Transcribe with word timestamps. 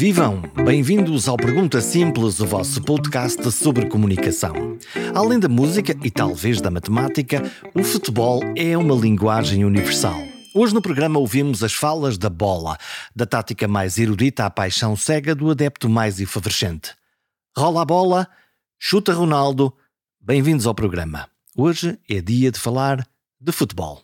vivam! 0.00 0.40
Bem-vindos 0.64 1.28
ao 1.28 1.36
Pergunta 1.36 1.78
Simples, 1.78 2.40
o 2.40 2.46
vosso 2.46 2.82
podcast 2.82 3.52
sobre 3.52 3.84
comunicação. 3.84 4.78
Além 5.14 5.38
da 5.38 5.46
música 5.46 5.94
e 6.02 6.10
talvez 6.10 6.58
da 6.58 6.70
matemática, 6.70 7.42
o 7.74 7.84
futebol 7.84 8.40
é 8.56 8.78
uma 8.78 8.94
linguagem 8.94 9.62
universal. 9.62 10.18
Hoje 10.54 10.72
no 10.72 10.80
programa 10.80 11.18
ouvimos 11.18 11.62
as 11.62 11.74
falas 11.74 12.16
da 12.16 12.30
bola, 12.30 12.78
da 13.14 13.26
tática 13.26 13.68
mais 13.68 13.98
erudita 13.98 14.46
à 14.46 14.50
paixão 14.50 14.96
cega 14.96 15.34
do 15.34 15.50
adepto 15.50 15.86
mais 15.86 16.18
efervescente. 16.18 16.94
Rola 17.54 17.82
a 17.82 17.84
bola, 17.84 18.26
chuta 18.78 19.12
Ronaldo. 19.12 19.70
Bem-vindos 20.18 20.66
ao 20.66 20.74
programa. 20.74 21.28
Hoje 21.54 21.98
é 22.08 22.22
dia 22.22 22.50
de 22.50 22.58
falar 22.58 23.06
de 23.38 23.52
futebol. 23.52 24.02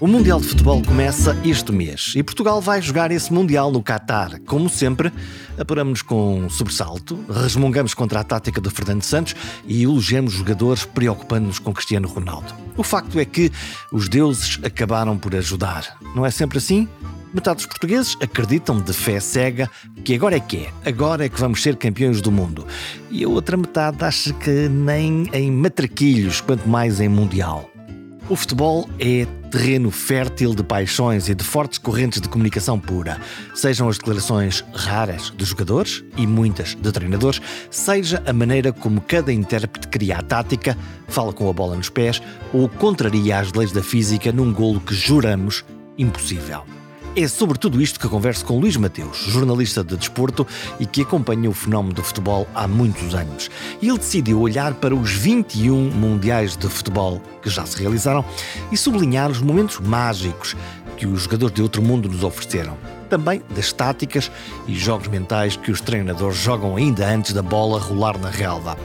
O 0.00 0.06
Mundial 0.06 0.40
de 0.40 0.48
Futebol 0.48 0.82
começa 0.82 1.36
este 1.44 1.70
mês 1.72 2.14
e 2.16 2.22
Portugal 2.22 2.58
vai 2.58 2.80
jogar 2.80 3.10
esse 3.10 3.30
Mundial 3.30 3.70
no 3.70 3.82
Qatar. 3.82 4.40
Como 4.46 4.66
sempre, 4.66 5.12
apuramos 5.58 6.00
com 6.00 6.48
sobressalto, 6.48 7.22
resmungamos 7.28 7.92
contra 7.92 8.20
a 8.20 8.24
tática 8.24 8.62
de 8.62 8.70
Fernando 8.70 9.02
Santos 9.02 9.36
e 9.66 9.82
elogiamos 9.82 10.32
jogadores 10.32 10.86
preocupando-nos 10.86 11.58
com 11.58 11.74
Cristiano 11.74 12.08
Ronaldo. 12.08 12.50
O 12.78 12.82
facto 12.82 13.20
é 13.20 13.26
que 13.26 13.52
os 13.92 14.08
deuses 14.08 14.58
acabaram 14.64 15.18
por 15.18 15.36
ajudar. 15.36 15.98
Não 16.16 16.24
é 16.24 16.30
sempre 16.30 16.56
assim? 16.56 16.88
Metade 17.34 17.56
dos 17.58 17.66
portugueses 17.66 18.16
acreditam 18.22 18.80
de 18.80 18.94
fé 18.94 19.20
cega 19.20 19.70
que 20.02 20.14
agora 20.14 20.36
é 20.36 20.40
que 20.40 20.64
é, 20.64 20.72
agora 20.88 21.26
é 21.26 21.28
que 21.28 21.38
vamos 21.38 21.62
ser 21.62 21.76
campeões 21.76 22.22
do 22.22 22.32
mundo. 22.32 22.66
E 23.10 23.22
a 23.22 23.28
outra 23.28 23.54
metade 23.54 24.02
acha 24.02 24.32
que 24.32 24.66
nem 24.68 25.28
em 25.32 25.50
matraquilhos, 25.52 26.40
quanto 26.40 26.66
mais 26.66 27.00
em 27.00 27.08
mundial. 27.08 27.69
O 28.30 28.36
futebol 28.36 28.88
é 29.00 29.26
terreno 29.50 29.90
fértil 29.90 30.54
de 30.54 30.62
paixões 30.62 31.28
e 31.28 31.34
de 31.34 31.42
fortes 31.42 31.78
correntes 31.78 32.20
de 32.20 32.28
comunicação 32.28 32.78
pura, 32.78 33.20
sejam 33.56 33.88
as 33.88 33.98
declarações 33.98 34.64
raras 34.72 35.30
dos 35.30 35.48
jogadores 35.48 36.04
e 36.16 36.28
muitas 36.28 36.76
de 36.76 36.92
treinadores, 36.92 37.42
seja 37.72 38.22
a 38.24 38.32
maneira 38.32 38.72
como 38.72 39.00
cada 39.00 39.32
intérprete 39.32 39.88
cria 39.88 40.18
a 40.18 40.22
tática, 40.22 40.78
fala 41.08 41.32
com 41.32 41.50
a 41.50 41.52
bola 41.52 41.74
nos 41.74 41.88
pés 41.88 42.22
ou 42.52 42.68
contraria 42.68 43.40
as 43.40 43.52
leis 43.52 43.72
da 43.72 43.82
física 43.82 44.30
num 44.30 44.52
golo 44.52 44.80
que 44.80 44.94
juramos 44.94 45.64
impossível. 45.98 46.62
É 47.16 47.26
sobre 47.26 47.58
tudo 47.58 47.82
isto 47.82 47.98
que 47.98 48.08
converso 48.08 48.44
com 48.44 48.60
Luís 48.60 48.76
Mateus, 48.76 49.18
jornalista 49.18 49.82
de 49.82 49.96
desporto 49.96 50.46
e 50.78 50.86
que 50.86 51.02
acompanha 51.02 51.50
o 51.50 51.52
fenómeno 51.52 51.92
do 51.92 52.04
futebol 52.04 52.46
há 52.54 52.68
muitos 52.68 53.16
anos. 53.16 53.50
Ele 53.82 53.98
decidiu 53.98 54.40
olhar 54.40 54.74
para 54.74 54.94
os 54.94 55.10
21 55.10 55.90
mundiais 55.90 56.56
de 56.56 56.68
futebol 56.68 57.20
que 57.42 57.50
já 57.50 57.66
se 57.66 57.76
realizaram 57.82 58.24
e 58.70 58.76
sublinhar 58.76 59.28
os 59.28 59.40
momentos 59.40 59.80
mágicos 59.80 60.54
que 60.96 61.04
os 61.04 61.22
jogadores 61.22 61.52
de 61.52 61.62
outro 61.62 61.82
mundo 61.82 62.08
nos 62.08 62.22
ofereceram. 62.22 62.78
Também 63.08 63.42
das 63.56 63.72
táticas 63.72 64.30
e 64.68 64.74
jogos 64.76 65.08
mentais 65.08 65.56
que 65.56 65.72
os 65.72 65.80
treinadores 65.80 66.38
jogam 66.38 66.76
ainda 66.76 67.08
antes 67.08 67.32
da 67.32 67.42
bola 67.42 67.80
rolar 67.80 68.16
na 68.18 68.30
relva. 68.30 68.78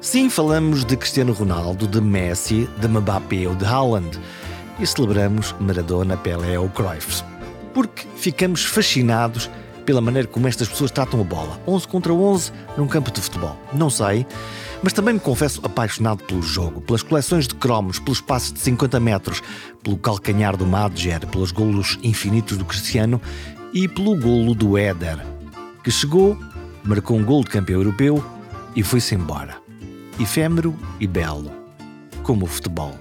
Sim, 0.00 0.30
falamos 0.30 0.84
de 0.84 0.96
Cristiano 0.96 1.32
Ronaldo, 1.32 1.88
de 1.88 2.00
Messi, 2.00 2.68
de 2.78 2.86
Mbappé 2.86 3.48
ou 3.48 3.56
de 3.56 3.64
Haaland. 3.64 4.20
E 4.78 4.86
celebramos 4.86 5.52
Maradona, 5.58 6.16
Pelé 6.16 6.58
ou 6.58 6.68
Cruyff 6.68 7.24
porque 7.72 8.06
ficamos 8.16 8.64
fascinados 8.64 9.50
pela 9.84 10.00
maneira 10.00 10.28
como 10.28 10.46
estas 10.48 10.68
pessoas 10.68 10.90
tratam 10.90 11.20
a 11.20 11.24
bola. 11.24 11.60
11 11.66 11.88
contra 11.88 12.12
11 12.12 12.52
num 12.76 12.86
campo 12.86 13.10
de 13.10 13.20
futebol. 13.20 13.56
Não 13.72 13.90
sei, 13.90 14.26
mas 14.82 14.92
também 14.92 15.14
me 15.14 15.20
confesso 15.20 15.60
apaixonado 15.64 16.24
pelo 16.24 16.42
jogo, 16.42 16.80
pelas 16.80 17.02
coleções 17.02 17.46
de 17.46 17.54
cromos, 17.54 17.98
pelos 17.98 18.20
passos 18.20 18.52
de 18.52 18.60
50 18.60 19.00
metros, 19.00 19.42
pelo 19.82 19.96
calcanhar 19.96 20.56
do 20.56 20.66
Madger, 20.66 21.26
pelos 21.26 21.52
golos 21.52 21.98
infinitos 22.02 22.56
do 22.56 22.64
Cristiano 22.64 23.20
e 23.72 23.88
pelo 23.88 24.18
golo 24.18 24.54
do 24.54 24.76
Éder, 24.76 25.18
que 25.82 25.90
chegou, 25.90 26.36
marcou 26.84 27.16
um 27.16 27.24
golo 27.24 27.44
de 27.44 27.50
campeão 27.50 27.80
europeu 27.80 28.24
e 28.76 28.82
foi-se 28.82 29.14
embora. 29.14 29.56
Efêmero 30.20 30.76
e 31.00 31.06
belo, 31.06 31.50
como 32.22 32.44
o 32.44 32.48
futebol 32.48 32.94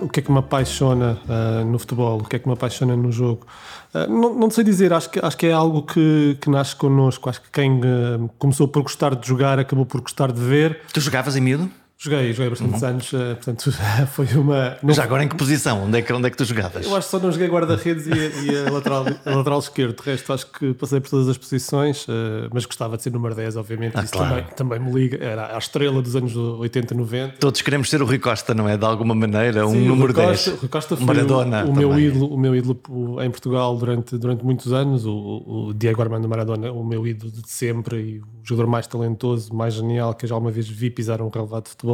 o 0.00 0.08
que 0.08 0.20
é 0.20 0.22
que 0.22 0.32
me 0.32 0.38
apaixona 0.38 1.18
uh, 1.28 1.64
no 1.64 1.78
futebol, 1.78 2.18
o 2.18 2.24
que 2.24 2.36
é 2.36 2.38
que 2.38 2.46
me 2.46 2.54
apaixona 2.54 2.96
no 2.96 3.12
jogo. 3.12 3.46
Uh, 3.94 4.10
não, 4.10 4.34
não 4.34 4.50
sei 4.50 4.62
dizer, 4.64 4.92
acho 4.92 5.10
que, 5.10 5.18
acho 5.24 5.36
que 5.36 5.46
é 5.46 5.52
algo 5.52 5.82
que, 5.82 6.36
que 6.40 6.48
nasce 6.50 6.76
connosco. 6.76 7.28
Acho 7.28 7.42
que 7.42 7.50
quem 7.50 7.80
uh, 7.80 8.30
começou 8.38 8.68
por 8.68 8.82
gostar 8.82 9.14
de 9.14 9.26
jogar 9.26 9.58
acabou 9.58 9.86
por 9.86 10.00
gostar 10.00 10.32
de 10.32 10.40
ver. 10.40 10.80
Tu 10.92 11.00
jogavas 11.00 11.36
em 11.36 11.40
miúdo? 11.40 11.70
Joguei, 12.02 12.32
joguei 12.32 12.48
bastantes 12.48 12.80
uhum. 12.80 12.88
anos, 12.88 13.12
uh, 13.12 13.36
portanto 13.36 13.72
foi 14.14 14.26
uma. 14.34 14.78
Não... 14.82 14.94
Já 14.94 15.04
agora 15.04 15.22
em 15.22 15.28
que 15.28 15.36
posição? 15.36 15.84
Onde 15.84 15.98
é 15.98 16.02
que, 16.02 16.10
onde 16.10 16.28
é 16.28 16.30
que 16.30 16.36
tu 16.38 16.46
jogavas? 16.46 16.86
Eu 16.86 16.96
acho 16.96 17.08
que 17.08 17.10
só 17.10 17.18
não 17.18 17.30
joguei 17.30 17.46
guarda-redes 17.46 18.06
e, 18.06 18.46
e, 18.46 18.56
a, 18.56 18.70
lateral, 18.70 19.04
a 19.22 19.36
lateral 19.36 19.58
esquerdo. 19.58 20.02
De 20.02 20.10
resto, 20.10 20.32
acho 20.32 20.46
que 20.46 20.72
passei 20.72 20.98
por 20.98 21.10
todas 21.10 21.28
as 21.28 21.36
posições, 21.36 22.08
uh, 22.08 22.48
mas 22.54 22.64
gostava 22.64 22.96
de 22.96 23.02
ser 23.02 23.12
número 23.12 23.34
10, 23.34 23.56
obviamente. 23.56 23.98
Ah, 23.98 24.02
Isso 24.02 24.14
claro. 24.14 24.30
também, 24.30 24.54
também 24.56 24.80
me 24.80 24.90
liga. 24.98 25.22
Era 25.22 25.54
a 25.54 25.58
estrela 25.58 26.00
dos 26.00 26.16
anos 26.16 26.34
80, 26.34 26.94
90. 26.94 27.34
Todos 27.38 27.60
queremos 27.60 27.90
ser 27.90 28.00
o 28.00 28.06
Rui 28.06 28.18
Costa, 28.18 28.54
não 28.54 28.66
é? 28.66 28.78
De 28.78 28.84
alguma 28.86 29.14
maneira, 29.14 29.66
um 29.66 29.72
Sim, 29.72 29.86
número 29.86 30.14
Rui 30.14 30.24
Costa, 30.24 30.50
10. 30.52 30.60
Rui 30.62 30.68
Costa 30.70 30.96
foi 30.96 31.04
Maradona 31.04 31.66
o, 31.66 31.68
o 31.68 31.76
meu 31.76 31.98
ídolo, 31.98 32.34
o 32.34 32.38
meu 32.38 32.56
ídolo 32.56 32.80
em 33.22 33.30
Portugal 33.30 33.76
durante, 33.76 34.16
durante 34.16 34.42
muitos 34.42 34.72
anos. 34.72 35.04
O, 35.04 35.68
o 35.68 35.74
Diego 35.74 36.00
Armando 36.00 36.26
Maradona, 36.26 36.72
o 36.72 36.82
meu 36.82 37.06
ídolo 37.06 37.30
de 37.30 37.50
sempre 37.50 37.96
e 38.00 38.18
o 38.20 38.24
jogador 38.42 38.70
mais 38.70 38.86
talentoso, 38.86 39.54
mais 39.54 39.74
genial 39.74 40.14
que 40.14 40.24
eu 40.24 40.30
já 40.30 40.36
uma 40.38 40.50
vez 40.50 40.66
vi 40.66 40.88
pisar 40.88 41.20
um 41.20 41.28
relevado 41.28 41.64
de 41.64 41.68
futebol 41.68 41.89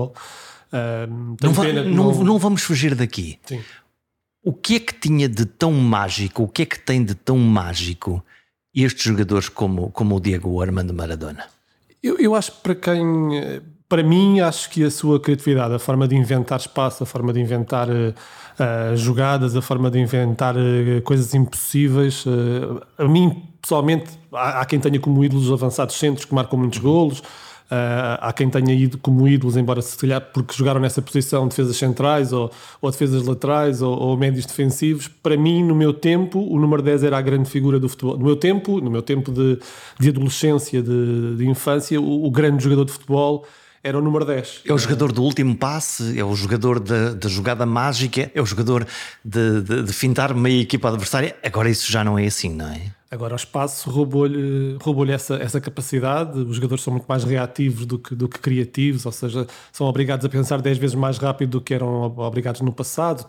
não, 1.42 1.52
va 1.52 1.62
pena, 1.62 1.84
não, 1.84 2.12
não, 2.12 2.24
não, 2.24 2.38
vamos 2.38 2.62
fugir 2.62 2.94
daqui. 2.94 3.38
Sim. 3.44 3.60
O 4.42 4.52
que 4.52 4.76
é 4.76 4.80
que 4.80 4.94
tinha 4.94 5.28
de 5.28 5.44
tão 5.44 5.72
mágico, 5.72 6.44
o 6.44 6.48
que 6.48 6.62
é 6.62 6.66
que 6.66 6.78
tem 6.78 7.04
de 7.04 7.14
tão 7.14 7.38
mágico 7.38 8.24
estes 8.74 9.04
jogadores 9.04 9.48
como, 9.48 9.90
como 9.90 10.16
o 10.16 10.20
Diego 10.20 10.60
Armando 10.60 10.94
Maradona? 10.94 11.44
Eu, 12.02 12.18
eu 12.18 12.34
acho 12.34 12.52
que 12.52 12.58
para 12.58 12.74
quem. 12.74 13.62
Para 13.88 14.02
mim, 14.02 14.40
acho 14.40 14.68
que 14.70 14.82
a 14.82 14.90
sua 14.90 15.20
criatividade, 15.20 15.74
a 15.74 15.78
forma 15.78 16.08
de 16.08 16.16
inventar 16.16 16.58
espaço, 16.58 17.04
a 17.04 17.06
forma 17.06 17.32
de 17.32 17.40
inventar 17.40 17.88
uh, 17.88 18.96
jogadas, 18.96 19.54
a 19.54 19.62
forma 19.62 19.88
de 19.88 20.00
inventar 20.00 20.56
uh, 20.56 21.00
coisas 21.02 21.32
impossíveis, 21.34 22.26
uh, 22.26 22.82
a 22.98 23.06
mim, 23.06 23.44
pessoalmente, 23.62 24.10
há, 24.32 24.60
há, 24.60 24.64
quem 24.64 24.80
tenha 24.80 24.98
como 24.98 25.24
ídolos 25.24 25.52
avançados 25.52 25.96
centros 25.96 26.24
que 26.24 26.34
marcam 26.34 26.58
muitos 26.58 26.80
golos. 26.80 27.22
Uh, 27.66 28.14
há 28.20 28.32
quem 28.32 28.48
tenha 28.48 28.72
ido 28.72 28.96
como 28.96 29.26
ídolos, 29.26 29.56
embora 29.56 29.82
se 29.82 29.98
calhar 29.98 30.20
porque 30.20 30.54
jogaram 30.54 30.80
nessa 30.80 31.02
posição 31.02 31.48
defesas 31.48 31.76
centrais 31.76 32.32
ou, 32.32 32.48
ou 32.80 32.90
defesas 32.92 33.26
laterais 33.26 33.82
ou, 33.82 33.92
ou, 33.98 34.16
médios 34.16 34.46
defensivos. 34.46 35.08
Para 35.08 35.36
mim, 35.36 35.64
no 35.64 35.74
meu 35.74 35.92
tempo, 35.92 36.38
o 36.38 36.60
número 36.60 36.80
10 36.80 37.02
era 37.02 37.18
a 37.18 37.20
grande 37.20 37.50
figura 37.50 37.80
do 37.80 37.88
futebol. 37.88 38.16
No 38.16 38.24
meu 38.24 38.36
tempo, 38.36 38.80
no 38.80 38.88
meu 38.88 39.02
tempo 39.02 39.32
de, 39.32 39.58
de 39.98 40.08
adolescência, 40.10 40.80
de, 40.80 41.34
de 41.36 41.48
infância, 41.48 42.00
o, 42.00 42.26
o 42.26 42.30
grande 42.30 42.62
jogador 42.62 42.84
de 42.84 42.92
futebol 42.92 43.44
era 43.82 43.98
o 43.98 44.02
número 44.02 44.24
10. 44.24 44.62
É 44.64 44.72
o 44.72 44.78
jogador 44.78 45.12
do 45.12 45.22
último 45.22 45.56
passe, 45.56 46.18
é 46.18 46.24
o 46.24 46.34
jogador 46.34 46.80
da, 46.80 47.14
da 47.14 47.28
jogada 47.28 47.64
mágica, 47.64 48.30
é 48.34 48.40
o 48.40 48.46
jogador 48.46 48.86
de, 49.24 49.62
de, 49.62 49.82
de 49.82 49.92
fintar 49.92 50.34
meia 50.34 50.62
equipa 50.62 50.88
adversária. 50.88 51.36
Agora 51.42 51.70
isso 51.70 51.90
já 51.90 52.02
não 52.02 52.18
é 52.18 52.26
assim, 52.26 52.52
não 52.52 52.68
é? 52.68 52.95
Agora 53.08 53.34
o 53.34 53.36
espaço 53.36 53.88
roubou-lhe 53.88 54.76
roubou 54.82 55.08
essa, 55.08 55.36
essa 55.36 55.60
capacidade. 55.60 56.40
Os 56.40 56.56
jogadores 56.56 56.82
são 56.82 56.92
muito 56.92 57.06
mais 57.08 57.22
reativos 57.22 57.86
do 57.86 58.00
que, 58.00 58.16
do 58.16 58.28
que 58.28 58.40
criativos, 58.40 59.06
ou 59.06 59.12
seja, 59.12 59.46
são 59.70 59.86
obrigados 59.86 60.26
a 60.26 60.28
pensar 60.28 60.60
10 60.60 60.76
vezes 60.76 60.96
mais 60.96 61.16
rápido 61.16 61.50
do 61.50 61.60
que 61.60 61.72
eram 61.72 62.02
obrigados 62.16 62.62
no 62.62 62.72
passado. 62.72 63.24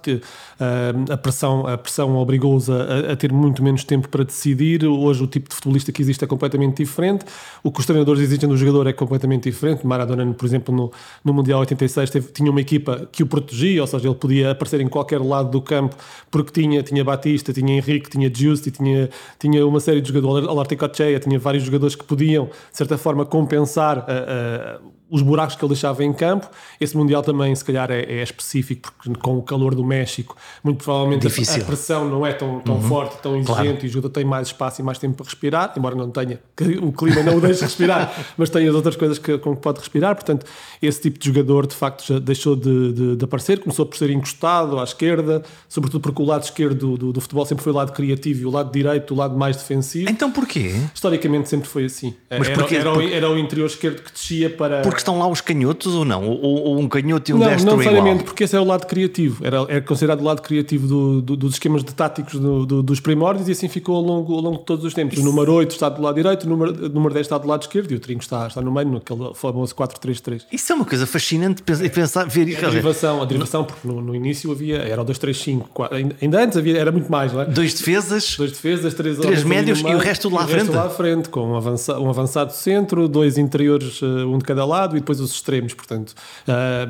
Ah, 0.60 1.13
a 1.13 1.18
pressão, 1.18 1.68
a 1.68 1.78
pressão 1.78 2.16
obrigou-os 2.18 2.72
a, 2.72 3.12
a, 3.12 3.16
ter 3.16 3.31
muito 3.31 3.62
menos 3.62 3.84
tempo 3.84 4.10
para 4.10 4.24
decidir. 4.24 4.84
Hoje 4.84 5.24
o 5.24 5.28
tipo 5.28 5.48
de 5.48 5.54
futebolista 5.54 5.92
que 5.92 6.01
existe 6.01 6.24
é 6.24 6.28
completamente 6.28 6.78
diferente. 6.78 7.24
O 7.62 7.72
que 7.72 7.80
os 7.80 7.86
treinadores 7.86 8.24
exigem 8.24 8.50
do 8.50 8.57
jogador 8.57 8.88
é 8.88 8.94
completamente 8.94 9.44
diferente. 9.44 9.86
Maradona, 9.86 10.25
por 10.34 10.46
exemplo, 10.46 10.75
no, 10.75 10.92
no 11.24 11.34
Mundial 11.36 11.60
86 11.60 12.10
teve, 12.10 12.31
tinha 12.31 12.50
uma 12.50 12.62
equipa 12.62 13.07
que 13.12 13.22
o 13.22 13.28
protegia, 13.28 13.81
ou 13.81 13.88
seja, 13.88 14.07
ele 14.07 14.16
podia 14.16 14.51
aparecer 14.51 14.81
em 14.81 14.88
qualquer 14.88 15.22
lado 15.22 15.51
do 15.51 15.62
campo 15.62 15.96
porque 16.31 16.62
tinha, 16.62 16.81
tinha 16.81 17.04
Batista, 17.04 17.54
tinha 17.54 17.78
Henrique, 17.78 18.10
tinha 18.10 18.34
Giusti, 18.34 18.72
tinha, 18.72 19.07
tinha 19.38 19.67
uma 19.68 19.80
série 19.80 20.02
de 20.02 20.12
jogadores, 20.12 20.48
Alarticochea 20.48 21.19
tinha 21.19 21.38
vários 21.40 21.64
jogadores 21.64 21.96
que 21.96 22.04
podiam, 22.04 22.46
de 22.46 22.78
certa 22.78 22.98
forma, 22.98 23.25
compensar 23.25 24.00
uh, 24.00 24.81
uh, 24.81 24.92
os 25.09 25.21
buracos 25.21 25.56
que 25.56 25.63
ele 25.63 25.74
deixava 25.74 26.04
em 26.04 26.13
campo. 26.13 26.50
Esse 26.80 26.95
Mundial 26.95 27.21
também, 27.21 27.56
se 27.56 27.63
calhar, 27.63 27.89
é, 27.92 28.01
é 28.01 28.24
específico, 28.24 28.92
porque 28.94 29.19
com 29.19 29.38
o 29.38 29.42
calor 29.42 29.74
do 29.74 29.83
México, 29.83 30.36
muito 30.63 30.83
provavelmente 30.83 31.27
a, 31.27 31.30
a, 31.30 31.65
pressão 31.65 32.09
não 32.09 32.25
é 32.25 32.33
tão, 32.33 32.59
tão 32.59 32.75
uhum. 32.75 32.81
forte, 32.81 33.21
tão 33.21 33.36
exigente 33.36 33.54
claro. 33.54 33.80
e 33.83 33.86
o 33.86 33.89
jogador 33.89 34.09
tem 34.09 34.25
mais 34.25 34.48
espaço 34.48 34.81
e 34.81 34.83
mais 34.83 34.98
tempo 34.98 35.15
para 35.15 35.25
respirar, 35.25 35.74
embora 35.77 35.95
não 35.95 36.09
tenha, 36.09 36.39
o 36.81 36.92
clima 36.92 37.24
não 37.24 37.38
o 37.38 37.42
deixe 37.42 37.62
respirar, 37.62 38.13
mas 38.38 38.50
tem 38.50 38.68
as 38.68 38.75
outras 38.75 38.95
coisas 38.95 39.18
que, 39.18 39.38
com 39.38 39.56
que 39.56 39.62
pode 39.62 39.80
respirar. 39.80 40.15
Portanto, 40.15 40.45
esse 40.81 41.01
tipo 41.01 41.19
de 41.19 41.25
jogador, 41.27 41.68
de 41.68 41.75
facto, 41.75 42.06
já 42.06 42.19
deixou 42.19 42.56
de, 42.56 42.94
de, 42.94 43.15
de 43.15 43.25
aparecer, 43.25 43.60
começou 43.60 43.86
por 43.86 43.98
ser 43.98 44.10
encostado 44.10 44.80
à 44.80 44.83
esquerda, 44.83 45.44
sobretudo 45.69 46.01
porque 46.01 46.21
o 46.21 46.25
lado 46.25 46.44
esquerdo 46.44 46.98
do, 46.98 47.13
do, 47.13 47.21
futebol 47.21 47.45
sempre 47.45 47.63
foi 47.63 47.71
o 47.71 47.75
lado 47.75 47.94
criativo 47.94 48.42
e 48.42 48.45
o 48.45 48.51
lado 48.51 48.71
direito, 48.71 49.13
o 49.13 49.18
lado 49.18 49.38
mais 49.38 49.56
defensivo. 49.57 50.10
Então 50.10 50.31
porquê? 50.31 50.74
Historicamente 50.94 51.50
sempre 51.50 51.68
foi 51.68 51.86
assim. 51.86 52.15
Mas 52.30 52.48
era, 52.48 52.57
porque, 52.57 52.75
era, 52.75 52.89
era, 52.89 52.98
o, 52.98 53.01
era 53.01 53.31
o 53.31 53.38
interior 53.38 53.68
esquerdo 53.68 54.01
que 54.01 54.12
descia 54.12 54.50
para 54.50 54.81
porque 54.81 54.97
estão 55.02 55.20
lá 55.20 55.28
os 55.28 55.42
canhotos 55.42 55.94
ou 55.94 56.06
não? 56.06 56.28
Ou, 56.28 56.64
ou 56.64 56.80
um 56.80 56.88
canhoto 56.88 57.32
e 57.32 57.34
um 57.34 57.38
não, 57.38 57.48
destro 57.48 57.66
não 57.66 57.78
necessariamente, 57.78 58.16
igual? 58.16 58.26
porque 58.26 58.44
esse 58.44 58.56
é 58.56 58.60
o 58.60 58.64
lado 58.64 58.86
criativo. 58.86 59.46
Era, 59.46 59.66
era 59.70 59.82
considerado 59.82 60.22
o 60.22 60.24
lado 60.24 60.42
criativo 60.42 60.88
do, 60.88 61.22
do, 61.22 61.36
dos 61.36 61.54
esquemas 61.54 61.84
de 61.84 61.94
táticos 61.94 62.40
do, 62.40 62.66
do, 62.66 62.84
dos 62.84 63.00
primórdios 63.00 63.48
e 63.48 63.52
assim 63.52 63.68
ficou 63.68 63.96
ao 63.96 64.02
longo, 64.02 64.34
ao 64.34 64.42
longo 64.42 64.58
de 64.60 64.66
todos 64.66 64.86
os 64.86 64.94
tempos. 64.94 65.18
O 65.20 65.24
número 65.24 65.54
8 65.54 65.72
está 65.72 65.90
do 65.90 66.02
lado 66.02 66.16
direito, 66.16 66.44
o 66.46 66.50
número, 66.50 66.86
o 66.86 66.90
número 66.90 67.14
10 67.14 67.26
está 67.26 67.38
do 67.38 67.48
lado 67.48 67.62
esquerdo 67.62 67.92
e 67.92 67.96
o 67.96 68.00
trinco 68.00 68.22
está, 68.22 68.48
está 68.48 68.62
no 68.62 68.72
meio, 68.72 68.90
naquele 68.90 69.34
famoso 69.34 69.76
4-3-3. 69.76 70.44
Isso 70.52 70.72
é 70.72 70.76
uma 70.76 70.86
coisa 70.86 71.06
fascinante 71.06 71.62
pensar, 71.64 71.90
pensar 71.90 72.26
ver 72.26 72.58
A 72.58 72.70
derivação, 72.70 73.22
a 73.22 73.26
derivação 73.26 73.64
porque 73.64 73.88
no, 73.88 74.02
no 74.02 74.16
início 74.16 74.52
havia, 74.52 74.78
era 74.78 75.02
o 75.02 75.06
2-3-5, 75.06 76.16
ainda 76.22 76.44
antes 76.44 76.58
havia, 76.58 76.78
era 76.78 76.92
muito 76.92 77.12
mais, 77.12 77.34
não 77.34 77.42
é? 77.42 77.46
Dois 77.46 77.74
defesas, 77.74 78.36
Dois 78.38 78.52
defesas, 78.52 78.94
três, 78.94 79.18
três 79.18 79.44
médios 79.44 79.80
e 79.82 79.86
o 79.86 79.98
resto 79.98 80.30
lá 80.30 80.42
à 80.42 80.44
o 80.44 80.48
resto 80.48 80.66
frente. 80.66 80.76
lá 80.76 80.86
à 80.86 80.90
frente, 80.90 81.30
com 81.30 81.42
um 81.42 81.56
avançado, 81.56 82.02
um 82.02 82.10
avançado 82.10 82.54
centro, 82.54 83.08
dois 83.08 83.38
interiores, 83.38 84.00
eh, 84.02 84.06
um 84.06 84.38
de 84.38 84.44
cada 84.44 84.66
lado 84.66 84.87
e 84.95 85.00
depois 85.00 85.19
os 85.19 85.31
extremos. 85.31 85.74
Portanto, 85.74 86.13
eh, 86.48 86.88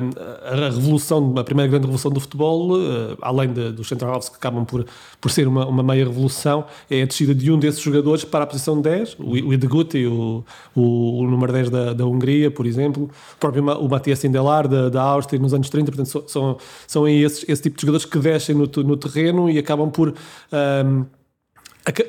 a 0.52 0.54
revolução, 0.70 1.34
a 1.36 1.42
primeira 1.42 1.68
grande 1.70 1.86
revolução 1.86 2.10
do 2.10 2.20
futebol, 2.20 2.78
eh, 2.78 3.16
além 3.22 3.48
dos 3.52 3.88
central-halves 3.88 4.28
que 4.28 4.36
acabam 4.36 4.64
por, 4.64 4.84
por 5.20 5.30
ser 5.30 5.48
uma, 5.48 5.66
uma 5.66 5.82
meia 5.82 6.04
revolução, 6.04 6.64
é 6.90 7.02
a 7.02 7.06
descida 7.06 7.34
de 7.34 7.50
um 7.50 7.58
desses 7.58 7.80
jogadores 7.80 8.24
para 8.24 8.44
a 8.44 8.46
posição 8.46 8.80
10, 8.80 9.16
o, 9.18 9.30
o 9.48 9.52
Ideguti, 9.54 10.06
o, 10.06 10.44
o, 10.76 11.18
o 11.22 11.26
número 11.30 11.52
10 11.52 11.70
da, 11.70 11.92
da 11.94 12.06
Hungria, 12.06 12.50
por 12.50 12.66
exemplo, 12.66 13.04
o 13.34 13.36
próprio 13.40 13.64
o 13.64 13.88
Matias 13.88 14.18
Sindelar 14.18 14.68
da, 14.68 14.88
da 14.88 15.02
Áustria 15.02 15.40
nos 15.40 15.52
anos 15.54 15.68
30. 15.70 15.90
Portanto, 15.92 16.28
são- 16.28 16.56
são, 16.86 17.08
esses, 17.08 17.44
esse 17.48 17.62
tipo 17.62 17.76
de 17.76 17.82
jogadores 17.82 18.04
que 18.04 18.18
descem 18.18 18.54
no, 18.54 18.66
no 18.84 18.96
terreno 18.96 19.48
e 19.50 19.58
acabam 19.58 19.90
por. 19.90 20.14
ehm, 20.52 21.02
aca- 21.02 21.17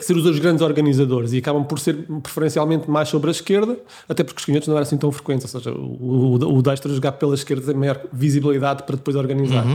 ser 0.02 0.16
os 0.16 0.24
dois 0.24 0.40
grandes 0.40 0.62
organizadores 0.62 1.34
e 1.34 1.38
acabam 1.38 1.64
por 1.64 1.80
ser 1.80 1.96
preferencialmente 2.22 2.90
mais 2.90 3.10
sobre 3.10 3.30
a 3.30 3.32
esquerda, 3.32 3.78
até 4.08 4.24
porque 4.24 4.40
os 4.40 4.46
canhotos 4.46 4.68
não 4.68 4.76
eram 4.76 4.84
assim 4.84 4.98
tão 4.98 5.12
frequentes, 5.12 5.54
ou 5.54 5.62
seja, 5.62 5.76
o, 5.76 6.36
o, 6.36 6.58
o 6.58 6.62
destro 6.62 6.94
jogar 6.94 7.14
pela 7.14 7.36
esquerda 7.36 7.66
tem 7.68 7.76
maior 7.76 8.02
visibilidade 8.12 8.84
para 8.84 8.96
depois 8.96 9.16
organizar. 9.16 9.66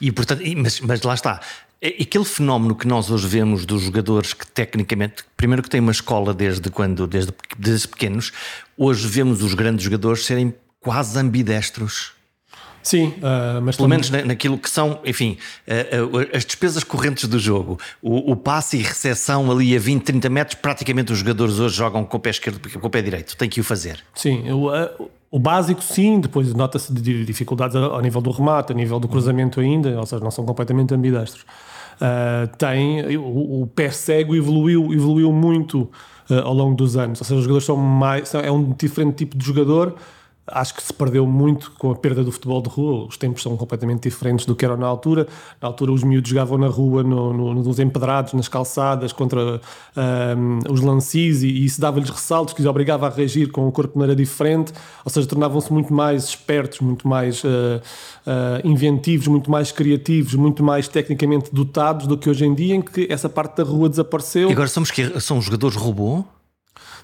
E 0.00 0.12
portanto, 0.12 0.42
mas, 0.56 0.80
mas 0.80 1.02
lá 1.02 1.14
está. 1.14 1.40
É 1.80 1.88
Aquele 2.02 2.24
fenómeno 2.24 2.74
que 2.74 2.86
nós 2.86 3.10
hoje 3.10 3.26
vemos 3.26 3.66
dos 3.66 3.82
jogadores 3.82 4.32
que 4.32 4.46
tecnicamente, 4.46 5.24
primeiro 5.36 5.62
que 5.62 5.68
têm 5.68 5.80
uma 5.80 5.92
escola 5.92 6.32
desde 6.32 6.70
quando, 6.70 7.06
desde, 7.06 7.32
desde 7.58 7.88
pequenos, 7.88 8.32
hoje 8.76 9.06
vemos 9.06 9.42
os 9.42 9.54
grandes 9.54 9.84
jogadores 9.84 10.24
serem 10.24 10.54
quase 10.80 11.18
ambidestros. 11.18 12.15
Sim, 12.86 13.14
ah, 13.20 13.60
mas 13.60 13.74
Pelo 13.76 13.88
também- 13.88 13.98
menos 13.98 14.10
na- 14.10 14.24
naquilo 14.24 14.56
que 14.56 14.70
são, 14.70 15.00
enfim, 15.04 15.36
eh, 15.66 15.88
eh, 15.90 16.36
as 16.36 16.44
despesas 16.44 16.84
correntes 16.84 17.26
do 17.28 17.36
jogo. 17.36 17.80
O, 18.00 18.30
o 18.30 18.36
passe 18.36 18.76
e 18.76 18.80
recepção 18.80 19.50
ali 19.50 19.74
a 19.74 19.78
20, 19.80 20.04
30 20.04 20.28
metros, 20.30 20.56
praticamente 20.62 21.12
os 21.12 21.18
jogadores 21.18 21.58
hoje 21.58 21.74
jogam 21.74 22.04
com 22.04 22.16
o 22.16 22.20
pé 22.20 22.30
esquerdo 22.30 22.60
porque 22.60 22.78
com 22.78 22.86
o 22.86 22.90
pé 22.90 23.02
direito. 23.02 23.36
Tem 23.36 23.48
que 23.48 23.60
o 23.60 23.64
fazer. 23.64 23.98
Sim, 24.14 24.48
o, 24.52 24.68
o 25.32 25.38
básico 25.40 25.82
sim, 25.82 26.20
depois 26.20 26.54
nota-se 26.54 26.92
de 26.92 27.24
dificuldades 27.24 27.74
ao 27.74 28.00
nível 28.00 28.20
do 28.20 28.30
remate, 28.30 28.72
a 28.72 28.74
nível 28.76 29.00
do 29.00 29.08
cruzamento 29.08 29.58
ainda, 29.58 29.98
ou 29.98 30.06
seja, 30.06 30.22
não 30.22 30.30
são 30.30 30.44
completamente 30.46 30.94
ambidestros. 30.94 31.44
Tem, 32.58 33.16
o, 33.16 33.62
o 33.62 33.66
pé 33.66 33.90
cego 33.90 34.34
evoluiu, 34.36 34.92
evoluiu 34.92 35.32
muito 35.32 35.90
ao 36.44 36.54
longo 36.54 36.74
dos 36.76 36.96
anos, 36.96 37.20
ou 37.20 37.24
seja, 37.24 37.36
os 37.38 37.42
jogadores 37.44 37.64
são 37.66 37.76
mais, 37.76 38.28
são- 38.28 38.40
é 38.40 38.50
um 38.50 38.72
diferente 38.72 39.16
tipo 39.16 39.36
de 39.36 39.44
jogador, 39.44 39.94
acho 40.48 40.74
que 40.74 40.82
se 40.82 40.92
perdeu 40.92 41.26
muito 41.26 41.72
com 41.78 41.90
a 41.90 41.94
perda 41.96 42.22
do 42.22 42.30
futebol 42.30 42.62
de 42.62 42.68
rua. 42.68 43.06
Os 43.08 43.16
tempos 43.16 43.42
são 43.42 43.56
completamente 43.56 44.08
diferentes 44.08 44.46
do 44.46 44.54
que 44.54 44.64
eram 44.64 44.76
na 44.76 44.86
altura. 44.86 45.26
Na 45.60 45.68
altura, 45.68 45.92
os 45.92 46.02
miúdos 46.04 46.30
jogavam 46.30 46.56
na 46.58 46.68
rua, 46.68 47.02
no, 47.02 47.32
no- 47.32 47.54
nos 47.54 47.78
empedrados, 47.78 48.32
nas 48.32 48.46
calçadas, 48.48 49.12
contra 49.12 49.60
ahm, 49.96 50.60
os 50.70 50.80
lancis, 50.80 51.42
e, 51.42 51.48
e 51.48 51.64
isso 51.64 51.80
dava-lhes 51.80 52.10
ressaltos 52.10 52.54
que 52.54 52.60
os 52.60 52.66
obrigava 52.66 53.06
a 53.06 53.10
reagir 53.10 53.50
com 53.50 53.66
o 53.66 53.72
corpo 53.72 53.94
de 53.94 53.98
maneira 53.98 54.20
diferente. 54.20 54.72
Ou 55.04 55.10
seja, 55.10 55.26
tornavam-se 55.26 55.72
muito 55.72 55.92
mais 55.92 56.24
espertos, 56.24 56.80
muito 56.80 57.08
mais 57.08 57.42
ah, 57.44 57.82
ah, 58.26 58.60
inventivos, 58.64 59.26
muito 59.26 59.50
mais 59.50 59.72
criativos, 59.72 60.34
muito 60.34 60.62
mais 60.62 60.86
tecnicamente 60.88 61.52
dotados 61.52 62.06
do 62.06 62.16
que 62.16 62.30
hoje 62.30 62.44
em 62.44 62.54
dia, 62.54 62.74
em 62.74 62.82
que 62.82 63.06
essa 63.10 63.28
parte 63.28 63.56
da 63.56 63.64
rua 63.64 63.88
desapareceu. 63.88 64.48
E 64.48 64.52
agora 64.52 64.68
somos 64.68 64.90
que 64.90 65.20
são 65.20 65.40
jogadores 65.40 65.76
robô? 65.76 66.24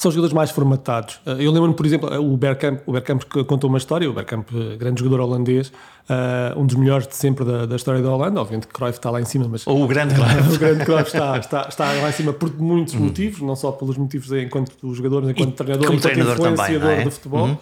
São 0.02 0.10
jogadores 0.10 0.34
mais 0.34 0.50
formatados. 0.50 1.20
Uh, 1.24 1.40
Eu 1.40 1.52
lembro-me, 1.52 1.76
por 1.76 1.86
exemplo, 1.86 2.10
o 2.20 2.36
Bergkamp, 2.36 2.80
o 2.86 2.90
Bergkamp 2.90 3.22
contou 3.46 3.70
uma 3.70 3.78
história, 3.78 4.10
o 4.10 4.12
Bergkamp, 4.12 4.50
uh, 4.50 4.76
grande 4.76 5.00
jogador 5.00 5.22
holandês, 5.22 5.68
uh, 5.68 6.58
um 6.58 6.66
dos 6.66 6.74
melhores 6.74 7.06
de 7.06 7.14
sempre 7.14 7.44
da, 7.44 7.66
da 7.66 7.76
história 7.76 8.02
da 8.02 8.10
Holanda, 8.10 8.40
obviamente 8.40 8.66
que 8.66 8.74
Cruyff 8.74 8.98
está 8.98 9.12
lá 9.12 9.20
em 9.20 9.24
cima, 9.24 9.46
mas 9.48 9.64
Ou 9.64 9.84
o 9.84 9.86
grande, 9.86 10.16
claro. 10.16 10.42
o 10.52 10.58
grande 10.58 10.84
Cruyff 10.84 11.06
está, 11.06 11.38
está, 11.38 11.66
está 11.68 11.92
lá 11.92 12.08
em 12.08 12.12
cima 12.12 12.32
por 12.32 12.52
muitos 12.58 12.94
motivos, 12.94 13.42
não 13.42 13.54
só 13.54 13.70
pelos 13.70 13.96
motivos 13.96 14.32
enquanto 14.32 14.72
jogador, 14.92 15.22
enquanto 15.30 15.50
E 15.50 15.52
treinador, 15.52 15.86
como 15.86 15.98
enquanto 15.98 16.12
treinador 16.12 16.36
também, 16.36 16.52
influenciador 16.52 16.90
não 16.90 17.00
é? 17.00 17.04
do 17.04 17.10
futebol. 17.12 17.60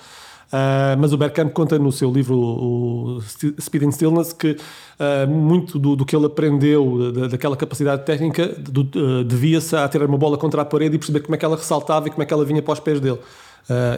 Uh, 0.53 0.99
mas 0.99 1.13
o 1.13 1.17
Bergkamp 1.17 1.53
conta 1.53 1.79
no 1.79 1.93
seu 1.93 2.11
livro 2.13 2.37
o 2.37 3.21
Speed 3.61 3.85
and 3.85 3.93
Stillness 3.93 4.33
que 4.33 4.57
uh, 4.57 5.31
muito 5.31 5.79
do, 5.79 5.95
do 5.95 6.05
que 6.05 6.17
ele 6.17 6.27
aprendeu 6.27 7.13
da- 7.13 7.29
daquela 7.29 7.57
capacidade 7.57 8.05
técnica 8.05 8.57
uh, 8.59 9.23
devia-se 9.25 9.77
a 9.77 9.89
ter 9.89 10.03
uma 10.03 10.19
bola 10.19 10.37
contra 10.37 10.63
a 10.63 10.65
parede 10.65 10.97
e 10.97 10.99
perceber 10.99 11.21
como 11.21 11.37
é 11.37 11.39
que 11.39 11.45
ela 11.45 11.57
ressaltava 11.57 12.09
e 12.09 12.11
como 12.11 12.25
é 12.25 12.27
que 12.27 12.35
ela 12.35 12.45
vinha 12.45 12.61
para 12.61 12.73
os 12.73 12.81
pés 12.81 12.99
dele. 12.99 13.19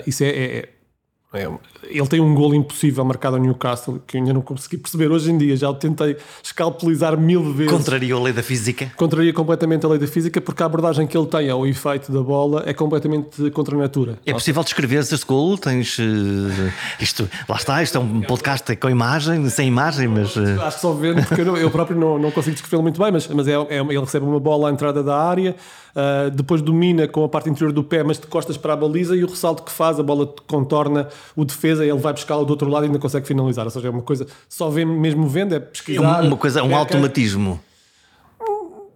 Isso 0.07 0.23
é, 0.25 0.29
é- 0.29 0.57
é- 0.59 1.39
é- 1.39 1.49
ele 1.89 2.07
tem 2.07 2.21
um 2.21 2.35
gol 2.35 2.55
impossível 2.55 3.05
marcado 3.05 3.37
ao 3.37 3.43
Newcastle 3.43 4.01
que 4.07 4.17
eu 4.17 4.21
ainda 4.21 4.33
não 4.33 4.41
consegui 4.41 4.77
perceber 4.79 5.11
hoje 5.11 5.31
em 5.31 5.39
dia. 5.39 5.57
Já 5.57 5.69
o 5.69 5.75
tentei 5.75 6.17
escalpelizar 6.43 7.19
mil 7.19 7.53
vezes. 7.53 7.73
Contraria 7.73 8.15
a 8.15 8.21
lei 8.21 8.33
da 8.33 8.43
física. 8.43 8.93
Contraria 8.97 9.33
completamente 9.33 9.85
a 9.87 9.89
lei 9.89 9.99
da 9.99 10.07
física 10.07 10.41
porque 10.41 10.63
a 10.63 10.67
abordagem 10.67 11.07
que 11.07 11.17
ele 11.17 11.27
tem 11.27 11.49
ao 11.51 11.67
efeito 11.67 12.13
da 12.13 12.21
bola 12.23 12.63
é 12.67 12.73
completamente 12.75 13.51
contra 13.51 13.75
a 13.77 13.79
natura. 13.79 14.19
É 14.27 14.33
possível 14.33 14.63
descrever 14.63 14.99
este 15.01 15.27
gol? 15.27 15.57
Tens. 15.59 15.99
eh, 15.99 16.73
isto, 17.01 17.29
lá 17.49 17.57
está, 17.57 17.83
isto 17.83 17.97
é 17.99 18.01
um 18.01 18.21
podcast 18.23 18.75
com 18.77 18.89
imagem, 18.91 19.49
sem 19.49 19.69
imagem, 19.69 20.09
mas. 20.09 20.37
eh, 20.37 20.57
Acho 20.63 20.77
que 20.77 20.83
só 20.83 20.93
vendo, 20.93 21.25
porque 21.27 21.41
eu, 21.41 21.47
não- 21.47 21.57
eu 21.57 21.71
próprio 21.71 21.99
não, 21.99 22.19
não 22.19 22.31
consigo 22.31 22.53
descrevê-lo 22.55 22.83
muito 22.83 23.01
bem, 23.01 23.11
mas, 23.13 23.27
mas 23.29 23.49
é, 23.49 23.53
é- 23.55 23.79
ele 23.81 23.99
recebe 24.01 24.25
uma 24.27 24.41
bola 24.41 24.69
à 24.69 24.73
entrada 24.73 25.03
da 25.03 25.17
área, 25.17 25.55
ah, 25.95 26.29
depois 26.33 26.61
domina 26.63 27.07
com 27.09 27.25
a 27.25 27.29
parte 27.29 27.49
interior 27.51 27.73
do 27.73 27.83
pé, 27.85 28.03
mas 28.03 28.19
de 28.19 28.27
costas 28.27 28.57
para 28.57 28.73
a 28.73 28.77
baliza 28.77 29.15
e 29.17 29.25
o 29.25 29.27
ressalto 29.29 29.63
que 29.63 29.71
faz, 29.73 29.99
a 29.99 30.03
bola 30.03 30.33
contorna 30.47 31.09
o 31.37 31.45
defesa, 31.45 31.72
ele 31.81 31.93
vai 31.95 32.13
buscá-la 32.13 32.45
do 32.45 32.51
outro 32.51 32.69
lado 32.69 32.85
e 32.85 32.87
ainda 32.87 32.99
consegue 32.99 33.27
finalizar. 33.27 33.65
Ou 33.65 33.71
seja, 33.71 33.89
é 33.89 33.91
uma 33.91 34.03
coisa, 34.03 34.27
só 34.49 34.69
vê 34.71 34.85
mesmo 34.85 35.27
vendo, 35.29 35.53
é 35.55 35.57
É 35.57 35.61
pesquisar. 35.61 36.23
uma 36.23 36.37
coisa, 36.37 36.63
um 36.63 36.71
é- 36.71 36.75
automatismo. 36.75 37.61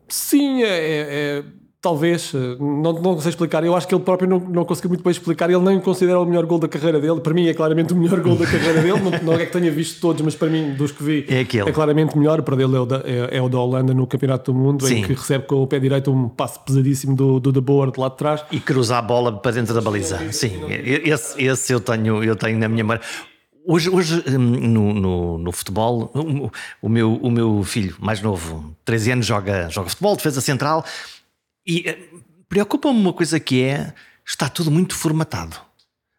Sim, 0.09 0.63
é, 0.63 0.67
é- 0.69 1.07
é- 1.39 1.45
talvez, 1.87 2.33
eh, 2.35 2.57
não, 2.59 2.93
não 2.95 3.21
sei 3.21 3.31
explicar. 3.31 3.63
Eu 3.63 3.77
acho 3.77 3.87
que 3.87 3.95
ele 3.95 4.03
próprio 4.03 4.29
não, 4.29 4.41
não 4.41 4.65
conseguiu 4.65 4.89
muito 4.91 5.05
bem 5.05 5.13
explicar. 5.13 5.49
Ele 5.49 5.61
nem 5.61 5.79
considera 5.79 6.19
o 6.19 6.27
melhor 6.27 6.45
gol 6.45 6.59
da 6.59 6.67
carreira 6.67 7.01
dele. 7.01 7.21
Para 7.21 7.33
mim 7.33 7.47
é 7.47 7.55
claramente 7.55 7.93
o 7.93 7.97
melhor 7.97 8.21
gol 8.21 8.35
da 8.35 8.45
carreira 8.45 8.83
dele. 8.83 8.99
Não, 8.99 9.11
não 9.23 9.33
é 9.35 9.47
que 9.47 9.53
tenha 9.53 9.71
visto 9.71 10.01
todos, 10.01 10.21
mas 10.23 10.35
para 10.35 10.49
mim, 10.49 10.75
dos 10.75 10.91
que 10.91 11.05
vi, 11.05 11.25
É 11.29 11.41
aquele. 11.41 11.71
claramente 11.71 12.19
melhor. 12.19 12.43
Para 12.43 12.57
dele 12.57 12.75
é 12.75 12.81
o 12.81 12.87
da, 12.87 12.97
é, 13.05 13.37
é 13.37 13.41
o 13.41 13.49
da 13.49 13.61
Holanda 13.61 13.95
no 13.95 14.05
Campeonato 14.05 14.53
do 14.53 14.59
Mundo, 14.59 14.85
Sim. 14.85 14.97
em 14.97 15.03
que 15.03 15.13
recebe 15.13 15.47
com 15.47 15.63
o 15.63 15.67
pé 15.69 15.79
direito 15.79 16.11
um 16.11 16.29
passo 16.29 16.59
pesadíssimo 16.59 17.15
do, 17.15 17.39
do 17.39 17.53
De 17.53 17.61
Boer 17.61 17.93
de 17.93 18.01
lá 18.01 18.09
de 18.09 18.17
trás. 18.17 18.45
E 18.51 18.59
cruza 18.59 18.99
a 18.99 19.03
bola 19.03 19.33
para 19.33 19.53
dentro 19.53 19.73
da 19.73 19.81
baliza. 19.81 20.21
Sim, 20.33 20.63
esse, 20.69 21.41
esse 21.41 21.73
eu, 21.73 21.79
tenho, 21.79 22.25
eu 22.25 22.35
tenho 22.35 22.59
na 22.59 22.69
minha 22.69 22.83
memória. 22.83 23.01
Hoje, 23.69 23.91
hoje 23.91 24.23
hum, 24.29 24.39
no, 24.39 24.95
no, 24.95 25.39
no 25.39 25.53
futebol, 25.53 26.11
o, 26.15 26.51
o 26.83 26.89
meu, 26.89 27.15
o 27.15 27.31
meu 27.31 27.65
filho 27.65 27.97
mais 27.99 28.23
novo, 28.23 28.73
13 28.85 29.13
anos, 29.13 29.27
joga, 29.27 29.69
joga 29.69 29.89
futebol, 29.89 30.15
defesa 30.15 30.41
central, 30.41 30.85
e 31.67 31.89
eh, 31.89 31.99
preocupa-me 32.49 32.99
uma 32.99 33.13
coisa 33.13 33.41
que 33.41 33.63
é: 33.63 33.93
está 34.25 34.49
tudo 34.49 34.71
muito 34.71 34.95
formatado. 34.95 35.57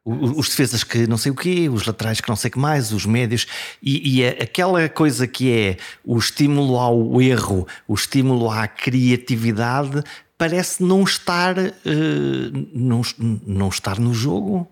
Os 0.03 0.47
defesas 0.47 0.85
que 0.85 1.05
não 1.05 1.17
sei 1.17 1.33
o 1.33 1.35
quê, 1.35 1.67
os 1.67 1.85
laterais 1.85 2.21
que 2.21 2.29
não 2.29 2.35
sei 2.37 2.47
o 2.47 2.51
que 2.53 2.59
mais, 2.59 2.93
os 2.93 3.05
médios, 3.05 3.45
e, 3.83 4.19
e 4.19 4.23
é 4.23 4.41
aquela 4.41 4.87
coisa 4.87 5.27
que 5.27 5.51
é 5.51 5.77
o 6.05 6.17
estímulo 6.17 6.77
ao 6.77 7.21
erro, 7.21 7.67
o 7.85 7.93
estímulo 7.93 8.49
à 8.49 8.69
criatividade, 8.69 10.01
parece 10.37 10.81
não 10.81 11.03
estar, 11.03 11.57
eh, 11.57 11.73
não, 12.73 13.01
não 13.45 13.67
estar 13.67 13.99
no 13.99 14.13
jogo. 14.13 14.65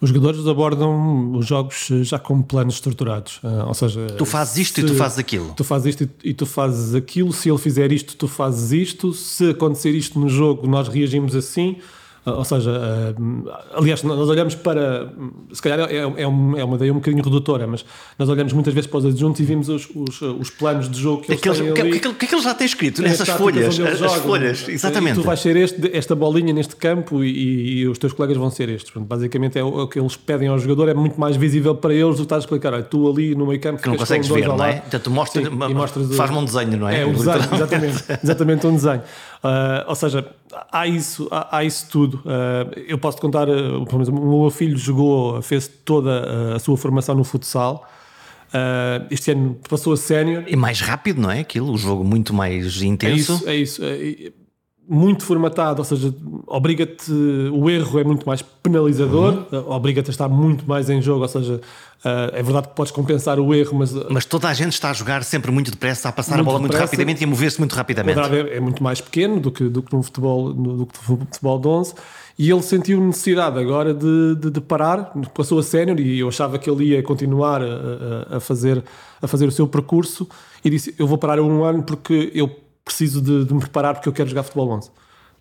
Os 0.00 0.10
jogadores 0.10 0.46
abordam 0.46 1.32
os 1.32 1.46
jogos 1.46 1.88
eh, 1.90 2.04
já 2.04 2.18
com 2.18 2.40
planos 2.40 2.74
estruturados. 2.74 3.40
Ah, 3.42 3.64
ou 3.66 3.74
seja, 3.74 4.06
Tu 4.16 4.24
fazes 4.24 4.56
isto 4.56 4.80
e 4.80 4.84
tu 4.84 4.94
fazes 4.94 5.18
aquilo. 5.18 5.52
Tu 5.56 5.64
fazes 5.64 5.86
isto 5.86 6.10
e 6.22 6.34
tu 6.34 6.46
fazes 6.46 6.94
aquilo. 6.94 7.32
Se 7.32 7.48
ele 7.50 7.58
fizer 7.58 7.90
isto, 7.90 8.16
tu 8.16 8.28
fazes 8.28 8.70
isto. 8.70 9.12
Se 9.12 9.50
acontecer 9.50 9.90
isto 9.90 10.18
no 10.20 10.28
jogo, 10.28 10.68
nós 10.68 10.86
reagimos 10.88 11.34
assim. 11.34 11.76
Ah, 12.28 12.38
Ou 12.38 12.44
seja, 12.44 12.70
ah, 12.70 13.64
aliás, 13.78 14.02
nós 14.02 14.28
olhamos 14.28 14.54
para. 14.54 15.10
Se 15.52 15.62
calhar 15.62 15.80
é, 15.90 15.96
é, 15.96 16.26
um- 16.28 16.56
é 16.56 16.64
uma 16.64 16.76
ideia 16.76 16.92
um 16.92 16.96
bocadinho 16.96 17.22
redutora, 17.24 17.66
mas 17.66 17.84
nós 18.18 18.28
olhamos 18.28 18.52
muitas 18.52 18.72
vezes 18.74 18.88
para 18.88 18.98
os 18.98 19.06
adjuntos 19.06 19.40
e 19.40 19.44
vimos 19.44 19.68
os, 19.68 19.88
os, 19.94 20.20
os 20.22 20.50
planos 20.50 20.88
de 20.90 20.98
jogo 21.00 21.22
que 21.22 21.32
eles 21.32 21.40
Aqueles, 21.40 21.58
têm 21.58 21.70
o 21.70 21.74
que, 21.74 21.80
ali. 21.80 21.90
que, 22.00 22.12
que 22.14 22.24
é 22.24 22.28
que 22.28 22.34
ele 22.34 22.42
já 22.42 22.54
tem 22.54 22.66
escrito 22.66 23.02
As 23.02 23.10
nessas 23.10 23.28
folhas? 23.30 23.78
eles 23.78 23.92
As, 23.92 23.98
jogam. 23.98 24.16
folhas, 24.22 24.68
exatamente. 24.68 25.14
tu 25.16 25.22
vais 25.22 25.40
ser 25.40 25.56
este, 25.56 25.90
esta 25.96 26.14
bolinha 26.14 26.52
neste 26.52 26.76
campo 26.76 27.22
e, 27.24 27.80
e- 27.82 27.88
os 27.88 27.98
teus 27.98 28.12
colegas 28.12 28.36
vão 28.36 28.50
ser 28.50 28.68
estes. 28.68 28.92
Basicamente 28.96 29.58
é 29.58 29.64
o, 29.64 29.82
o 29.82 29.88
que 29.88 29.98
eles 29.98 30.16
pedem 30.16 30.48
ao 30.48 30.58
jogador, 30.58 30.88
é 30.88 30.94
muito 30.94 31.18
mais 31.20 31.36
visível 31.36 31.74
para 31.74 31.94
eles 31.94 32.16
do 32.16 32.18
que 32.18 32.22
estás 32.22 32.42
a 32.42 32.44
explicar. 32.44 32.72
Olha, 32.72 32.82
tu 32.82 33.08
ali 33.08 33.34
no 33.34 33.46
meio 33.46 33.60
campo 33.60 33.80
Que 33.82 33.88
não 33.88 33.96
consegues 33.96 34.28
ver, 34.28 34.46
não 34.48 34.62
é? 34.64 34.74
Portanto, 34.80 35.10
mostras 35.10 36.16
faz-me 36.16 36.36
um 36.38 36.44
desenho, 36.44 36.76
não 36.78 36.88
é? 36.88 37.00
É, 37.02 37.06
um 37.06 37.12
desenho, 37.12 37.36
exatamente, 37.54 38.04
exatamente 38.22 38.66
um 38.66 38.74
desenho. 38.74 39.02
Uh, 39.42 39.88
ou 39.88 39.94
seja, 39.94 40.26
há 40.72 40.86
isso, 40.86 41.28
há, 41.30 41.58
há 41.58 41.64
isso 41.64 41.88
tudo. 41.90 42.16
Uh, 42.18 42.78
eu 42.86 42.98
posso 42.98 43.18
te 43.18 43.20
contar, 43.20 43.48
uh, 43.48 43.84
por 43.86 44.00
exemplo, 44.00 44.22
o 44.22 44.42
meu 44.42 44.50
filho 44.50 44.76
jogou, 44.76 45.40
fez 45.42 45.68
toda 45.84 46.54
a 46.54 46.58
sua 46.58 46.76
formação 46.76 47.14
no 47.14 47.24
futsal. 47.24 47.88
este 49.10 49.30
ano 49.32 49.58
passou 49.68 49.92
a 49.92 49.96
sénior. 49.96 50.44
E 50.46 50.56
mais 50.56 50.80
rápido, 50.80 51.20
não 51.20 51.30
é? 51.30 51.40
Aquilo, 51.40 51.72
o 51.72 51.78
jogo 51.78 52.02
muito 52.04 52.34
mais 52.34 52.82
intenso. 52.82 53.44
É 53.46 53.56
isso, 53.56 53.84
é 53.84 53.96
isso. 53.96 54.32
Muito 54.88 55.24
formatado, 55.24 55.80
ou 55.80 55.84
seja, 55.84 56.14
obriga-te, 56.46 57.12
o 57.52 57.68
erro 57.68 57.98
é 57.98 58.04
muito 58.04 58.26
mais 58.26 58.40
penalizador, 58.40 59.44
uhum. 59.52 59.70
obriga-te 59.70 60.08
a 60.08 60.10
estar 60.10 60.28
muito 60.28 60.66
mais 60.66 60.88
em 60.88 61.02
jogo, 61.02 61.22
ou 61.22 61.28
seja, 61.28 61.60
Uh, 61.98 62.30
é 62.32 62.42
verdade 62.44 62.68
que 62.68 62.76
podes 62.76 62.92
compensar 62.92 63.40
o 63.40 63.52
erro, 63.52 63.76
mas. 63.76 63.92
Mas 64.08 64.24
toda 64.24 64.46
a 64.48 64.54
gente 64.54 64.72
está 64.72 64.90
a 64.90 64.92
jogar 64.92 65.24
sempre 65.24 65.50
muito 65.50 65.72
depressa, 65.72 66.08
a 66.08 66.12
passar 66.12 66.36
muito 66.36 66.42
a 66.42 66.52
bola 66.52 66.58
depressa, 66.60 66.82
muito 66.82 66.90
rapidamente 66.90 67.20
e 67.22 67.24
a 67.24 67.26
mover-se 67.26 67.58
muito 67.58 67.74
rapidamente. 67.74 68.20
O 68.20 68.34
é, 68.36 68.56
é 68.56 68.60
muito 68.60 68.84
mais 68.84 69.00
pequeno 69.00 69.40
do 69.40 69.50
que, 69.50 69.64
do 69.64 69.82
que 69.82 69.92
no 69.92 70.00
futebol, 70.00 70.52
do 70.52 70.86
que 70.86 71.10
no 71.10 71.18
futebol 71.18 71.58
de 71.58 71.66
11 71.66 71.94
e 72.38 72.52
ele 72.52 72.62
sentiu 72.62 73.00
necessidade 73.00 73.58
agora 73.58 73.92
de, 73.92 74.36
de, 74.36 74.48
de 74.48 74.60
parar, 74.60 75.12
passou 75.34 75.58
a 75.58 75.62
sénior 75.62 75.98
e 75.98 76.20
eu 76.20 76.28
achava 76.28 76.56
que 76.56 76.70
ele 76.70 76.84
ia 76.84 77.02
continuar 77.02 77.60
a, 77.60 78.36
a, 78.36 78.40
fazer, 78.40 78.82
a 79.20 79.26
fazer 79.26 79.46
o 79.46 79.50
seu 79.50 79.66
percurso 79.66 80.28
e 80.64 80.70
disse: 80.70 80.94
Eu 80.96 81.08
vou 81.08 81.18
parar 81.18 81.40
um 81.40 81.64
ano 81.64 81.82
porque 81.82 82.30
eu 82.32 82.48
preciso 82.88 83.20
de, 83.20 83.44
de 83.44 83.54
me 83.54 83.60
preparar 83.60 83.94
porque 83.94 84.08
eu 84.08 84.12
quero 84.12 84.28
jogar 84.28 84.42
futebol 84.42 84.70
11. 84.70 84.90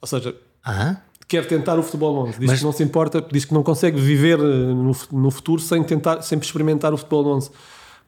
Ou 0.02 0.08
seja, 0.08 0.36
ah? 0.64 0.98
quer 1.28 1.46
tentar 1.48 1.80
o 1.80 1.84
futebol 1.84 2.28
11. 2.28 2.40
Diz 2.40 2.48
Mas... 2.48 2.60
que 2.60 2.66
não 2.66 2.72
se 2.72 2.84
importa, 2.84 3.26
diz 3.32 3.46
que 3.46 3.54
não 3.54 3.64
consegue 3.64 4.00
viver 4.00 4.38
eh, 4.40 4.44
no, 4.44 4.96
no 5.12 5.32
futuro 5.32 5.62
sem 5.62 5.84
tentar, 5.84 6.22
sempre 6.22 6.46
experimentar 6.46 6.94
o 6.94 6.98
futebol 6.98 7.26
11. 7.36 7.50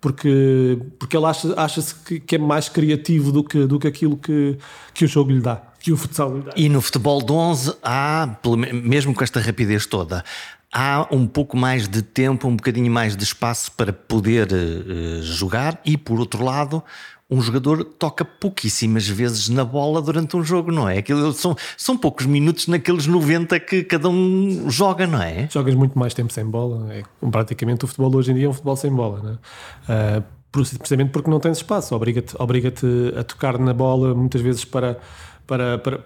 Porque, 0.01 0.79
porque 0.97 1.17
ele 1.17 1.25
acha-se 1.25 1.53
acha 1.57 1.81
que, 2.05 2.21
que, 2.21 2.35
é 2.35 2.37
mais 2.37 2.69
criativo 2.69 3.33
do 3.33 3.43
que, 3.43 3.65
do 3.65 3.77
que 3.77 3.85
aquilo 3.85 4.15
que, 4.15 4.57
que 4.93 5.03
o 5.03 5.07
jogo 5.09 5.29
lhe 5.29 5.41
dá, 5.41 5.61
que 5.77 5.91
o 5.91 5.97
futsal 5.97 6.37
lhe 6.37 6.41
dá. 6.41 6.53
E 6.55 6.69
no 6.69 6.81
futebol 6.81 7.21
de 7.21 7.33
11 7.33 7.75
há, 7.83 8.37
mesmo 8.81 9.13
com 9.13 9.21
esta 9.25 9.41
rapidez 9.41 9.85
toda, 9.85 10.23
há 10.71 11.05
um 11.11 11.27
pouco 11.27 11.57
mais 11.57 11.89
de 11.89 12.01
tempo, 12.01 12.47
um 12.47 12.55
bocadinho 12.55 12.89
mais 12.89 13.17
de 13.17 13.25
espaço 13.25 13.73
para 13.73 13.91
poder 13.91 14.47
uh, 14.53 15.21
jogar 15.21 15.81
e, 15.83 15.97
por 15.97 16.17
outro 16.17 16.45
lado, 16.45 16.81
um 17.29 17.41
jogador 17.41 17.83
toca 17.83 18.25
pouquíssimas 18.25 19.07
vezes 19.07 19.49
na 19.49 19.63
bola 19.63 20.01
durante 20.01 20.35
um 20.35 20.43
jogo, 20.43 20.71
não 20.71 20.89
é? 20.89 20.97
Aquilo, 20.97 21.31
são, 21.31 21.55
são 21.77 21.95
poucos 21.95 22.25
minutos 22.25 22.67
naqueles 22.67 23.05
90 23.05 23.59
que 23.59 23.83
cada 23.83 24.09
um 24.09 24.69
joga, 24.69 25.05
não 25.05 25.21
é? 25.21 25.47
Jogas 25.51 25.75
muito 25.75 25.97
mais 25.97 26.13
tempo 26.13 26.33
sem 26.33 26.43
bola. 26.43 26.91
É, 26.91 27.03
praticamente 27.29 27.85
o 27.85 27.87
futebol 27.87 28.15
hoje 28.15 28.31
em 28.31 28.35
dia 28.35 28.45
é 28.47 28.49
um 28.49 28.53
futebol 28.53 28.75
sem 28.75 28.91
bola, 28.91 29.39
é? 29.87 30.17
Uh, 30.19 30.23
precisamente 30.51 31.11
porque 31.11 31.29
não 31.29 31.39
tens 31.39 31.57
espaço, 31.57 31.95
obriga-te 31.95 32.35
obriga 32.39 32.73
a 33.19 33.23
tocar 33.23 33.59
na 33.59 33.73
bola 33.73 34.15
muitas 34.15 34.41
vezes 34.41 34.65
para, 34.65 34.97
para, 35.45 35.77
para 35.77 36.03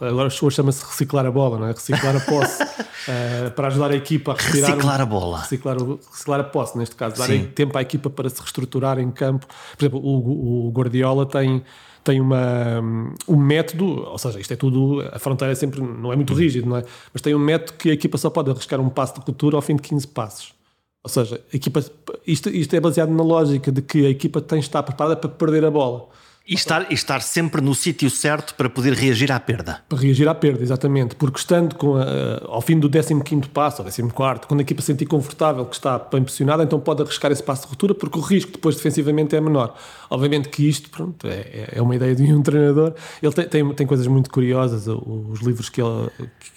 Agora 0.00 0.26
as 0.26 0.34
pessoas 0.34 0.54
chama-se 0.54 0.84
reciclar 0.84 1.26
a 1.26 1.30
bola, 1.30 1.58
não 1.58 1.66
é? 1.66 1.72
Reciclar 1.72 2.16
a 2.16 2.20
posse 2.20 2.62
uh, 2.62 3.50
para 3.56 3.68
ajudar 3.68 3.90
a 3.90 3.96
equipa 3.96 4.32
a 4.32 4.34
respirar. 4.34 4.70
Reciclar 4.70 5.00
um, 5.00 5.02
a 5.02 5.06
bola. 5.06 5.38
Reciclar, 5.40 5.76
reciclar 6.10 6.40
a 6.40 6.44
posse, 6.44 6.78
neste 6.78 6.96
caso, 6.96 7.16
dar 7.16 7.28
tempo 7.54 7.76
à 7.78 7.82
equipa 7.82 8.10
para 8.10 8.28
se 8.28 8.40
reestruturar 8.40 8.98
em 8.98 9.10
campo. 9.10 9.46
Por 9.76 9.84
exemplo, 9.84 10.00
o, 10.00 10.68
o 10.68 10.70
Guardiola 10.70 11.26
tem, 11.26 11.62
tem 12.04 12.20
uma, 12.20 12.80
um 13.28 13.36
método, 13.36 13.84
ou 13.86 14.18
seja, 14.18 14.38
isto 14.38 14.52
é 14.52 14.56
tudo, 14.56 15.00
a 15.12 15.18
fronteira 15.18 15.52
é 15.52 15.54
sempre 15.54 15.80
não 15.80 16.12
é 16.12 16.16
muito 16.16 16.34
rígido, 16.34 16.68
não 16.68 16.76
é? 16.76 16.84
Mas 17.12 17.22
tem 17.22 17.34
um 17.34 17.38
método 17.38 17.78
que 17.78 17.90
a 17.90 17.92
equipa 17.92 18.18
só 18.18 18.30
pode 18.30 18.50
arriscar 18.50 18.80
um 18.80 18.88
passo 18.88 19.14
de 19.14 19.20
cultura 19.20 19.56
ao 19.56 19.62
fim 19.62 19.76
de 19.76 19.82
15 19.82 20.08
passos. 20.08 20.54
Ou 21.02 21.08
seja, 21.08 21.40
a 21.52 21.56
equipa, 21.56 21.84
isto, 22.26 22.48
isto 22.48 22.74
é 22.74 22.80
baseado 22.80 23.10
na 23.10 23.22
lógica 23.22 23.70
de 23.70 23.80
que 23.80 24.04
a 24.06 24.10
equipa 24.10 24.40
tem 24.40 24.58
de 24.58 24.64
estar 24.64 24.82
preparada 24.82 25.16
para 25.16 25.30
perder 25.30 25.64
a 25.64 25.70
bola. 25.70 26.08
E 26.48 26.54
estar, 26.54 26.86
e 26.88 26.94
estar 26.94 27.22
sempre 27.22 27.60
no 27.60 27.74
sítio 27.74 28.08
certo 28.08 28.54
para 28.54 28.70
poder 28.70 28.92
reagir 28.92 29.32
à 29.32 29.40
perda. 29.40 29.80
Para 29.88 29.98
reagir 29.98 30.28
à 30.28 30.34
perda, 30.34 30.62
exatamente. 30.62 31.16
Porque 31.16 31.40
estando 31.40 31.74
com 31.74 31.96
a, 31.96 32.04
ao 32.44 32.60
fim 32.60 32.78
do 32.78 32.88
15 32.88 33.48
passo, 33.52 33.82
ou 33.82 33.88
14, 33.88 34.46
quando 34.46 34.60
a 34.60 34.62
equipa 34.62 34.80
se 34.80 34.86
sentir 34.86 35.06
confortável, 35.06 35.66
que 35.66 35.74
está 35.74 35.98
bem 35.98 36.22
posicionada, 36.22 36.62
então 36.62 36.78
pode 36.78 37.02
arriscar 37.02 37.32
esse 37.32 37.42
passo 37.42 37.62
de 37.62 37.70
ruptura, 37.70 37.96
porque 37.96 38.16
o 38.16 38.22
risco 38.22 38.52
depois 38.52 38.76
defensivamente 38.76 39.34
é 39.34 39.40
menor. 39.40 39.74
Obviamente 40.08 40.48
que 40.48 40.68
isto 40.68 40.88
pronto, 40.88 41.26
é, 41.26 41.70
é 41.72 41.82
uma 41.82 41.96
ideia 41.96 42.14
de 42.14 42.32
um 42.32 42.40
treinador. 42.42 42.94
Ele 43.20 43.32
tem, 43.32 43.48
tem, 43.48 43.74
tem 43.74 43.86
coisas 43.86 44.06
muito 44.06 44.30
curiosas, 44.30 44.86
os 44.86 45.40
livros 45.40 45.68
que, 45.68 45.82
ele, 45.82 46.08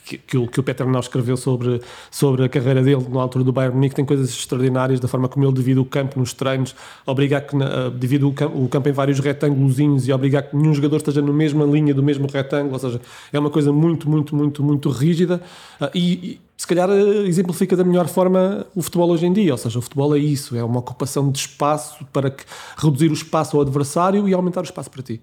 que, 0.05 0.17
que, 0.19 0.37
o, 0.37 0.45
que 0.45 0.59
o 0.59 0.63
Peter 0.63 0.85
Nau 0.85 0.99
escreveu 0.99 1.35
sobre, 1.35 1.81
sobre 2.11 2.45
a 2.45 2.49
carreira 2.49 2.83
dele 2.83 3.07
na 3.09 3.21
altura 3.21 3.43
do 3.43 3.51
Bayern 3.51 3.75
Munique, 3.75 3.95
tem 3.95 4.05
coisas 4.05 4.29
extraordinárias 4.29 4.99
da 4.99 5.07
forma 5.07 5.27
como 5.27 5.45
ele 5.45 5.53
divide 5.53 5.79
o 5.79 5.85
campo 5.85 6.19
nos 6.19 6.31
treinos, 6.31 6.75
obriga 7.07 7.39
a 7.39 7.41
que 7.41 7.55
divide 7.97 8.25
o 8.25 8.31
campo, 8.31 8.63
o 8.63 8.69
campo 8.69 8.87
em 8.87 8.91
vários 8.91 9.19
retângulos 9.19 9.78
e 9.79 10.13
obrigar 10.13 10.43
que 10.43 10.55
nenhum 10.55 10.73
jogador 10.73 10.97
esteja 10.97 11.21
na 11.21 11.31
mesma 11.31 11.65
linha 11.65 11.93
do 11.93 12.03
mesmo 12.03 12.27
retângulo, 12.27 12.73
ou 12.73 12.79
seja, 12.79 13.01
é 13.31 13.39
uma 13.39 13.49
coisa 13.49 13.71
muito, 13.71 14.09
muito, 14.09 14.35
muito, 14.35 14.63
muito 14.63 14.89
rígida 14.89 15.41
ah, 15.79 15.89
e, 15.93 16.13
e 16.13 16.41
se 16.57 16.67
calhar 16.67 16.89
eh, 16.89 17.25
exemplifica 17.25 17.75
da 17.75 17.85
melhor 17.85 18.07
forma 18.07 18.65
o 18.75 18.81
futebol 18.81 19.09
hoje 19.09 19.25
em 19.25 19.31
dia, 19.31 19.53
ou 19.53 19.57
seja, 19.57 19.79
o 19.79 19.81
futebol 19.81 20.13
é 20.15 20.19
isso, 20.19 20.55
é 20.57 20.63
uma 20.63 20.79
ocupação 20.79 21.31
de 21.31 21.39
espaço 21.39 22.05
para 22.11 22.29
que, 22.29 22.43
reduzir 22.77 23.09
o 23.09 23.13
espaço 23.13 23.55
ao 23.55 23.61
adversário 23.61 24.27
e 24.27 24.33
aumentar 24.33 24.61
o 24.61 24.65
espaço 24.65 24.91
para 24.91 25.01
ti. 25.01 25.21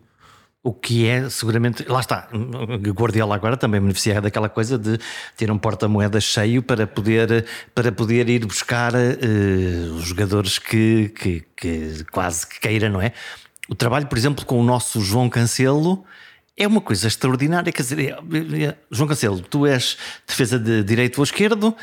O 0.67 0.73
que 0.73 1.07
é 1.07 1.31
seguramente. 1.31 1.85
Lá 1.89 2.01
está, 2.01 2.29
Guardiola 2.93 3.37
agora 3.37 3.57
também 3.57 3.81
beneficia 3.81 4.21
daquela 4.21 4.49
coisa 4.49 4.77
de 4.77 4.99
ter 5.37 5.49
um 5.49 5.57
porta-moedas 5.57 6.25
cheio 6.25 6.61
para 6.61 6.89
poder, 6.89 7.47
para 7.73 7.93
poder 7.93 8.29
ir 8.29 8.45
buscar 8.45 8.93
uh, 8.93 9.95
os 9.95 10.03
jogadores 10.03 10.59
que, 10.59 11.11
que, 11.11 11.45
que, 11.57 12.05
quase 12.11 12.49
que 12.49 12.59
queira, 12.59 12.89
não 12.89 13.01
é? 13.01 13.13
O 13.69 13.75
trabalho, 13.75 14.07
por 14.07 14.17
exemplo, 14.17 14.45
com 14.45 14.61
o 14.61 14.65
nosso 14.65 15.01
João 15.01 15.29
Cancelo 15.29 16.05
é 16.57 16.67
uma 16.67 16.81
coisa 16.81 17.07
extraordinária. 17.07 17.73
Quer 17.73 17.83
dizer, 17.83 17.99
é, 18.01 18.65
é, 18.65 18.77
João 18.91 19.09
Cancelo, 19.09 19.41
tu 19.41 19.67
és 19.67 19.97
defesa 20.27 20.59
de 20.59 20.83
direito 20.83 21.19
ou 21.19 21.25
esquerdo, 21.25 21.77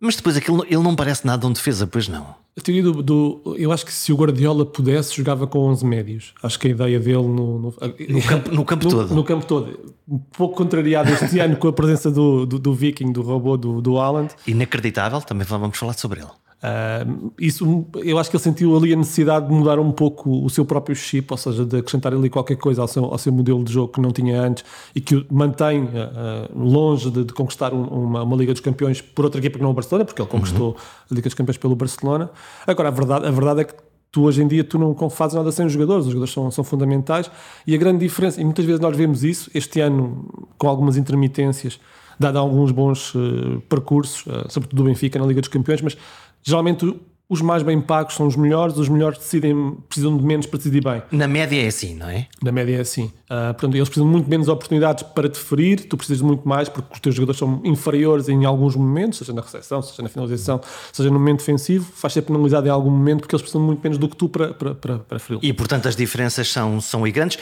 mas 0.00 0.16
depois 0.16 0.36
aquilo, 0.36 0.64
ele 0.64 0.82
não 0.82 0.94
parece 0.96 1.26
nada 1.26 1.46
um 1.46 1.52
defesa, 1.52 1.86
pois 1.86 2.08
não. 2.08 2.43
A 2.56 2.60
teoria 2.60 2.84
do, 2.84 3.02
do, 3.02 3.56
Eu 3.58 3.72
acho 3.72 3.84
que 3.84 3.92
se 3.92 4.12
o 4.12 4.16
Guardiola 4.16 4.64
pudesse, 4.64 5.16
jogava 5.16 5.44
com 5.44 5.58
11 5.58 5.84
médios. 5.84 6.34
Acho 6.40 6.56
que 6.58 6.68
a 6.68 6.70
ideia 6.70 7.00
dele 7.00 7.16
no, 7.16 7.58
no, 7.58 7.74
no 8.08 8.22
campo, 8.22 8.54
no 8.54 8.64
campo 8.64 8.84
no, 8.86 8.90
todo. 8.90 9.14
No 9.14 9.24
campo 9.24 9.46
todo. 9.46 9.94
Um 10.08 10.18
pouco 10.18 10.54
contrariado 10.54 11.10
este 11.10 11.40
ano 11.40 11.56
com 11.56 11.66
a 11.66 11.72
presença 11.72 12.12
do, 12.12 12.46
do, 12.46 12.60
do 12.60 12.72
Viking, 12.72 13.10
do 13.10 13.22
robô 13.22 13.56
do, 13.56 13.82
do 13.82 13.98
Haaland. 13.98 14.32
Inacreditável, 14.46 15.20
também 15.20 15.44
vamos 15.44 15.76
falar 15.76 15.94
sobre 15.94 16.20
ele. 16.20 16.30
Uh, 16.64 17.30
isso, 17.38 17.84
eu 17.96 18.18
acho 18.18 18.30
que 18.30 18.36
ele 18.36 18.42
sentiu 18.42 18.74
ali 18.74 18.94
a 18.94 18.96
necessidade 18.96 19.46
de 19.46 19.52
mudar 19.52 19.78
um 19.78 19.92
pouco 19.92 20.42
o 20.42 20.48
seu 20.48 20.64
próprio 20.64 20.96
chip, 20.96 21.30
ou 21.30 21.36
seja, 21.36 21.62
de 21.62 21.76
acrescentar 21.76 22.14
ali 22.14 22.30
qualquer 22.30 22.56
coisa 22.56 22.80
ao 22.80 22.88
seu, 22.88 23.04
ao 23.04 23.18
seu 23.18 23.30
modelo 23.30 23.62
de 23.62 23.70
jogo 23.70 23.92
que 23.92 24.00
não 24.00 24.10
tinha 24.10 24.40
antes 24.40 24.64
e 24.94 25.00
que 25.00 25.14
o 25.14 25.26
mantém 25.30 25.82
uh, 25.82 26.58
longe 26.58 27.10
de, 27.10 27.24
de 27.24 27.34
conquistar 27.34 27.74
um, 27.74 27.82
uma, 27.84 28.22
uma, 28.22 28.34
Liga 28.34 28.52
dos 28.52 28.62
Campeões 28.62 29.02
por 29.02 29.26
outra 29.26 29.40
equipa 29.40 29.58
que 29.58 29.62
não 29.62 29.72
o 29.72 29.74
Barcelona, 29.74 30.06
porque 30.06 30.22
ele 30.22 30.28
conquistou. 30.28 30.74
A 31.10 31.14
Liga 31.14 31.28
dos 31.28 31.34
Campeões 31.34 31.58
pelo 31.58 31.76
Barcelona. 31.76 32.30
Agora, 32.66 32.88
a 32.88 32.92
verdade, 32.92 33.26
a 33.26 33.30
verdade 33.30 33.60
é 33.60 33.64
que 33.64 33.74
tu 34.10 34.22
hoje 34.22 34.42
em 34.42 34.46
dia 34.46 34.62
tu 34.62 34.78
não 34.78 35.10
fazes 35.10 35.36
nada 35.36 35.50
sem 35.50 35.66
os 35.66 35.72
jogadores, 35.72 36.06
os 36.06 36.12
jogadores 36.12 36.32
são, 36.32 36.50
são 36.50 36.62
fundamentais 36.62 37.30
e 37.66 37.74
a 37.74 37.78
grande 37.78 37.98
diferença, 37.98 38.40
e 38.40 38.44
muitas 38.44 38.64
vezes 38.64 38.80
nós 38.80 38.96
vemos 38.96 39.24
isso, 39.24 39.50
este 39.52 39.80
ano 39.80 40.48
com 40.56 40.68
algumas 40.68 40.96
intermitências, 40.96 41.80
dado 42.18 42.38
alguns 42.38 42.70
bons 42.70 43.12
uh, 43.14 43.60
percursos, 43.68 44.24
sobretudo 44.48 44.76
do 44.76 44.84
Benfica 44.84 45.18
na 45.18 45.26
Liga 45.26 45.40
dos 45.40 45.48
Campeões, 45.48 45.82
mas 45.82 45.96
geralmente 46.44 46.94
os 47.28 47.40
mais 47.40 47.62
bem 47.62 47.80
pagos 47.80 48.14
são 48.14 48.26
os 48.26 48.36
melhores, 48.36 48.76
os 48.76 48.88
melhores 48.88 49.18
decidem, 49.18 49.76
precisam 49.88 50.16
de 50.16 50.22
menos 50.22 50.46
para 50.46 50.58
decidir 50.58 50.82
bem. 50.82 51.02
Na 51.10 51.26
média 51.26 51.62
é 51.62 51.66
assim, 51.66 51.94
não 51.94 52.08
é? 52.08 52.26
Na 52.42 52.52
média 52.52 52.76
é 52.76 52.80
assim. 52.80 53.04
Uh, 53.04 53.52
portanto, 53.54 53.74
eles 53.74 53.88
precisam 53.88 54.06
de 54.06 54.12
muito 54.12 54.28
menos 54.28 54.46
oportunidades 54.46 55.02
para 55.02 55.28
te 55.28 55.38
ferir, 55.38 55.88
tu 55.88 55.96
precisas 55.96 56.18
de 56.18 56.24
muito 56.24 56.46
mais 56.46 56.68
porque 56.68 56.92
os 56.92 57.00
teus 57.00 57.14
jogadores 57.14 57.38
são 57.38 57.62
inferiores 57.64 58.28
em 58.28 58.44
alguns 58.44 58.76
momentos, 58.76 59.18
seja 59.18 59.32
na 59.32 59.40
recepção, 59.40 59.80
seja 59.80 60.02
na 60.02 60.08
finalização, 60.10 60.60
seja 60.92 61.08
no 61.08 61.18
momento 61.18 61.38
defensivo, 61.38 61.90
faz 61.94 62.12
ser 62.12 62.22
penalizado 62.22 62.66
em 62.66 62.70
algum 62.70 62.90
momento 62.90 63.20
porque 63.20 63.34
eles 63.34 63.42
precisam 63.42 63.62
de 63.62 63.66
muito 63.68 63.82
menos 63.82 63.96
do 63.96 64.08
que 64.08 64.16
tu 64.16 64.28
para, 64.28 64.52
para, 64.52 64.74
para, 64.74 64.98
para 64.98 65.18
ferir. 65.18 65.40
E 65.42 65.52
portanto 65.52 65.88
as 65.88 65.96
diferenças 65.96 66.50
são, 66.50 66.80
são 66.80 67.02
grandes. 67.10 67.38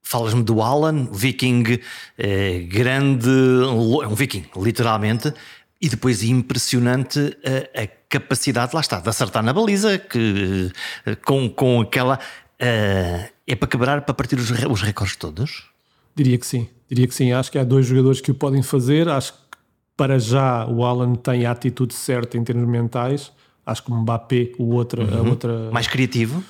Falas-me 0.00 0.42
do 0.42 0.60
Alan, 0.60 1.08
viking 1.10 1.80
eh, 2.18 2.60
grande, 2.68 3.26
é 3.26 4.06
um 4.06 4.14
viking, 4.14 4.44
literalmente, 4.54 5.32
e 5.80 5.88
depois 5.88 6.22
impressionante 6.22 7.18
a, 7.44 7.82
a, 7.82 7.88
capacidade, 8.20 8.74
lá 8.74 8.80
está, 8.80 9.00
de 9.00 9.08
acertar 9.08 9.42
na 9.42 9.52
baliza, 9.52 9.98
que 9.98 10.70
com, 11.24 11.48
com 11.48 11.80
aquela. 11.80 12.18
Uh, 12.54 13.32
é 13.46 13.54
para 13.56 13.68
quebrar, 13.68 14.02
para 14.02 14.14
partir 14.14 14.36
os, 14.36 14.50
os 14.50 14.82
recordes 14.82 15.16
todos? 15.16 15.64
Diria 16.14 16.38
que 16.38 16.46
sim, 16.46 16.68
diria 16.88 17.06
que 17.06 17.14
sim. 17.14 17.32
Acho 17.32 17.50
que 17.50 17.58
há 17.58 17.64
dois 17.64 17.86
jogadores 17.86 18.20
que 18.20 18.30
o 18.30 18.34
podem 18.34 18.62
fazer. 18.62 19.08
Acho 19.08 19.32
que 19.32 19.38
para 19.96 20.18
já 20.18 20.66
o 20.66 20.84
Alan 20.84 21.14
tem 21.14 21.44
a 21.44 21.50
atitude 21.50 21.94
certa 21.94 22.38
em 22.38 22.44
termos 22.44 22.68
mentais. 22.68 23.32
Acho 23.66 23.82
que 23.82 23.90
o 23.90 23.94
Mbappé, 23.94 24.52
o 24.58 24.74
outro, 24.74 25.02
uhum. 25.02 25.18
a 25.18 25.22
outra. 25.22 25.70
Mais 25.72 25.86
criativo? 25.86 26.42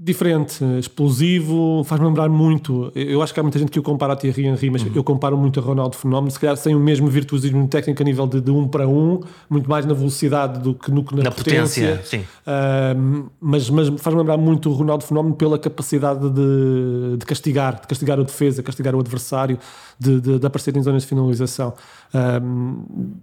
Diferente, 0.00 0.64
explosivo, 0.78 1.82
faz-me 1.84 2.06
lembrar 2.06 2.28
muito. 2.28 2.92
Eu 2.94 3.20
acho 3.20 3.34
que 3.34 3.40
há 3.40 3.42
muita 3.42 3.58
gente 3.58 3.72
que 3.72 3.80
o 3.80 3.82
compara 3.82 4.12
a 4.12 4.16
Thierry 4.16 4.46
Henry, 4.46 4.70
mas 4.70 4.82
uhum. 4.82 4.92
eu 4.94 5.02
comparo 5.02 5.36
muito 5.36 5.58
a 5.58 5.62
Ronaldo 5.62 5.96
Fenómeno, 5.96 6.30
se 6.30 6.38
calhar 6.38 6.56
sem 6.56 6.72
o 6.72 6.78
mesmo 6.78 7.08
virtuosismo 7.08 7.66
técnico 7.66 8.00
a 8.00 8.04
nível 8.04 8.26
de, 8.28 8.40
de 8.40 8.50
um 8.50 8.68
para 8.68 8.86
um, 8.86 9.20
muito 9.50 9.68
mais 9.68 9.84
na 9.84 9.94
velocidade 9.94 10.60
do 10.60 10.72
que 10.72 10.92
no, 10.92 11.04
na, 11.10 11.24
na 11.24 11.30
potência. 11.32 11.96
potência. 11.96 12.18
sim. 12.20 12.24
Uh, 12.46 13.28
mas 13.40 13.68
mas 13.70 13.88
faz-me 14.00 14.20
lembrar 14.20 14.36
muito 14.36 14.70
o 14.70 14.72
Ronaldo 14.72 15.02
Fenómeno 15.02 15.34
pela 15.34 15.58
capacidade 15.58 16.30
de, 16.30 17.16
de 17.18 17.26
castigar, 17.26 17.80
de 17.80 17.86
castigar 17.88 18.20
o 18.20 18.24
defesa, 18.24 18.62
castigar 18.62 18.94
o 18.94 19.00
adversário, 19.00 19.58
de, 19.98 20.20
de, 20.20 20.38
de 20.38 20.46
aparecer 20.46 20.76
em 20.76 20.82
zonas 20.82 21.02
de 21.02 21.08
finalização. 21.08 21.74
Uh, 22.14 23.18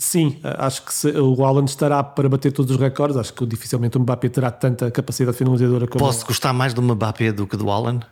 Sim, 0.00 0.38
acho 0.44 0.84
que 0.84 0.94
se, 0.94 1.10
o 1.10 1.44
Haaland 1.44 1.68
estará 1.68 2.04
para 2.04 2.28
bater 2.28 2.52
todos 2.52 2.70
os 2.70 2.80
recordes. 2.80 3.16
Acho 3.16 3.34
que 3.34 3.44
dificilmente 3.44 3.96
o 3.96 4.00
Mbappé 4.00 4.28
terá 4.28 4.48
tanta 4.48 4.88
capacidade 4.92 5.36
finalizadora 5.36 5.88
como. 5.88 6.04
Posso 6.04 6.24
gostar 6.24 6.52
mais 6.52 6.72
do 6.72 6.80
Mbappé 6.80 7.32
do 7.32 7.48
que 7.48 7.56
do 7.56 7.68
Haaland? 7.68 8.06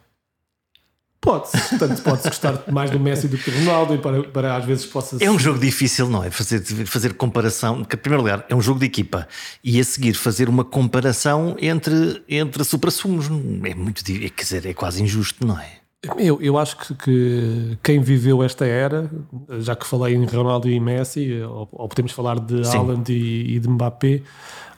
Pode-se, 1.21 1.79
tanto 1.79 2.03
pode-se 2.03 2.29
gostar 2.29 2.63
mais 2.71 2.91
do 2.91 3.01
Messi 3.01 3.29
do 3.29 3.39
que 3.39 3.51
do 3.51 3.59
Ronaldo 3.59 3.95
e 3.95 3.99
para, 3.99 4.23
para 4.25 4.57
às 4.57 4.65
vezes 4.65 4.87
possa 4.87 5.17
É 5.21 5.31
um 5.31 5.39
jogo 5.39 5.59
difícil, 5.59 6.09
não 6.09 6.23
é? 6.23 6.31
Fazer, 6.31 6.61
fazer 6.87 7.15
comparação, 7.15 7.81
em 7.81 7.85
primeiro 7.85 8.23
lugar, 8.23 8.45
é 8.49 8.55
um 8.55 8.61
jogo 8.61 8.81
de 8.81 8.87
equipa 8.87 9.27
e 9.63 9.81
a 9.81 9.85
seguir 9.85 10.15
fazer 10.15 10.49
uma 10.49 10.65
comparação 10.65 11.57
entre, 11.59 12.23
entre 12.29 12.63
supra-sumos 12.65 13.27
é 13.65 13.75
muito, 13.75 14.05
quer 14.05 14.43
dizer, 14.43 14.67
é 14.67 14.75
quase 14.75 15.03
injusto, 15.03 15.47
não 15.47 15.59
é? 15.59 15.86
Eu, 16.19 16.41
eu 16.41 16.59
acho 16.59 16.77
que, 16.77 16.95
que, 16.95 17.79
quem 17.83 18.01
viveu 18.01 18.43
esta 18.43 18.65
era, 18.65 19.11
já 19.59 19.75
que 19.75 19.87
falei 19.87 20.15
em 20.15 20.25
Ronaldo 20.25 20.69
e 20.69 20.79
Messi, 20.79 21.41
ou, 21.43 21.69
ou 21.73 21.89
podemos 21.89 22.13
falar 22.13 22.39
de 22.39 22.65
Sim. 22.65 22.77
Haaland 22.77 23.13
e, 23.13 23.57
e, 23.57 23.59
de 23.59 23.69
Mbappé, 23.69 24.23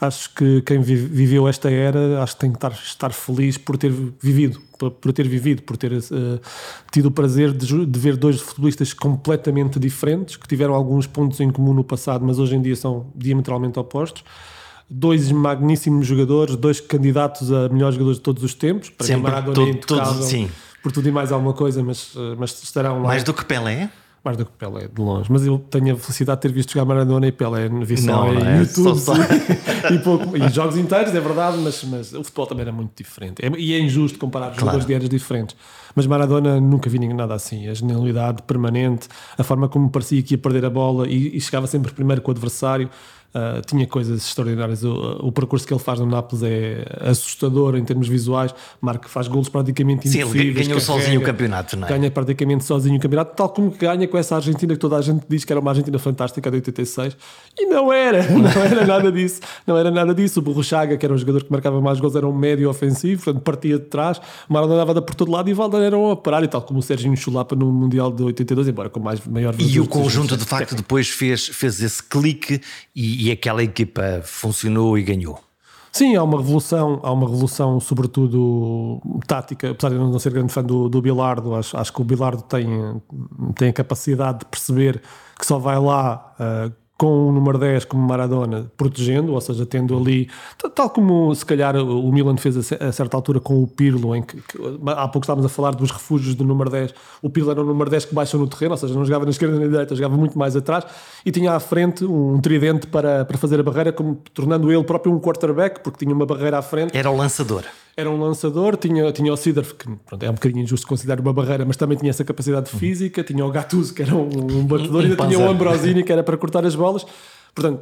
acho 0.00 0.32
que 0.32 0.62
quem 0.62 0.80
viveu 0.80 1.46
esta 1.46 1.70
era, 1.70 2.22
acho 2.22 2.34
que 2.34 2.40
tem 2.40 2.50
que 2.50 2.56
estar, 2.56 2.72
estar 2.72 3.12
feliz 3.12 3.58
por 3.58 3.76
ter 3.76 3.90
vivido, 3.90 4.60
por, 4.78 4.90
por 4.92 5.12
ter 5.12 5.28
vivido, 5.28 5.62
por 5.62 5.76
ter 5.76 5.92
uh, 5.92 6.40
tido 6.90 7.06
o 7.06 7.10
prazer 7.10 7.52
de, 7.52 7.84
de, 7.84 7.98
ver 7.98 8.16
dois 8.16 8.40
futebolistas 8.40 8.92
completamente 8.94 9.78
diferentes, 9.78 10.36
que 10.36 10.48
tiveram 10.48 10.72
alguns 10.72 11.06
pontos 11.06 11.40
em 11.40 11.50
comum 11.50 11.74
no 11.74 11.84
passado, 11.84 12.24
mas 12.24 12.38
hoje 12.38 12.56
em 12.56 12.62
dia 12.62 12.76
são 12.76 13.06
diametralmente 13.14 13.78
opostos 13.78 14.24
dois 14.90 15.30
magníssimos 15.30 16.06
jogadores, 16.06 16.56
dois 16.56 16.80
candidatos 16.80 17.52
a 17.52 17.68
melhores 17.68 17.96
jogadores 17.96 18.16
de 18.16 18.22
todos 18.22 18.42
os 18.42 18.54
tempos. 18.54 18.88
Para 18.88 19.06
Sempre, 19.06 19.22
Maradona 19.30 19.74
todo, 19.86 20.22
sim 20.22 20.48
por 20.82 20.92
tudo 20.92 21.08
e 21.08 21.12
mais 21.12 21.32
alguma 21.32 21.52
coisa, 21.52 21.82
mas, 21.82 22.12
eh, 22.16 22.34
mas 22.38 22.62
estarão 22.62 23.02
lá. 23.02 23.08
Mais 23.08 23.24
do 23.24 23.34
que 23.34 23.44
Pelé? 23.44 23.90
Mais 24.24 24.36
do 24.36 24.44
que 24.44 24.52
Pelé, 24.52 24.88
de 24.88 25.00
longe. 25.00 25.30
Mas 25.30 25.46
eu 25.46 25.58
tenho 25.58 25.94
a 25.94 25.98
felicidade 25.98 26.40
de 26.40 26.42
ter 26.42 26.52
visto 26.52 26.72
jogar 26.72 26.84
Maradona 26.84 27.26
e 27.26 27.32
Pelé. 27.32 27.68
Vi 27.68 27.96
só 27.96 28.06
não, 28.06 28.34
em 28.34 28.46
é, 28.46 28.58
YouTube 28.58 28.98
só, 28.98 29.14
só. 29.14 29.14
E, 29.94 29.98
pouco, 30.00 30.36
e, 30.36 30.48
jogos 30.48 30.76
inteiros, 30.76 31.14
é 31.14 31.20
verdade, 31.20 31.56
mas, 31.58 31.84
mas 31.84 32.12
o 32.12 32.24
futebol 32.24 32.46
também 32.46 32.62
era 32.62 32.72
muito 32.72 32.90
diferente. 32.96 33.44
É, 33.44 33.50
e 33.56 33.72
é 33.74 33.78
injusto 33.78 34.18
comparar 34.18 34.46
claro. 34.46 34.60
jogadores 34.60 34.86
de 34.86 34.94
eras 34.94 35.08
diferentes. 35.08 35.56
Mas 35.94 36.06
Maradona 36.06 36.60
nunca 36.60 36.90
vi 36.90 36.98
nada 36.98 37.34
assim. 37.34 37.68
A 37.68 37.74
genialidade 37.74 38.42
permanente, 38.42 39.08
a 39.36 39.44
forma 39.44 39.68
como 39.68 39.88
parecia 39.88 40.22
que 40.22 40.34
ia 40.34 40.38
perder 40.38 40.64
a 40.64 40.70
bola 40.70 41.08
e, 41.08 41.36
e 41.36 41.40
chegava 41.40 41.66
sempre 41.66 41.92
primeiro 41.92 42.20
com 42.20 42.30
o 42.30 42.34
adversário. 42.34 42.90
Uh, 43.28 43.60
tinha 43.66 43.86
coisas 43.86 44.26
extraordinárias. 44.26 44.82
O, 44.82 45.18
o, 45.20 45.30
percurso 45.30 45.66
que 45.66 45.72
ele 45.72 45.80
faz 45.80 46.00
no 46.00 46.06
Nápoles 46.06 46.42
é 46.42 46.82
assustador 47.02 47.76
em 47.76 47.84
termos 47.84 48.08
visuais. 48.08 48.54
Marca 48.80 49.06
faz 49.06 49.28
golos 49.28 49.50
praticamente 49.50 50.08
Sim, 50.08 50.22
ele 50.22 50.50
ganhou 50.52 50.80
sozinho 50.80 51.20
o 51.20 51.22
campeonato, 51.22 51.76
não 51.76 51.86
é? 51.86 51.90
Ganha 51.90 52.10
praticamente 52.10 52.64
sozinho 52.64 52.96
o 52.96 53.00
campeonato, 53.00 53.36
tal 53.36 53.50
como 53.50 53.70
ganha 53.70 54.08
com 54.08 54.16
essa 54.16 54.34
Argentina 54.34 54.72
que 54.72 54.80
toda 54.80 54.96
a 54.96 55.02
gente 55.02 55.26
diz 55.28 55.44
que 55.44 55.52
era 55.52 55.60
uma 55.60 55.70
Argentina 55.70 55.98
fantástica 55.98 56.50
de 56.50 56.56
86. 56.56 57.18
E 57.58 57.66
não 57.66 57.92
era, 57.92 58.22
não 58.32 58.62
era 58.62 58.86
nada 58.86 59.12
disso. 59.12 59.42
Não 59.66 59.76
era 59.76 59.90
nada 59.90 60.14
disso. 60.14 60.40
O 60.40 60.42
Burruchaga, 60.42 60.96
que 60.96 61.04
era 61.04 61.12
um 61.12 61.18
jogador 61.18 61.44
que 61.44 61.52
marcava 61.52 61.78
mais 61.82 62.00
gols, 62.00 62.16
era 62.16 62.26
um 62.26 62.34
médio 62.34 62.70
ofensivo, 62.70 63.24
portanto 63.24 63.42
partia 63.42 63.78
de 63.78 63.84
trás. 63.84 64.18
Maradona 64.48 64.86
dava 64.86 65.02
por 65.02 65.14
todo 65.14 65.30
lado 65.30 65.50
e 65.50 65.52
Valda 65.52 65.76
era 65.76 65.98
um 65.98 66.10
operário, 66.10 66.48
tal 66.48 66.62
como 66.62 66.78
o 66.78 66.82
Serginho 66.82 67.14
Chulapa 67.14 67.54
no 67.54 67.70
Mundial 67.70 68.10
de 68.10 68.22
82, 68.22 68.68
embora 68.68 68.88
com 68.88 69.00
mais 69.00 69.20
maior 69.26 69.54
E 69.58 69.78
o 69.78 69.86
conjunto 69.86 70.34
de 70.34 70.46
facto 70.46 70.74
depois 70.74 71.10
fez, 71.10 71.46
fez 71.48 71.82
esse 71.82 72.02
clique 72.02 72.62
e 72.94 73.17
e, 73.18 73.30
aquela 73.30 73.62
equipa 73.62 74.22
funcionou 74.24 74.96
e 74.96 75.02
ganhou. 75.02 75.40
Sim, 75.90 76.14
há 76.14 76.22
uma 76.22 76.38
revolução, 76.38 77.00
há 77.02 77.12
uma 77.12 77.26
revolução, 77.26 77.80
sobretudo 77.80 79.00
tática, 79.26 79.70
apesar 79.70 79.88
de 79.88 79.96
eu 79.96 80.06
não 80.06 80.18
ser 80.18 80.32
grande 80.32 80.52
fã 80.52 80.62
do, 80.62 80.88
do 80.88 81.02
Bilardo, 81.02 81.54
acho, 81.54 81.76
acho 81.76 81.92
que 81.92 82.00
o 82.00 82.04
Bilardo 82.04 82.42
tem, 82.42 82.68
tem 83.56 83.70
a 83.70 83.72
capacidade 83.72 84.40
de 84.40 84.44
perceber 84.44 85.02
que 85.38 85.46
só 85.46 85.58
vai 85.58 85.78
lá 85.78 86.34
uh, 86.38 86.72
com 86.98 87.28
o 87.28 87.32
número 87.32 87.56
10 87.58 87.84
como 87.84 88.06
Maradona 88.06 88.70
protegendo, 88.76 89.32
ou 89.32 89.40
seja, 89.40 89.64
tendo 89.64 89.96
ali, 89.96 90.28
tal 90.74 90.90
como 90.90 91.32
se 91.32 91.46
calhar 91.46 91.76
o 91.76 92.12
Milan 92.12 92.36
fez 92.36 92.72
a, 92.72 92.90
certa 92.90 93.16
altura 93.16 93.38
com 93.38 93.62
o 93.62 93.68
Pirlo, 93.68 94.16
em 94.16 94.22
que, 94.22 94.36
que, 94.36 94.58
há 94.88 95.06
pouco 95.06 95.24
estávamos 95.24 95.46
a 95.46 95.48
falar 95.48 95.70
dos 95.76 95.92
refúgios 95.92 96.34
do 96.34 96.42
número 96.42 96.68
10, 96.68 96.92
o 97.22 97.30
Pirlo 97.30 97.52
era 97.52 97.62
o 97.62 97.64
número 97.64 97.88
10 97.88 98.06
que 98.06 98.14
baixou 98.14 98.40
no 98.40 98.48
terreno, 98.48 98.72
ou 98.72 98.76
seja, 98.76 98.92
não 98.92 99.04
jogava 99.04 99.24
na 99.24 99.30
esquerda 99.30 99.54
nem 99.54 99.66
na 99.66 99.70
direita, 99.70 99.94
jogava 99.94 100.16
muito 100.16 100.36
mais 100.36 100.56
atrás 100.56 100.84
e 101.24 101.30
tinha 101.30 101.52
à 101.52 101.60
frente 101.60 102.04
um 102.04 102.40
tridente 102.40 102.88
para, 102.88 103.24
para 103.24 103.38
fazer 103.38 103.60
a 103.60 103.62
barreira, 103.62 103.92
como, 103.92 104.16
tornando 104.34 104.72
ele 104.72 104.82
próprio 104.82 105.14
um 105.14 105.20
quarterback, 105.20 105.80
porque 105.80 106.04
tinha 106.04 106.12
uma 106.12 106.26
barreira 106.26 106.58
à 106.58 106.62
frente. 106.62 106.96
Era 106.96 107.08
o 107.10 107.16
lançador 107.16 107.62
era 107.98 108.08
um 108.08 108.16
lançador, 108.16 108.76
tinha, 108.76 109.10
tinha 109.10 109.32
o 109.32 109.36
Sidorf, 109.36 109.74
que 109.74 109.88
pronto, 110.06 110.22
é 110.22 110.30
um 110.30 110.34
bocadinho 110.34 110.62
injusto 110.62 110.86
considerar 110.86 111.18
uma 111.20 111.32
barreira, 111.32 111.64
mas 111.64 111.76
também 111.76 111.98
tinha 111.98 112.10
essa 112.10 112.24
capacidade 112.24 112.70
física, 112.70 113.24
tinha 113.24 113.44
o 113.44 113.50
Gattuso, 113.50 113.92
que 113.92 114.02
era 114.02 114.14
um, 114.14 114.28
um 114.28 114.64
batedor, 114.64 115.02
e 115.02 115.06
ainda 115.06 115.26
tinha 115.26 115.36
o 115.36 115.50
Ambrosini, 115.50 116.04
que 116.04 116.12
era 116.12 116.22
para 116.22 116.36
cortar 116.36 116.64
as 116.64 116.76
bolas. 116.76 117.04
Portanto, 117.52 117.80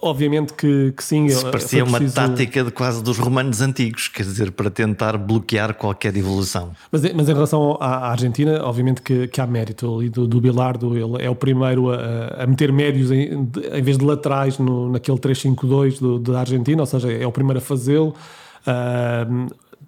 obviamente 0.00 0.52
que, 0.52 0.92
que 0.96 1.02
sim. 1.02 1.26
Isso 1.26 1.42
parecia 1.50 1.84
preciso... 1.84 2.20
uma 2.20 2.28
tática 2.28 2.62
de 2.62 2.70
quase 2.70 3.02
dos 3.02 3.18
romanos 3.18 3.60
antigos, 3.60 4.06
quer 4.06 4.22
dizer, 4.22 4.52
para 4.52 4.70
tentar 4.70 5.18
bloquear 5.18 5.74
qualquer 5.74 6.16
evolução. 6.16 6.70
Mas, 6.92 7.02
mas 7.12 7.28
em 7.28 7.32
relação 7.32 7.76
à, 7.80 8.12
Argentina, 8.12 8.62
obviamente 8.62 9.02
que, 9.02 9.26
que 9.26 9.40
há 9.40 9.46
mérito 9.46 9.92
ali 9.92 10.08
do, 10.08 10.28
do 10.28 10.40
Bilardo, 10.40 10.96
ele 10.96 11.20
é 11.20 11.28
o 11.28 11.34
primeiro 11.34 11.90
a, 11.90 12.44
a 12.44 12.46
meter 12.46 12.72
médios 12.72 13.10
em, 13.10 13.50
em, 13.72 13.82
vez 13.82 13.98
de 13.98 14.04
laterais 14.04 14.56
no, 14.56 14.88
naquele 14.88 15.18
3-5-2 15.18 16.22
da 16.22 16.38
Argentina, 16.38 16.80
ou 16.80 16.86
seja, 16.86 17.10
é 17.10 17.26
o 17.26 17.32
primeiro 17.32 17.58
a 17.58 17.62
fazê-lo. 17.62 18.14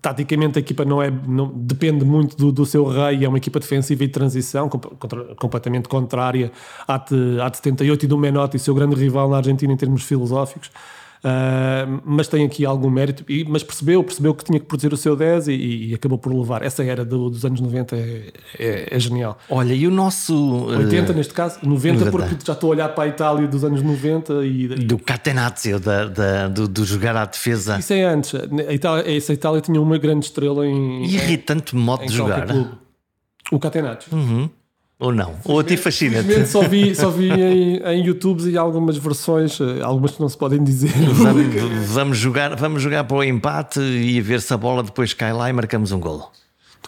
Taticamente 0.03 0.59
a 0.59 0.61
equipa 0.61 0.83
não 0.83 1.03
é 1.03 1.11
não, 1.11 1.53
depende 1.55 2.07
muito 2.07 2.35
do, 2.35 2.51
do, 2.51 2.65
seu 2.65 2.87
rei, 2.87 3.23
é 3.23 3.29
uma 3.29 3.37
equipa 3.37 3.61
defensiva 3.61 4.03
e 4.03 4.07
de 4.07 4.13
transição, 4.13 4.67
contra, 4.67 5.35
completamente 5.35 5.91
contrária 5.91 6.51
à 6.89 6.97
de, 6.97 7.39
à 7.39 7.51
de 7.51 7.59
78 7.59 8.05
e 8.05 8.09
do 8.09 8.17
Menotti, 8.17 8.59
seu 8.59 8.75
grande 8.75 8.97
rival 8.97 9.29
na 9.29 9.37
Argentina 9.37 9.71
em 9.71 9.77
termos 9.77 10.03
filosóficos. 10.03 10.71
Uh, 11.23 12.01
mas 12.03 12.29
tem 12.29 12.47
aqui 12.47 12.65
algum 12.65 12.89
mérito, 12.89 13.25
e, 13.29 13.45
mas 13.45 13.63
percebeu, 13.63 14.03
percebeu 14.03 14.35
que 14.35 14.43
tinha 14.43 14.59
que 14.59 14.65
produzir 14.65 14.91
o 14.91 14.97
seu 14.97 15.15
10 15.15 15.49
e, 15.49 15.53
e 15.91 15.95
acabou 15.95 16.17
por 16.17 16.35
levar. 16.35 16.63
Essa 16.63 16.83
era 16.83 17.05
do, 17.05 17.29
dos 17.29 17.45
anos 17.45 17.61
90 17.61 17.95
é, 17.95 18.33
é, 18.59 18.97
é, 18.97 18.99
genial. 18.99 19.39
Olha, 19.49 19.75
e 19.75 19.87
o 19.87 19.91
nosso. 19.91 20.35
80 20.67 21.13
uh, 21.13 21.15
neste 21.15 21.35
caso, 21.35 21.59
90, 21.63 22.11
porque 22.11 22.37
já 22.43 22.55
estou 22.55 22.71
a 22.71 22.71
olhar 22.71 22.89
para 22.89 23.05
a 23.05 23.09
Itália 23.09 23.47
dos 23.47 23.63
anos 23.65 23.83
90 23.83 24.45
e. 24.47 24.69
Do 24.69 24.99
Catenazzo, 24.99 25.79
da, 25.79 26.07
da, 26.07 26.49
do, 26.49 26.67
do, 26.67 26.85
jogar 26.87 27.15
à 27.17 27.27
defesa. 27.27 27.79
Isso 27.79 27.93
é 27.93 28.05
antes. 28.05 28.35
A 28.35 28.73
Itália, 28.73 29.17
essa 29.17 29.33
Itália 29.35 29.61
tinha 29.61 29.81
uma 29.81 29.99
grande 29.99 30.25
estrela 30.25 30.67
em. 30.67 31.05
Irritante 31.05 31.77
modo 31.77 32.07
de 32.07 32.15
jogar. 32.15 32.47
O 33.53 33.59
Catenaccio. 33.59 34.17
Uhum. 34.17 34.49
Ou 35.01 35.13
não? 35.13 35.35
Ou 35.47 35.59
a 35.59 35.65
ti 35.65 35.79
fascina-te? 35.79 36.47
Só 36.47 36.61
vi, 36.61 36.95
só 36.95 37.09
vi 37.09 37.31
em, 37.33 37.77
em 37.79 38.05
YouTube 38.05 38.43
e 38.51 38.59
algumas 38.59 38.99
versões, 38.99 39.59
eh, 39.59 39.81
algumas 39.83 40.11
que 40.11 40.21
não 40.21 40.29
se 40.29 40.37
podem 40.37 40.63
dizer. 40.63 40.93
Vamos, 41.15 41.55
vamos, 41.89 42.19
jogar, 42.19 42.55
vamos 42.55 42.83
jogar 42.83 43.05
para 43.05 43.17
o 43.17 43.25
empate 43.25 43.81
e 43.81 44.21
ver 44.21 44.43
se 44.43 44.53
a 44.53 44.59
bola 44.59 44.83
depois 44.83 45.15
cai 45.15 45.33
lá 45.33 45.49
e 45.49 45.55
marcamos 45.55 45.91
um 45.91 45.99
golo. 45.99 46.31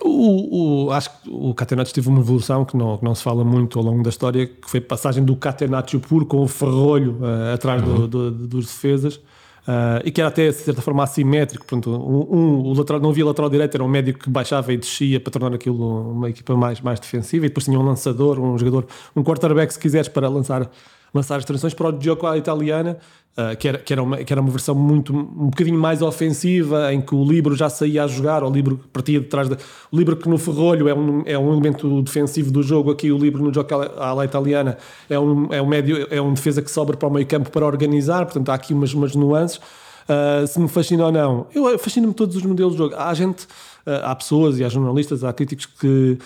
O, 0.03 0.87
o, 0.87 0.90
acho 0.90 1.11
que 1.11 1.31
o 1.31 1.55
Catenaccio 1.55 1.94
teve 1.94 2.09
uma 2.09 2.20
evolução 2.20 2.66
que 2.66 2.77
não, 2.77 2.98
que 2.98 3.05
não 3.05 3.14
se 3.14 3.22
fala 3.22 3.44
muito 3.44 3.79
ao 3.79 3.85
longo 3.85 4.03
da 4.03 4.11
história, 4.11 4.46
que 4.46 4.68
foi 4.68 4.81
a 4.81 4.83
passagem 4.83 5.25
do 5.25 5.35
Catenaccio 5.35 5.98
puro 5.98 6.27
com 6.27 6.42
o 6.42 6.48
ferrolho 6.48 7.18
uh, 7.20 7.55
atrás 7.55 7.83
uhum. 7.83 8.07
do, 8.07 8.31
do, 8.31 8.31
dos 8.48 8.66
defesas 8.66 9.20
Uh, 9.62 10.03
e 10.05 10.11
que 10.11 10.20
era 10.20 10.29
até 10.29 10.48
de 10.48 10.55
certa 10.55 10.83
forma 10.83 11.05
assimétrico. 11.05 11.64
Portanto, 11.64 11.90
um, 11.90 12.37
um, 12.37 12.62
o 12.66 12.72
lateral, 12.72 13.01
não 13.01 13.11
havia 13.11 13.25
lateral 13.25 13.48
direito, 13.48 13.75
era 13.77 13.85
um 13.85 13.88
médico 13.88 14.18
que 14.18 14.31
baixava 14.31 14.72
e 14.72 14.77
descia 14.77 15.20
para 15.20 15.31
tornar 15.31 15.55
aquilo 15.55 16.11
uma 16.11 16.31
equipa 16.31 16.57
mais, 16.57 16.81
mais 16.81 16.98
defensiva. 16.98 17.46
E 17.46 17.48
depois 17.48 17.64
tinha 17.64 17.79
um 17.79 17.83
lançador, 17.83 18.40
um 18.40 18.59
jogador, 18.59 18.87
um 19.14 19.22
quarterback, 19.22 19.72
se 19.72 19.79
quiseres, 19.79 20.09
para 20.09 20.29
lançar 20.29 20.68
lançar 21.12 21.37
as 21.37 21.44
transições 21.44 21.75
para 21.75 21.94
o 21.94 22.01
Gioco 22.01 22.27
à 22.27 22.38
italiana, 22.38 22.98
uh, 23.37 23.57
que, 23.57 23.68
era, 23.68 23.79
que, 23.79 23.92
era 23.92 24.03
uma, 24.03 24.16
que 24.18 24.33
era 24.33 24.40
uma 24.40 24.51
versão 24.51 24.75
muito, 24.75 25.14
um 25.14 25.46
bocadinho 25.46 25.79
mais 25.79 26.01
ofensiva, 26.01 26.92
em 26.92 27.01
que 27.01 27.14
o 27.14 27.25
Libro 27.25 27.55
já 27.55 27.68
saía 27.68 28.05
a 28.05 28.07
jogar, 28.07 28.42
o 28.42 28.51
Libro 28.51 28.81
partia 28.92 29.20
de 29.20 29.27
trás. 29.27 29.48
Da, 29.48 29.57
o 29.90 29.96
Libro 29.96 30.16
que 30.16 30.29
no 30.29 30.38
ferrolho 30.38 30.88
é 30.88 30.94
um, 30.94 31.22
é 31.27 31.38
um 31.38 31.53
elemento 31.53 32.03
defensivo 32.03 32.51
do 32.51 32.62
jogo, 32.62 32.90
aqui 32.90 33.12
o 33.12 33.18
Libro 33.18 33.42
no 33.42 33.53
Gioco 33.53 33.75
à 33.75 34.25
italiana 34.25 34.79
é 35.09 35.18
um, 35.18 35.53
é 35.53 35.61
um 35.61 35.66
médio, 35.66 36.07
é 36.11 36.20
um 36.20 36.33
defesa 36.33 36.62
que 36.62 36.70
sobra 36.70 36.96
para 36.96 37.09
o 37.09 37.12
meio 37.12 37.27
campo 37.27 37.51
para 37.51 37.66
organizar, 37.66 38.25
portanto 38.25 38.48
há 38.48 38.55
aqui 38.55 38.72
umas, 38.72 38.94
umas 38.94 39.14
nuances. 39.14 39.61
Uh, 40.03 40.44
se 40.48 40.59
me 40.59 40.68
fascina 40.68 41.07
ou 41.07 41.12
não, 41.12 41.46
eu 41.55 41.79
fascina-me 41.79 42.12
todos 42.12 42.35
os 42.35 42.42
modelos 42.42 42.72
de 42.72 42.79
jogo. 42.79 42.94
Há 42.96 43.14
gente, 43.14 43.44
uh, 43.87 44.03
há 44.03 44.16
pessoas 44.16 44.59
e 44.59 44.64
há 44.64 44.68
jornalistas, 44.68 45.22
há 45.22 45.33
críticos 45.33 45.66
que, 45.66 46.18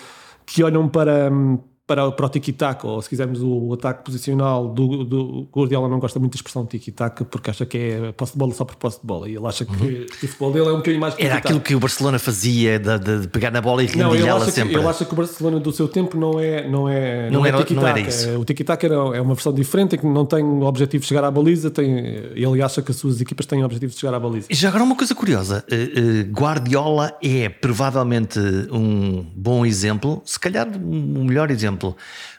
que 0.45 0.63
olham 0.63 0.87
para. 0.87 1.31
Um, 1.31 1.59
para, 1.87 2.11
para 2.11 2.25
o 2.25 2.29
tiki-taka, 2.29 2.85
ou 2.85 3.01
se 3.01 3.07
quisermos 3.07 3.41
o, 3.41 3.73
ataque 3.73 4.03
posicional 4.03 4.67
do, 4.67 5.05
do 5.05 5.47
Guardiola 5.55 5.87
não 5.87 5.99
gosta 5.99 6.19
muito 6.19 6.33
da 6.33 6.35
expressão 6.35 6.65
tiki-taka 6.65 7.23
porque 7.23 7.49
acha 7.49 7.65
que 7.65 7.77
é 7.77 8.11
posse 8.11 8.33
de 8.33 8.37
bola 8.37 8.53
só 8.53 8.65
por 8.65 8.75
posse 8.75 8.99
de 8.99 9.07
bola 9.07 9.29
e 9.29 9.35
ele 9.35 9.47
acha 9.47 9.63
que, 9.63 9.71
uhum. 9.71 10.05
o 10.05 10.27
futebol 10.27 10.51
dele 10.51 10.65
é 10.67 10.71
um 10.71 10.77
bocadinho 10.77 10.99
mais 10.99 11.15
Era 11.17 11.35
aquilo 11.35 11.61
que 11.61 11.73
o 11.73 11.79
Barcelona 11.79 12.19
fazia 12.19 12.77
de, 12.77 13.19
de 13.21 13.27
pegar 13.29 13.51
na 13.51 13.61
bola 13.61 13.81
e 13.81 13.85
rendilhá-la 13.85 14.45
sempre. 14.51 14.73
Que, 14.73 14.79
ele 14.79 14.87
acha 14.87 15.05
que 15.05 15.13
o 15.13 15.15
Barcelona 15.15 15.59
do 15.61 15.71
seu 15.71 15.87
tempo 15.87 16.17
não 16.17 16.37
é, 16.39 16.67
não 16.67 16.89
é, 16.89 17.29
não, 17.29 17.39
não, 17.39 17.45
é 17.45 17.51
não 17.71 17.87
era 17.87 17.99
isso. 18.01 18.37
O 18.37 18.43
tiki-taka 18.43 18.87
é 18.87 19.21
uma 19.21 19.33
versão 19.33 19.53
diferente 19.53 19.95
em 19.95 19.99
que 19.99 20.05
não 20.05 20.25
tem 20.25 20.43
o 20.43 20.63
objetivo 20.63 21.01
de 21.03 21.07
chegar 21.07 21.23
à 21.23 21.31
baliza, 21.31 21.71
tem, 21.71 21.89
ele 22.35 22.61
acha 22.61 22.81
que 22.81 22.91
as 22.91 22.97
suas 22.97 23.21
equipas 23.21 23.45
têm 23.45 23.61
o 23.61 23.65
objetivo 23.65 23.93
de 23.93 23.99
chegar 23.99 24.13
à 24.13 24.19
baliza. 24.19 24.47
E 24.49 24.55
já 24.55 24.67
agora 24.67 24.83
uma 24.83 24.95
coisa 24.95 25.15
curiosa, 25.15 25.63
eh, 25.71 25.75
eh, 25.95 26.23
Guardiola 26.23 27.17
é 27.23 27.47
provavelmente 27.47 28.39
um 28.71 29.25
bom 29.33 29.65
exemplo, 29.65 30.21
se 30.25 30.37
calhar 30.37 30.67
um 30.67 31.23
melhor 31.23 31.49
exemplo 31.49 31.76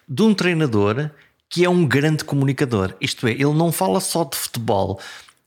de 0.09 0.23
um 0.23 0.35
treinador 0.35 1.11
que 1.49 1.65
é 1.65 1.71
um 1.71 1.87
grande 1.87 2.25
comunicador. 2.25 2.95
Isto 3.01 3.27
é, 3.27 3.33
ele 3.33 3.55
não 3.55 3.73
fala 3.73 4.01
só 4.01 4.25
de 4.25 4.37
futebol, 4.37 5.01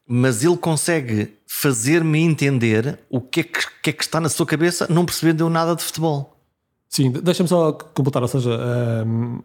mas 0.07 0.43
ele 0.43 0.57
consegue 0.57 1.33
fazer-me 1.47 2.19
entender 2.19 2.99
o 3.09 3.21
que 3.21 3.41
é 3.41 3.43
que, 3.43 3.59
que, 3.83 3.89
é 3.91 3.93
que 3.93 4.03
está 4.03 4.19
na 4.19 4.29
sua 4.29 4.45
cabeça, 4.45 4.87
não 4.89 5.05
percebendo 5.05 5.49
nada 5.49 5.75
de 5.75 5.83
futebol. 5.83 6.35
Sim, 6.89 7.11
deixa-me 7.11 7.47
só 7.47 7.71
completar, 7.71 8.21
ou 8.21 8.27
seja, 8.27 8.49
um, 9.05 9.39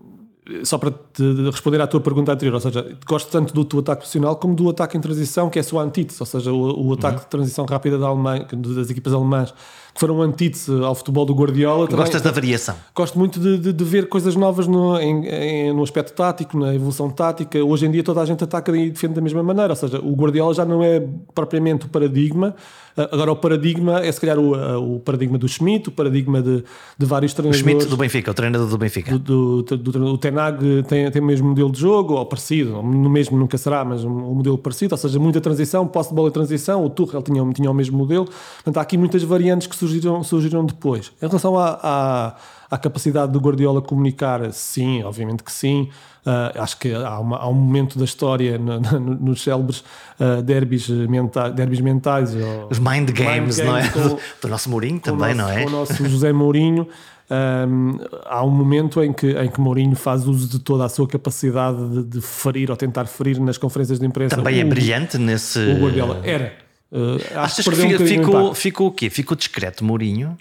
só 0.64 0.78
para 0.78 0.90
te 0.90 1.22
responder 1.50 1.80
à 1.80 1.86
tua 1.86 2.00
pergunta 2.00 2.32
anterior, 2.32 2.54
ou 2.54 2.60
seja, 2.60 2.96
gosto 3.06 3.30
tanto 3.30 3.54
do 3.54 3.64
teu 3.64 3.78
ataque 3.80 4.00
profissional 4.00 4.36
como 4.36 4.54
do 4.54 4.68
ataque 4.70 4.96
em 4.96 5.00
transição, 5.00 5.48
que 5.50 5.58
é 5.58 5.60
a 5.60 5.64
sua 5.64 5.82
antítese, 5.82 6.20
ou 6.20 6.26
seja, 6.26 6.52
o, 6.52 6.88
o 6.88 6.92
ataque 6.94 7.18
uhum. 7.18 7.22
de 7.22 7.26
transição 7.28 7.64
rápida 7.66 7.98
da 7.98 8.06
Alemanha, 8.06 8.46
das 8.52 8.90
equipas 8.90 9.12
alemãs 9.12 9.54
que 9.96 10.00
foram 10.00 10.20
antítese 10.20 10.70
ao 10.84 10.94
futebol 10.94 11.24
do 11.24 11.34
Guardiola. 11.34 11.86
Também, 11.86 12.04
Gostas 12.04 12.20
da 12.20 12.30
variação? 12.30 12.76
Gosto 12.94 13.18
muito 13.18 13.40
de, 13.40 13.56
de, 13.56 13.72
de 13.72 13.84
ver 13.84 14.08
coisas 14.08 14.36
novas 14.36 14.66
no, 14.66 15.00
em, 15.00 15.26
em, 15.26 15.72
no 15.72 15.82
aspecto 15.82 16.12
tático, 16.12 16.58
na 16.58 16.74
evolução 16.74 17.08
tática. 17.08 17.58
Hoje 17.64 17.86
em 17.86 17.90
dia 17.90 18.04
toda 18.04 18.20
a 18.20 18.26
gente 18.26 18.44
ataca 18.44 18.76
e 18.76 18.90
defende 18.90 19.14
da 19.14 19.22
mesma 19.22 19.42
maneira, 19.42 19.72
ou 19.72 19.76
seja, 19.76 19.98
o 19.98 20.14
Guardiola 20.14 20.52
já 20.52 20.66
não 20.66 20.82
é 20.82 21.02
propriamente 21.34 21.86
o 21.86 21.88
paradigma, 21.88 22.54
agora 22.94 23.32
o 23.32 23.36
paradigma 23.36 24.00
é 24.00 24.12
se 24.12 24.20
calhar 24.20 24.38
o, 24.38 24.96
o 24.96 25.00
paradigma 25.00 25.38
do 25.38 25.48
Schmidt, 25.48 25.88
o 25.88 25.92
paradigma 25.92 26.42
de, 26.42 26.62
de 26.98 27.06
vários 27.06 27.32
treinadores. 27.32 27.64
O 27.64 27.68
Schmidt 27.68 27.86
do 27.86 27.96
Benfica, 27.96 28.30
o 28.30 28.34
treinador 28.34 28.68
do 28.68 28.78
Benfica. 28.78 29.18
Do, 29.18 29.62
do, 29.62 29.76
do, 29.78 30.04
o 30.12 30.18
Tenag 30.18 30.82
tem, 30.82 31.10
tem 31.10 31.22
o 31.22 31.24
mesmo 31.24 31.48
modelo 31.48 31.72
de 31.72 31.80
jogo, 31.80 32.14
ou 32.14 32.26
parecido, 32.26 32.82
no 32.82 33.08
mesmo 33.08 33.38
nunca 33.38 33.56
será, 33.56 33.82
mas 33.82 34.04
um, 34.04 34.10
um 34.10 34.34
modelo 34.34 34.58
parecido, 34.58 34.94
ou 34.94 34.98
seja, 34.98 35.18
muita 35.18 35.40
transição, 35.40 35.86
posse 35.86 36.10
de 36.10 36.14
bola 36.14 36.28
e 36.28 36.32
transição, 36.32 36.84
o 36.84 36.90
Tuchel 36.90 37.22
tinha, 37.22 37.42
tinha 37.54 37.70
o 37.70 37.74
mesmo 37.74 37.96
modelo, 37.96 38.26
portanto 38.26 38.76
há 38.76 38.82
aqui 38.82 38.98
muitas 38.98 39.22
variantes 39.22 39.66
que 39.66 39.85
surgiram, 39.86 40.22
surgiram 40.22 40.64
depois. 40.64 41.12
Em 41.22 41.26
relação 41.26 41.58
à, 41.58 41.78
à, 41.82 42.36
à 42.70 42.78
capacidade 42.78 43.32
do 43.32 43.38
Guardiola 43.38 43.80
comunicar, 43.80 44.52
sim, 44.52 45.02
obviamente 45.02 45.42
que 45.42 45.52
sim. 45.52 45.88
Uh, 46.26 46.60
acho 46.60 46.76
que 46.78 46.92
há, 46.92 47.20
uma, 47.20 47.36
há, 47.36 47.48
um 47.48 47.54
momento 47.54 47.96
da 47.96 48.04
história 48.04 48.58
no, 48.58 48.80
no, 48.80 49.00
nos 49.00 49.42
célebres 49.44 49.84
uh, 50.18 50.42
derbys, 50.42 50.88
menta, 50.88 51.48
derbys 51.48 51.80
mentais. 51.80 52.34
Os 52.68 52.80
mind 52.80 53.12
games, 53.12 53.58
mind 53.58 53.58
games 53.58 53.58
não 53.58 53.76
é? 53.76 53.88
Com, 53.88 54.18
do 54.42 54.48
nosso 54.48 54.68
Mourinho 54.68 54.98
também, 54.98 55.34
nosso, 55.34 55.52
não 55.52 55.58
é? 55.58 55.62
Com 55.62 55.68
o 55.68 55.72
nosso 55.72 56.08
José 56.08 56.32
Mourinho. 56.32 56.88
Um, 57.28 57.98
há 58.24 58.44
um 58.44 58.50
momento 58.50 59.02
em 59.02 59.12
que, 59.12 59.32
em 59.32 59.48
que 59.48 59.60
Mourinho 59.60 59.96
faz 59.96 60.26
uso 60.26 60.48
de 60.48 60.60
toda 60.60 60.84
a 60.84 60.88
sua 60.88 61.08
capacidade 61.08 61.88
de, 61.88 62.02
de 62.04 62.20
ferir 62.20 62.70
ou 62.70 62.76
tentar 62.76 63.06
ferir 63.06 63.40
nas 63.40 63.58
conferências 63.58 63.98
de 63.98 64.06
imprensa. 64.06 64.36
Também 64.36 64.60
é 64.60 64.64
o, 64.64 64.66
é 64.66 64.68
brilhante 64.68 65.18
nesse. 65.18 65.58
O 65.58 65.80
Guardiola 65.80 66.20
era. 66.24 66.65
Uh, 66.90 67.18
Achas 67.36 67.66
que, 67.66 67.74
que 67.74 68.02
um 68.02 68.06
ficou, 68.06 68.54
ficou 68.54 68.86
o 68.88 68.92
quê? 68.92 69.10
Ficou 69.10 69.36
discreto 69.36 69.84
Mourinho? 69.84 70.36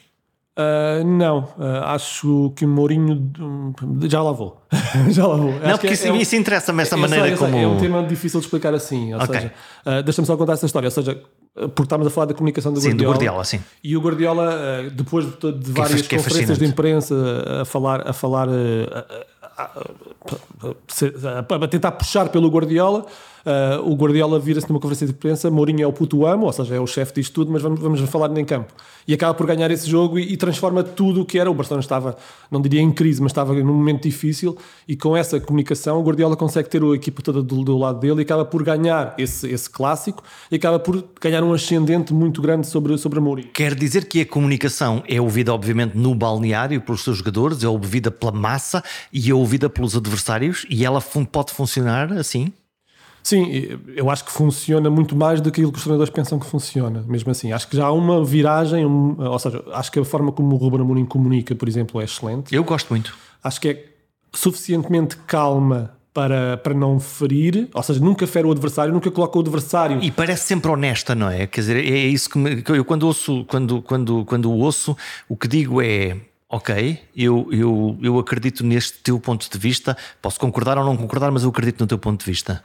Uh, 0.57 1.03
não, 1.03 1.49
uh, 1.57 1.83
acho 1.87 2.53
que 2.55 2.63
o 2.63 2.67
Mourinho 2.67 3.29
já 4.07 4.23
lá 4.23 4.31
vou. 4.31 4.61
já 5.09 5.27
lá 5.27 5.35
vou. 5.35 5.51
Não, 5.51 5.65
acho 5.65 5.79
porque 5.79 5.93
isso, 5.93 6.07
é 6.07 6.13
um, 6.13 6.15
isso 6.15 6.35
interessa-me 6.35 6.81
essa 6.81 6.95
maneira 6.95 7.27
sei, 7.27 7.35
como. 7.35 7.57
É 7.57 7.67
um 7.67 7.77
tema 7.77 8.01
difícil 8.03 8.39
de 8.39 8.45
explicar 8.45 8.73
assim. 8.73 9.13
Ou 9.13 9.21
okay. 9.21 9.35
seja, 9.35 9.53
uh, 9.85 10.03
deixa-me 10.03 10.25
só 10.25 10.37
contar 10.37 10.53
essa 10.53 10.65
história. 10.65 10.87
Ou 10.87 10.91
seja, 10.91 11.21
porque 11.53 11.81
estamos 11.81 12.07
a 12.07 12.09
falar 12.09 12.27
da 12.27 12.33
comunicação 12.33 12.71
do 12.71 12.79
sim, 12.79 12.89
Guardiola. 12.89 13.13
Do 13.13 13.17
Guardiola 13.17 13.43
sim. 13.43 13.59
E 13.83 13.97
o 13.97 13.99
Guardiola, 13.99 14.89
depois 14.93 15.25
de, 15.25 15.51
de 15.51 15.71
várias 15.71 16.01
que 16.03 16.15
é, 16.15 16.17
conferências 16.17 16.57
de 16.57 16.65
imprensa 16.65 17.15
a 17.61 17.65
falar, 17.65 18.07
a 18.07 18.13
falar 18.13 18.47
a, 19.57 21.67
tentar 21.67 21.91
puxar 21.91 22.29
pelo 22.29 22.49
Guardiola. 22.49 23.05
Uh, 23.45 23.91
o 23.91 23.95
Guardiola 23.95 24.39
vira-se 24.39 24.67
numa 24.67 24.79
conferência 24.79 25.05
de 25.05 25.13
imprensa, 25.13 25.51
Mourinho 25.51 25.83
é 25.83 25.87
o 25.87 25.93
puto 25.93 26.25
amo, 26.25 26.47
ou 26.47 26.51
seja, 26.51 26.75
é 26.75 26.79
o 26.79 26.87
chefe 26.87 27.13
disto 27.13 27.31
tudo, 27.31 27.51
mas 27.51 27.61
vamos, 27.61 27.79
vamos 27.79 27.99
falar 28.09 28.35
em 28.35 28.43
campo. 28.43 28.73
E 29.07 29.13
acaba 29.13 29.35
por 29.35 29.45
ganhar 29.45 29.69
esse 29.69 29.87
jogo 29.87 30.17
e, 30.17 30.33
e, 30.33 30.37
transforma 30.37 30.83
tudo 30.83 31.21
o 31.21 31.25
que 31.25 31.37
era. 31.37 31.51
O 31.51 31.53
Barcelona 31.53 31.81
estava, 31.81 32.17
não 32.49 32.59
diria 32.59 32.81
em 32.81 32.91
crise, 32.91 33.21
mas 33.21 33.31
estava 33.31 33.53
num 33.53 33.73
momento 33.73 34.01
difícil 34.01 34.57
e 34.87 34.95
com 34.95 35.15
essa 35.15 35.39
comunicação 35.39 35.99
o 35.99 36.03
Guardiola 36.03 36.35
consegue 36.35 36.69
ter 36.69 36.81
a 36.81 36.95
equipa 36.95 37.21
toda 37.21 37.43
do, 37.43 37.63
do 37.63 37.77
lado 37.77 37.99
dele 37.99 38.21
e 38.21 38.23
acaba 38.23 38.43
por 38.43 38.63
ganhar 38.63 39.13
esse, 39.15 39.47
esse 39.47 39.69
clássico 39.69 40.23
e 40.49 40.55
acaba 40.55 40.79
por 40.79 41.03
ganhar 41.21 41.43
um 41.43 41.53
ascendente 41.53 42.15
muito 42.15 42.41
grande 42.41 42.65
sobre, 42.65 42.97
sobre 42.97 43.19
Mourinho. 43.19 43.49
Quer 43.53 43.75
dizer 43.75 44.05
que 44.05 44.21
a 44.21 44.25
comunicação 44.25 45.03
é 45.07 45.21
ouvida 45.21 45.53
obviamente 45.53 45.95
no 45.95 46.15
balneário 46.15 46.81
pelos 46.81 47.03
seus 47.03 47.17
jogadores, 47.17 47.63
é 47.63 47.67
ouvida 47.67 48.09
pela 48.09 48.31
massa 48.31 48.83
e 49.13 49.29
é 49.29 49.33
ouvida 49.35 49.69
pelos 49.69 49.95
adversários 49.95 50.65
e 50.67 50.83
ela 50.83 50.99
pode 51.31 51.53
funcionar 51.53 52.11
assim? 52.13 52.51
Sim, 53.25 53.79
eu 53.95 54.07
acho 54.11 54.23
que 54.23 54.31
funciona 54.31 54.87
muito 54.87 55.15
mais 55.15 55.41
do 55.41 55.51
que 55.51 55.59
aquilo 55.59 55.71
que 55.71 55.79
os 55.79 55.83
treinadores 55.83 56.13
pensam 56.13 56.37
que 56.37 56.45
funciona, 56.45 57.03
mesmo 57.07 57.31
assim. 57.31 57.51
Acho 57.51 57.67
que 57.67 57.75
já 57.75 57.87
há 57.87 57.91
uma 57.91 58.23
viragem, 58.23 58.85
um, 58.85 59.15
ou 59.19 59.39
seja, 59.39 59.63
acho 59.73 59.91
que 59.91 59.97
a 59.97 60.05
forma 60.05 60.31
como 60.31 60.53
o 60.53 60.57
Ruben 60.59 60.81
Amorim 60.81 61.05
comunica, 61.05 61.55
por 61.55 61.67
exemplo, 61.67 61.99
é 61.99 62.03
excelente. 62.03 62.53
Eu 62.53 62.63
gosto 62.63 62.87
muito. 62.91 63.17
Acho 63.43 63.59
que 63.59 63.69
é 63.69 63.83
suficientemente 64.31 65.17
calma 65.25 65.95
para, 66.13 66.57
para 66.57 66.75
não 66.75 66.99
ferir, 66.99 67.67
ou 67.73 67.81
seja, 67.81 67.99
nunca 67.99 68.27
fere 68.27 68.45
o 68.45 68.51
adversário, 68.51 68.93
nunca 68.93 69.09
coloca 69.09 69.39
o 69.39 69.41
adversário. 69.41 70.03
E 70.03 70.11
parece 70.11 70.45
sempre 70.45 70.69
honesta, 70.69 71.15
não 71.15 71.27
é? 71.27 71.47
Quer 71.47 71.61
dizer, 71.61 71.77
é 71.77 71.97
isso 72.05 72.29
que, 72.29 72.37
me, 72.37 72.61
que 72.61 72.71
eu 72.73 72.85
quando 72.85 73.07
ouço, 73.07 73.43
quando, 73.45 73.81
quando, 73.81 74.23
quando 74.25 74.51
ouço, 74.51 74.95
o 75.27 75.35
que 75.35 75.47
digo 75.47 75.81
é 75.81 76.15
ok, 76.47 76.99
eu, 77.17 77.47
eu, 77.51 77.97
eu 78.03 78.19
acredito 78.19 78.63
neste 78.63 78.99
teu 78.99 79.19
ponto 79.19 79.49
de 79.49 79.57
vista, 79.57 79.97
posso 80.21 80.39
concordar 80.39 80.77
ou 80.77 80.85
não 80.85 80.95
concordar, 80.95 81.31
mas 81.31 81.41
eu 81.41 81.49
acredito 81.49 81.81
no 81.81 81.87
teu 81.87 81.97
ponto 81.97 82.19
de 82.19 82.25
vista. 82.31 82.63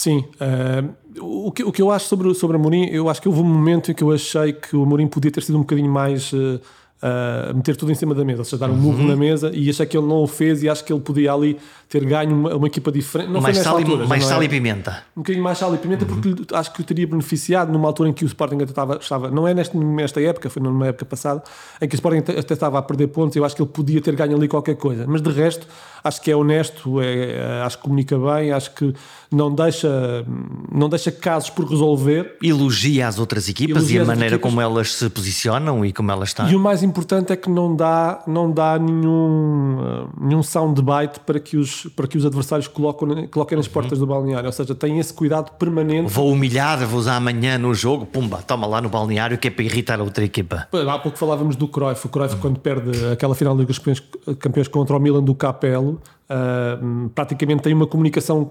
Sim, 0.00 0.24
uh, 0.40 1.46
o, 1.46 1.52
que, 1.52 1.62
o 1.62 1.70
que 1.70 1.82
eu 1.82 1.90
acho 1.90 2.06
sobre, 2.06 2.34
sobre 2.34 2.56
Amorim, 2.56 2.86
eu 2.86 3.10
acho 3.10 3.20
que 3.20 3.28
houve 3.28 3.42
um 3.42 3.44
momento 3.44 3.90
em 3.90 3.94
que 3.94 4.02
eu 4.02 4.10
achei 4.10 4.54
que 4.54 4.74
o 4.74 4.82
Amorim 4.82 5.06
podia 5.06 5.30
ter 5.30 5.42
sido 5.42 5.56
um 5.56 5.60
bocadinho 5.60 5.92
mais 5.92 6.32
uh, 6.32 6.58
uh, 7.02 7.54
meter 7.54 7.76
tudo 7.76 7.92
em 7.92 7.94
cima 7.94 8.14
da 8.14 8.24
mesa, 8.24 8.40
ou 8.40 8.44
seja, 8.44 8.58
dar 8.58 8.70
um 8.70 8.74
uhum. 8.74 8.78
murro 8.78 9.04
na 9.04 9.16
mesa 9.16 9.50
e 9.54 9.68
achei 9.68 9.86
que 9.86 9.96
ele 9.96 10.06
não 10.06 10.22
o 10.22 10.26
fez 10.26 10.62
e 10.62 10.68
acho 10.68 10.84
que 10.84 10.92
ele 10.92 11.00
podia 11.00 11.32
ali 11.32 11.58
ter 11.88 12.04
ganho 12.04 12.34
uma, 12.34 12.54
uma 12.54 12.66
equipa 12.66 12.92
diferente. 12.92 13.30
Não 13.30 13.40
mais 13.40 13.58
sal, 13.58 13.76
altura, 13.78 14.04
e, 14.04 14.08
mais 14.08 14.24
sal 14.24 14.42
é? 14.42 14.44
e 14.44 14.48
pimenta. 14.48 15.02
Um 15.16 15.20
bocadinho 15.20 15.44
mais 15.44 15.58
sal 15.58 15.74
e 15.74 15.78
pimenta 15.78 16.04
uhum. 16.04 16.20
porque 16.20 16.54
acho 16.54 16.72
que 16.72 16.82
teria 16.82 17.06
beneficiado 17.06 17.72
numa 17.72 17.88
altura 17.88 18.10
em 18.10 18.12
que 18.12 18.24
o 18.24 18.26
Sporting 18.26 18.56
até 18.56 18.64
estava, 18.64 18.96
estava 18.96 19.30
não 19.30 19.46
é 19.46 19.54
nesta, 19.54 19.78
nesta 19.78 20.20
época, 20.20 20.48
foi 20.50 20.62
numa 20.62 20.86
época 20.86 21.04
passada, 21.04 21.42
em 21.80 21.88
que 21.88 21.94
o 21.94 21.96
Sporting 21.96 22.18
até 22.18 22.54
estava 22.54 22.78
a 22.78 22.82
perder 22.82 23.08
pontos 23.08 23.36
eu 23.36 23.44
acho 23.44 23.56
que 23.56 23.62
ele 23.62 23.70
podia 23.70 24.00
ter 24.00 24.14
ganho 24.14 24.36
ali 24.36 24.48
qualquer 24.48 24.76
coisa. 24.76 25.06
Mas 25.06 25.22
de 25.22 25.30
resto, 25.30 25.66
acho 26.02 26.20
que 26.20 26.30
é 26.30 26.36
honesto, 26.36 27.00
é, 27.00 27.32
é 27.32 27.62
acho 27.62 27.78
que 27.78 27.82
comunica 27.82 28.18
bem, 28.18 28.52
acho 28.52 28.74
que 28.74 28.92
não 29.30 29.54
deixa, 29.54 30.24
não 30.72 30.88
deixa 30.88 31.12
casos 31.12 31.50
por 31.50 31.64
resolver. 31.64 32.36
Elogia 32.42 33.08
as 33.08 33.18
outras 33.18 33.48
equipas 33.48 33.76
Elogia 33.76 34.00
e 34.00 34.02
a 34.02 34.04
maneira 34.04 34.36
equipas. 34.36 34.50
como 34.50 34.60
elas 34.60 34.92
se 34.92 35.08
posicionam 35.08 35.84
e 35.84 35.92
como 35.92 36.10
elas 36.10 36.30
estão. 36.30 36.48
E 36.50 36.56
o 36.56 36.60
mais 36.60 36.82
importante 36.90 37.32
é 37.32 37.36
que 37.36 37.48
não 37.48 37.74
dá, 37.74 38.22
não 38.26 38.50
dá 38.50 38.78
nenhum, 38.78 39.78
uh, 39.80 40.08
nenhum 40.20 40.42
soundbite 40.42 41.20
para 41.20 41.40
que 41.40 41.56
os, 41.56 41.84
para 41.96 42.06
que 42.06 42.18
os 42.18 42.26
adversários 42.26 42.68
coloquem, 42.68 43.26
coloquem 43.28 43.56
nas 43.56 43.68
portas 43.68 43.98
do 43.98 44.06
balneário. 44.06 44.46
Ou 44.46 44.52
seja, 44.52 44.74
tem 44.74 44.98
esse 44.98 45.14
cuidado 45.14 45.52
permanente. 45.52 46.12
Vou 46.12 46.30
humilhar-vos 46.30 47.06
amanhã 47.06 47.56
no 47.56 47.72
jogo, 47.72 48.04
pumba, 48.04 48.42
toma 48.42 48.66
lá 48.66 48.80
no 48.80 48.88
balneário 48.88 49.38
que 49.38 49.48
é 49.48 49.50
para 49.50 49.64
irritar 49.64 50.00
a 50.00 50.02
outra 50.02 50.24
equipa. 50.24 50.68
Há 50.72 50.98
pouco 50.98 51.16
falávamos 51.16 51.56
do 51.56 51.66
Cruyff. 51.68 52.06
O 52.06 52.10
Cruyff, 52.10 52.36
quando 52.36 52.60
perde 52.60 52.90
aquela 53.12 53.34
final 53.34 53.56
dos 53.56 53.78
campeões, 53.78 54.02
campeões 54.38 54.68
contra 54.68 54.96
o 54.96 55.00
Milan 55.00 55.22
do 55.22 55.34
Capello, 55.34 56.00
uh, 56.28 57.08
praticamente 57.10 57.62
tem 57.62 57.72
uma 57.72 57.86
comunicação 57.86 58.50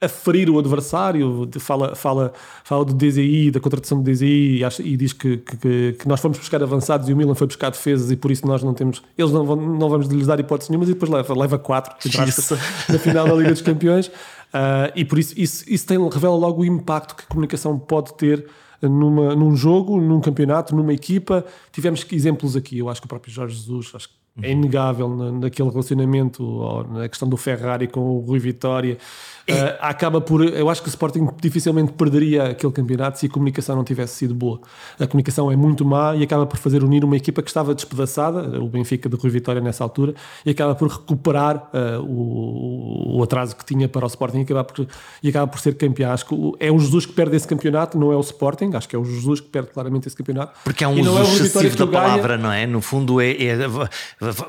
a 0.00 0.08
ferir 0.08 0.48
o 0.48 0.58
adversário, 0.58 1.48
fala, 1.58 1.94
fala, 1.94 2.32
fala 2.64 2.84
do 2.84 2.94
DZI, 2.94 3.50
da 3.50 3.60
contratação 3.60 4.02
do 4.02 4.10
DZI 4.10 4.58
e, 4.58 4.64
acha, 4.64 4.82
e 4.82 4.96
diz 4.96 5.12
que, 5.12 5.36
que, 5.36 5.92
que, 5.98 6.08
nós 6.08 6.20
fomos 6.20 6.38
buscar 6.38 6.62
avançados 6.62 7.08
e 7.08 7.12
o 7.12 7.16
Milan 7.16 7.34
foi 7.34 7.46
buscar 7.46 7.70
defesas 7.70 8.10
e 8.10 8.16
por 8.16 8.30
isso 8.30 8.46
nós 8.46 8.62
não 8.62 8.72
temos, 8.72 9.02
eles 9.16 9.30
não, 9.30 9.44
vão, 9.44 9.56
não 9.56 9.90
vamos 9.90 10.06
lhes 10.06 10.26
dar 10.26 10.40
hipóteses 10.40 10.70
nenhumas 10.70 10.88
e 10.88 10.94
depois 10.94 11.10
leva, 11.10 11.34
leva 11.38 11.58
quatro 11.58 11.94
na 12.88 12.98
final 12.98 13.28
da 13.28 13.34
Liga 13.34 13.50
dos 13.50 13.60
Campeões 13.60 14.06
uh, 14.06 14.90
e 14.96 15.04
por 15.04 15.18
isso 15.18 15.34
isso, 15.36 15.64
isso 15.68 15.86
tem, 15.86 15.98
revela 16.08 16.34
logo 16.34 16.62
o 16.62 16.64
impacto 16.64 17.14
que 17.14 17.24
a 17.24 17.26
comunicação 17.26 17.78
pode 17.78 18.14
ter 18.14 18.46
numa, 18.80 19.34
num 19.34 19.54
jogo, 19.54 20.00
num 20.00 20.20
campeonato, 20.20 20.74
numa 20.74 20.94
equipa. 20.94 21.44
Tivemos 21.70 22.06
exemplos 22.10 22.56
aqui, 22.56 22.78
eu 22.78 22.88
acho 22.88 23.00
que 23.00 23.06
o 23.06 23.08
próprio 23.08 23.32
Jorge 23.32 23.56
Jesus, 23.56 23.92
acho 23.94 24.08
que 24.08 24.14
é 24.42 24.52
inegável 24.52 25.08
naquele 25.08 25.68
relacionamento, 25.68 26.42
ou 26.42 26.84
na 26.84 27.08
questão 27.08 27.28
do 27.28 27.36
Ferrari 27.36 27.86
com 27.86 28.00
o 28.00 28.20
Rui 28.20 28.38
Vitória. 28.38 28.96
Uh, 29.52 29.76
acaba 29.80 30.20
por. 30.20 30.42
Eu 30.42 30.68
acho 30.68 30.82
que 30.82 30.88
o 30.88 30.90
Sporting 30.90 31.28
dificilmente 31.40 31.92
perderia 31.92 32.50
aquele 32.50 32.72
campeonato 32.72 33.18
se 33.18 33.26
a 33.26 33.28
comunicação 33.28 33.76
não 33.76 33.84
tivesse 33.84 34.14
sido 34.14 34.34
boa. 34.34 34.60
A 34.98 35.06
comunicação 35.06 35.50
é 35.50 35.56
muito 35.56 35.84
má 35.84 36.14
e 36.14 36.22
acaba 36.22 36.46
por 36.46 36.58
fazer 36.58 36.82
unir 36.82 37.04
uma 37.04 37.16
equipa 37.16 37.42
que 37.42 37.48
estava 37.48 37.74
despedaçada, 37.74 38.60
o 38.60 38.68
Benfica 38.68 39.08
de 39.08 39.16
Rui 39.16 39.30
Vitória 39.30 39.60
nessa 39.60 39.84
altura, 39.84 40.14
e 40.44 40.50
acaba 40.50 40.74
por 40.74 40.88
recuperar 40.88 41.70
uh, 41.72 42.02
o, 42.02 43.18
o, 43.18 43.22
atraso 43.22 43.56
que 43.56 43.64
tinha 43.64 43.88
para 43.88 44.04
o 44.04 44.08
Sporting 44.08 44.38
e 44.38 44.42
acaba 44.42 44.64
por, 44.64 44.86
e 45.22 45.28
acaba 45.28 45.46
por 45.46 45.60
ser 45.60 45.74
campeão. 45.76 46.12
Acho 46.12 46.26
que 46.26 46.34
é 46.60 46.70
o 46.70 46.78
Jesus 46.78 47.06
que 47.06 47.12
perde 47.12 47.36
esse 47.36 47.46
campeonato, 47.46 47.98
não 47.98 48.12
é 48.12 48.16
o 48.16 48.20
Sporting. 48.20 48.70
Acho 48.74 48.88
que 48.88 48.96
é 48.96 48.98
o 48.98 49.04
Jesus 49.04 49.40
que 49.40 49.48
perde 49.48 49.70
claramente 49.70 50.06
esse 50.06 50.16
campeonato. 50.16 50.58
Porque 50.64 50.84
é 50.84 50.88
um 50.88 51.00
uso 51.00 51.18
é 51.18 51.22
excessivo 51.22 51.76
da 51.76 51.86
palavra, 51.86 52.36
não 52.36 52.52
é? 52.52 52.66
No 52.66 52.80
fundo, 52.80 53.20
é, 53.20 53.30
é 53.30 53.56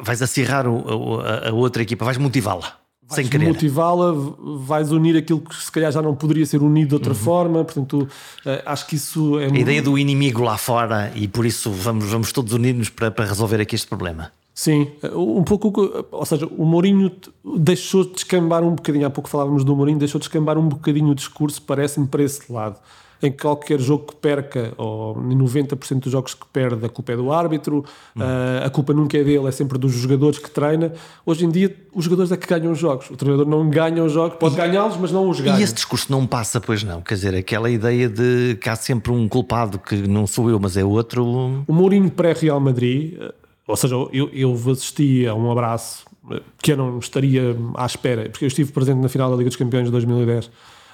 vais 0.02 0.22
acirrar 0.22 0.68
o, 0.68 1.20
a, 1.22 1.50
a 1.50 1.54
outra 1.54 1.82
equipa, 1.82 2.06
vais 2.06 2.18
motivá-la 2.18 2.81
sem 3.15 3.28
querer. 3.28 3.47
motivá-la, 3.47 4.13
vais 4.60 4.91
unir 4.91 5.17
aquilo 5.17 5.41
que 5.41 5.56
se 5.56 5.71
calhar 5.71 5.91
já 5.91 6.02
não 6.02 6.15
poderia 6.15 6.45
ser 6.45 6.62
unido 6.62 6.89
de 6.89 6.93
outra 6.95 7.13
uhum. 7.13 7.19
forma, 7.19 7.63
portanto, 7.63 8.08
uh, 8.45 8.62
acho 8.65 8.88
que 8.88 8.95
isso 8.95 9.39
é... 9.39 9.45
A 9.45 9.50
muito... 9.50 9.62
ideia 9.62 9.82
do 9.82 9.97
inimigo 9.97 10.41
lá 10.41 10.58
fora 10.58 11.12
e 11.15 11.28
por 11.28 11.45
isso 11.45 11.71
vamos, 11.71 12.06
vamos 12.06 12.32
todos 12.32 12.54
unir-nos 12.54 12.89
para, 12.89 13.12
para 13.12 13.26
resolver 13.26 13.62
aqui 13.62 13.76
este 13.76 13.88
problema. 13.88 14.32
Sim, 14.54 14.88
eh, 15.02 15.10
um 15.15 15.43
pouco, 15.43 16.06
ou 16.12 16.26
seja, 16.26 16.45
o 16.45 16.65
Mourinho 16.65 17.12
deixou 17.58 18.04
de 18.04 18.12
descambar 18.12 18.63
um 18.63 18.76
bocadinho, 18.76 19.08
há 19.08 19.10
pouco 19.10 19.30
falávamos 19.30 19.63
do 19.63 19.76
Mourinho, 19.76 19.97
deixou 19.97 20.19
de 20.19 20.28
descambar 20.28 20.58
um 20.58 20.67
bocadinho 20.67 21.10
o 21.10 21.15
discurso, 21.15 21.62
parece-me, 21.62 22.08
para 22.08 22.21
esse 22.21 22.52
lado 22.52 22.78
em 23.22 23.32
qualquer 23.32 23.80
jogo 23.80 24.08
que 24.08 24.16
perca, 24.16 24.74
ou 24.78 25.16
em 25.30 25.38
90% 25.38 26.00
dos 26.00 26.12
jogos 26.12 26.34
que 26.34 26.46
perde, 26.52 26.86
a 26.86 26.90
culpa 26.90 27.12
é 27.12 27.16
do 27.16 27.32
árbitro, 27.32 27.86
hum. 28.16 28.20
uh, 28.20 28.66
a 28.66 28.70
culpa 28.70 28.94
nunca 28.94 29.18
é 29.18 29.24
dele, 29.24 29.48
é 29.48 29.52
sempre 29.52 29.78
dos 29.78 29.92
jogadores 29.94 30.40
que 30.40 30.50
treina. 30.50 30.92
Hoje 31.26 31.46
em 31.46 31.50
dia, 31.50 31.76
os 31.94 32.06
jogadores 32.06 32.32
é 32.32 32.38
que 32.38 32.48
ganham 32.48 32.72
os 32.72 32.80
jogos. 32.80 33.10
O 33.12 33.16
treinador 33.16 33.48
não 33.48 33.70
ganha 33.70 34.04
os 34.04 34.12
jogos, 34.12 34.38
pode 34.40 34.56
ganhá-los, 34.56 34.98
mas 34.98 35.12
não 35.12 35.30
os 35.30 35.40
ganha. 35.40 35.60
E 35.60 35.64
esse 35.64 35.74
discurso 35.74 36.12
não 36.12 36.26
passa, 36.26 36.60
pois 36.60 36.84
não? 36.84 37.02
Quer 37.02 37.14
dizer, 37.16 37.36
aquela 37.36 37.70
ideia 37.70 38.10
de 38.10 38.58
que 38.60 38.70
há 38.70 38.76
sempre 38.76 39.12
um 39.12 39.28
culpado 39.28 39.78
que 39.78 39.96
não 39.96 40.26
sou 40.26 40.50
eu, 40.50 40.60
mas 40.60 40.76
é 40.76 40.84
outro. 40.84 41.24
O 41.68 41.74
Mourinho 41.74 42.10
pré-Real 42.10 42.60
Madrid, 42.60 43.18
eh, 43.20 43.34
ou 43.68 43.76
seja, 43.76 43.96
eu, 44.12 44.30
eu 44.34 44.54
assisti 44.72 45.28
a 45.28 45.36
um 45.36 45.52
abraço 45.52 46.06
eh, 46.32 46.42
que 46.62 46.72
eu 46.72 46.78
não 46.78 46.98
estaria 46.98 47.56
à 47.76 47.86
espera, 47.86 48.30
porque 48.30 48.46
eu 48.46 48.48
estive 48.48 48.72
presente 48.72 48.98
na 48.98 49.10
final 49.10 49.30
da 49.30 49.38
Liga 49.38 49.50
dos 49.50 49.58
Campeões 49.58 49.86
de 49.86 49.92
2010 49.92 50.50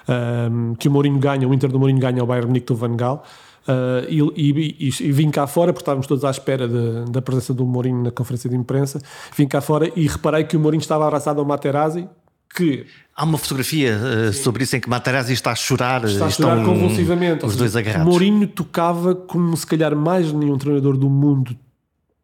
um, 0.07 0.73
que 0.75 0.87
o 0.87 0.91
Mourinho 0.91 1.19
ganha, 1.19 1.47
o 1.47 1.53
Inter 1.53 1.69
do 1.69 1.79
Mourinho 1.79 1.99
ganha 1.99 2.23
o 2.23 2.25
Bayern 2.25 2.47
Munique 2.47 2.67
do 2.67 2.75
Van 2.75 2.95
Gaal. 2.95 3.23
Uh, 3.67 4.07
e, 4.07 4.77
e, 4.79 4.87
e, 4.87 5.11
vim 5.11 5.29
cá 5.29 5.45
fora, 5.45 5.73
porque 5.73 5.81
estávamos 5.81 6.07
todos 6.07 6.23
à 6.23 6.31
espera 6.31 6.67
de, 6.67 7.11
da 7.11 7.21
presença 7.21 7.53
do 7.53 7.65
Mourinho 7.65 8.01
na 8.01 8.11
conferência 8.11 8.49
de 8.49 8.55
imprensa. 8.55 9.01
Vim 9.35 9.47
cá 9.47 9.59
fora 9.59 9.91
e 9.95 10.07
reparei 10.07 10.45
que 10.45 10.55
o 10.55 10.59
Mourinho 10.59 10.81
estava 10.81 11.05
abraçado 11.05 11.39
ao 11.39 11.45
Materazzi. 11.45 12.07
Que 12.55 12.85
Há 13.13 13.25
uma 13.25 13.37
fotografia 13.37 13.97
uh, 13.97 14.33
sobre 14.33 14.63
isso 14.63 14.75
em 14.77 14.79
que 14.79 14.89
Materazzi 14.89 15.33
está 15.33 15.51
a 15.51 15.55
chorar, 15.55 16.05
está 16.05 16.27
a 16.27 16.29
chorar 16.29 16.63
convulsivamente. 16.63 17.45
Os 17.45 17.57
dois 17.57 17.75
agarrados. 17.75 18.07
Mourinho 18.07 18.47
tocava 18.47 19.13
como 19.13 19.55
se 19.57 19.67
calhar 19.67 19.95
mais 19.95 20.31
nenhum 20.31 20.57
treinador 20.57 20.95
do 20.95 21.09
mundo 21.09 21.57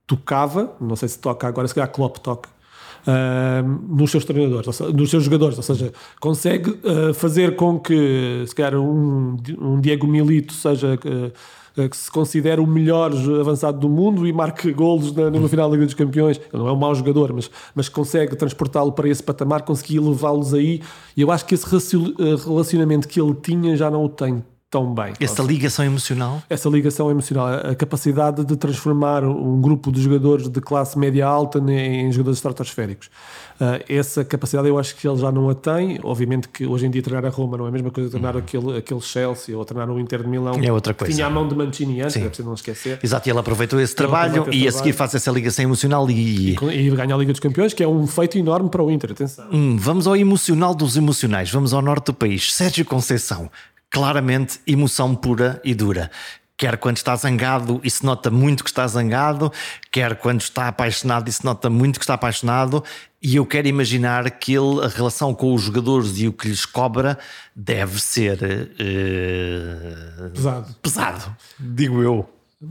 tocava. 0.08 0.76
Não 0.80 0.96
sei 0.96 1.10
se 1.10 1.20
toca 1.20 1.46
agora, 1.46 1.68
se 1.68 1.76
calhar 1.76 1.90
Klopp 1.92 2.18
toca 2.18 2.53
uh, 3.08 3.96
nos 3.96 4.12
seus 4.12 4.26
treinadores, 4.26 4.80
nos 4.80 5.10
seus 5.10 5.24
jogadores, 5.24 5.58
ou 5.58 5.64
seja, 5.64 5.92
consegue 6.20 6.72
uh, 6.72 7.14
fazer 7.14 7.56
com 7.56 7.80
que, 7.80 8.44
se 8.48 8.56
calhar, 8.56 8.76
um, 8.80 9.38
um 9.60 9.80
Diego 9.80 10.08
Milito 10.08 10.54
seja 10.54 10.96
uh, 10.96 11.32
que 11.90 11.98
se 11.98 12.12
considere 12.12 12.62
o 12.62 12.68
melhor 12.68 13.12
avançado 13.40 13.80
do 13.80 13.90
mundo 13.90 14.28
e 14.28 14.32
marque 14.32 14.72
golos 14.72 15.12
na, 15.12 15.32
no 15.32 15.50
final 15.50 15.68
da 15.68 15.74
Liga 15.76 15.86
dos 15.86 15.96
Campeões. 15.96 16.38
Ele 16.38 16.62
não 16.62 16.68
é 16.68 16.72
um 16.72 16.76
mau 16.76 16.94
jogador, 16.94 17.34
mas, 17.34 17.50
mas 17.74 17.90
consegue 17.90 18.36
transportá-lo 18.36 18.92
para 18.92 19.10
esse 19.10 19.24
patamar, 19.24 19.64
conseguir 19.64 20.00
levá-los 20.00 20.54
aí. 20.54 20.82
E 21.18 21.22
eu 21.22 21.32
acho 21.32 21.46
que 21.48 21.56
esse 21.56 21.98
relacionamento 22.46 23.08
que 23.08 23.20
ele 23.20 23.34
tinha 23.34 23.76
já 23.76 23.90
não 23.90 24.06
o 24.06 24.10
tem 24.10 24.44
tão 24.74 24.92
bem. 24.92 25.14
Essa 25.20 25.44
ligação 25.44 25.86
emocional? 25.86 26.42
Essa 26.50 26.68
ligação 26.68 27.12
emocional, 27.12 27.48
a 27.48 27.76
capacidade 27.76 28.44
de 28.44 28.56
transformar 28.56 29.24
um 29.24 29.62
grupo 29.62 29.92
de 29.92 30.02
jogadores 30.02 30.50
de 30.50 30.60
classe 30.60 30.98
média 30.98 31.28
alta 31.28 31.60
em 31.60 32.12
jogadores 32.12 32.40
estratosféricos. 32.40 33.12
Uh, 33.62 33.78
essa 33.88 34.26
capacidade 34.26 34.68
eu 34.68 34.80
acho 34.80 34.96
que 34.96 35.08
ele 35.08 35.18
já 35.18 35.32
não 35.32 35.48
a 35.48 35.54
tem. 35.54 36.00
Obviamente 36.04 36.48
que 36.48 36.66
hoje 36.66 36.88
em 36.88 36.90
dia 36.90 37.04
treinar 37.04 37.24
a 37.24 37.30
Roma 37.30 37.56
não 37.56 37.66
é 37.66 37.70
a 37.70 37.72
mesma 37.72 37.92
coisa 37.92 38.10
que 38.10 38.16
treinar 38.16 38.36
aquele, 38.36 38.76
aquele 38.76 39.00
Chelsea 39.00 39.56
ou 39.56 39.64
treinar 39.64 39.92
o 39.92 40.00
Inter 40.00 40.24
de 40.24 40.28
Milão. 40.28 40.56
É 40.60 40.72
outra 40.72 40.92
coisa. 40.96 41.14
Tinha 41.14 41.28
a 41.28 41.30
mão 41.30 41.48
de 41.48 41.54
Mancini 41.54 42.02
antes, 42.02 42.16
é 42.16 42.22
preciso 42.22 42.48
não 42.48 42.56
esquecer. 42.56 43.00
Exato, 43.04 43.30
e 43.30 43.32
ele 43.32 43.40
aproveitou 43.40 43.80
esse 43.80 43.96
trabalho 43.96 44.32
e 44.32 44.42
trabalho. 44.42 44.68
a 44.68 44.72
seguir 44.72 44.94
faz 44.94 45.14
essa 45.14 45.30
ligação 45.30 45.64
emocional 45.64 46.10
e... 46.10 46.56
E, 46.56 46.88
e 46.88 46.90
ganha 46.90 47.14
a 47.14 47.18
Liga 47.20 47.32
dos 47.32 47.40
Campeões, 47.40 47.76
que 47.76 47.84
é 47.84 47.88
um 47.88 48.08
feito 48.08 48.40
enorme 48.40 48.70
para 48.70 48.82
o 48.82 48.90
Inter, 48.90 49.12
atenção. 49.12 49.46
Hum, 49.52 49.78
vamos 49.78 50.08
ao 50.08 50.16
emocional 50.16 50.74
dos 50.74 50.98
emocionais, 50.98 51.52
vamos 51.52 51.76
ao 51.76 51.82
norte 51.84 52.08
do 52.08 52.14
país. 52.16 52.52
Sérgio 52.52 52.84
Conceição, 52.86 53.52
claramente 53.94 54.60
emoção 54.66 55.16
pura 55.16 55.62
e 55.64 55.76
dura. 55.76 56.10
Quer 56.58 56.78
quando 56.78 56.98
está 56.98 57.16
zangado 57.16 57.80
e 57.84 57.92
se 57.92 58.04
nota 58.04 58.32
muito 58.32 58.64
que 58.64 58.70
está 58.72 58.88
zangado, 58.88 59.52
quer 59.92 60.16
quando 60.16 60.42
está 60.42 60.68
apaixonado 60.68 61.30
e 61.30 61.32
se 61.32 61.46
nota 61.46 61.70
muito 61.70 62.00
que 62.00 62.04
está 62.04 62.16
apaixonado. 62.16 62.84
E 63.22 63.36
eu 63.36 63.46
quero 63.46 63.68
imaginar 63.68 64.30
que 64.32 64.54
ele, 64.54 64.84
a 64.84 64.88
relação 64.88 65.34
com 65.36 65.54
os 65.54 65.62
jogadores 65.62 66.18
e 66.18 66.28
o 66.28 66.34
que 66.34 66.48
lhes 66.48 66.66
cobra 66.66 67.20
deve 67.56 68.02
ser 68.02 68.40
uh, 68.42 70.30
pesado. 70.32 70.76
pesado, 70.82 71.36
digo 71.60 72.02
eu. 72.02 72.28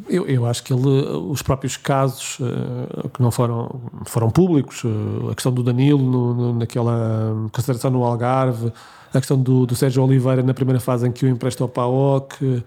Eu, 0.09 0.27
eu, 0.27 0.47
acho 0.47 0.65
que 0.65 0.73
ele, 0.73 0.89
os 0.89 1.43
próprios 1.43 1.77
casos 1.77 2.41
uh, 2.41 3.09
que 3.11 3.23
não 3.23 3.31
foram, 3.31 3.83
foram 4.07 4.31
públicos, 4.31 4.83
uh, 4.85 5.29
a 5.31 5.35
questão 5.35 5.53
do 5.53 5.63
Danilo 5.63 6.03
no, 6.03 6.35
no, 6.35 6.59
naquela 6.59 7.49
consideração 7.53 7.91
no 7.91 8.03
Algarve, 8.03 8.73
a 9.13 9.19
questão 9.19 9.41
do, 9.41 9.67
do 9.67 9.75
Sérgio 9.75 10.03
Oliveira 10.03 10.43
na 10.43 10.55
primeira 10.55 10.81
fase 10.81 11.07
em 11.07 11.13
que 11.13 11.25
o 11.25 11.29
empresta 11.29 11.63
ao 11.63 11.69
PAOK, 11.69 12.45
uh, 12.45 12.63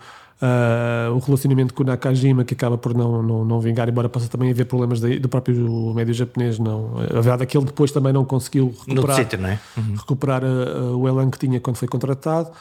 o 1.15 1.19
relacionamento 1.19 1.73
com 1.73 1.83
o 1.83 1.85
Nakajima 1.85 2.43
que 2.43 2.53
acaba 2.53 2.77
por 2.77 2.93
não, 2.93 3.21
não, 3.21 3.45
não 3.45 3.59
vingar, 3.59 3.89
embora 3.89 4.07
possa 4.07 4.27
também 4.27 4.51
haver 4.51 4.65
problemas 4.65 4.99
de, 4.99 5.19
do 5.19 5.27
próprio 5.27 5.93
médio 5.93 6.13
japonês. 6.13 6.59
Não. 6.59 6.97
A 7.09 7.21
verdade 7.21 7.43
é 7.43 7.45
que 7.45 7.57
ele 7.57 7.65
depois 7.65 7.91
também 7.91 8.13
não 8.13 8.23
conseguiu 8.23 8.73
recuperar, 8.87 9.39
não 9.39 9.49
é? 9.49 9.59
uhum. 9.77 9.95
recuperar 9.95 10.43
uh, 10.43 10.97
o 10.97 11.07
elan 11.07 11.29
que 11.29 11.39
tinha 11.39 11.59
quando 11.59 11.77
foi 11.77 11.87
contratado. 11.87 12.51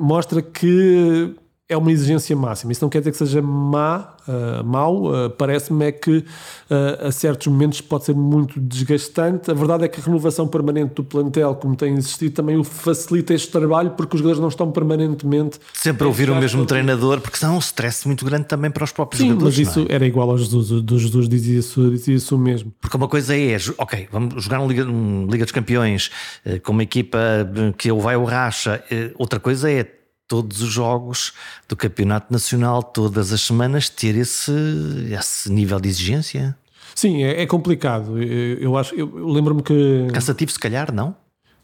mostra 0.00 0.42
que 0.42 1.34
é 1.68 1.76
uma 1.76 1.90
exigência 1.90 2.36
máxima. 2.36 2.70
Isso 2.70 2.84
não 2.84 2.88
quer 2.88 3.00
dizer 3.00 3.10
que 3.10 3.18
seja 3.18 3.42
má, 3.42 4.14
uh, 4.28 4.64
mau. 4.64 5.06
Uh, 5.06 5.30
Parece-me 5.30 5.86
é 5.86 5.92
que 5.92 6.18
uh, 6.18 7.06
a 7.08 7.10
certos 7.10 7.48
momentos 7.48 7.80
pode 7.80 8.04
ser 8.04 8.14
muito 8.14 8.60
desgastante. 8.60 9.50
A 9.50 9.54
verdade 9.54 9.84
é 9.84 9.88
que 9.88 10.00
a 10.00 10.04
renovação 10.04 10.46
permanente 10.46 10.94
do 10.94 11.02
plantel, 11.02 11.56
como 11.56 11.74
tem 11.74 11.94
existido, 11.94 12.34
também 12.36 12.56
o 12.56 12.62
facilita 12.62 13.34
este 13.34 13.50
trabalho 13.50 13.90
porque 13.90 14.14
os 14.14 14.20
jogadores 14.20 14.40
não 14.40 14.48
estão 14.48 14.70
permanentemente. 14.70 15.58
Sempre 15.72 16.04
a 16.04 16.06
ouvir 16.06 16.30
o 16.30 16.36
mesmo 16.36 16.64
treinador, 16.64 17.20
porque 17.20 17.36
são 17.36 17.56
um 17.56 17.58
stress 17.58 18.06
muito 18.06 18.24
grande 18.24 18.44
também 18.44 18.70
para 18.70 18.84
os 18.84 18.92
próprios 18.92 19.20
Sim, 19.20 19.30
jogadores. 19.30 19.58
Mas 19.58 19.68
isso 19.68 19.86
é? 19.90 19.94
era 19.94 20.06
igual 20.06 20.30
ao 20.30 20.38
Jesus. 20.38 20.68
Do 20.82 20.98
Jesus 20.98 21.28
dizia 21.28 21.58
isso, 21.58 21.90
dizia 21.90 22.14
isso 22.14 22.38
mesmo. 22.38 22.72
Porque 22.80 22.96
uma 22.96 23.08
coisa 23.08 23.36
é, 23.36 23.56
ok, 23.76 24.08
vamos 24.12 24.44
jogar 24.44 24.60
uma 24.60 24.68
Liga, 24.68 24.84
uma 24.84 25.32
Liga 25.32 25.44
dos 25.44 25.52
Campeões 25.52 26.12
com 26.62 26.72
uma 26.72 26.84
equipa 26.84 27.18
que 27.76 27.90
ou 27.90 28.00
vai 28.00 28.16
ou 28.16 28.24
racha. 28.24 28.84
Outra 29.18 29.40
coisa 29.40 29.70
é 29.70 29.95
todos 30.28 30.62
os 30.62 30.70
jogos 30.70 31.32
do 31.68 31.76
Campeonato 31.76 32.32
Nacional, 32.32 32.82
todas 32.82 33.32
as 33.32 33.40
semanas, 33.40 33.88
ter 33.88 34.16
esse, 34.16 34.52
esse 35.10 35.50
nível 35.50 35.80
de 35.80 35.88
exigência? 35.88 36.56
Sim, 36.94 37.22
é, 37.22 37.42
é 37.42 37.46
complicado. 37.46 38.22
Eu, 38.22 38.58
eu 38.58 38.76
acho, 38.76 38.94
eu, 38.94 39.18
eu 39.18 39.28
lembro-me 39.28 39.62
que. 39.62 40.08
Cansativo, 40.12 40.50
se 40.50 40.58
calhar, 40.58 40.92
não? 40.92 41.14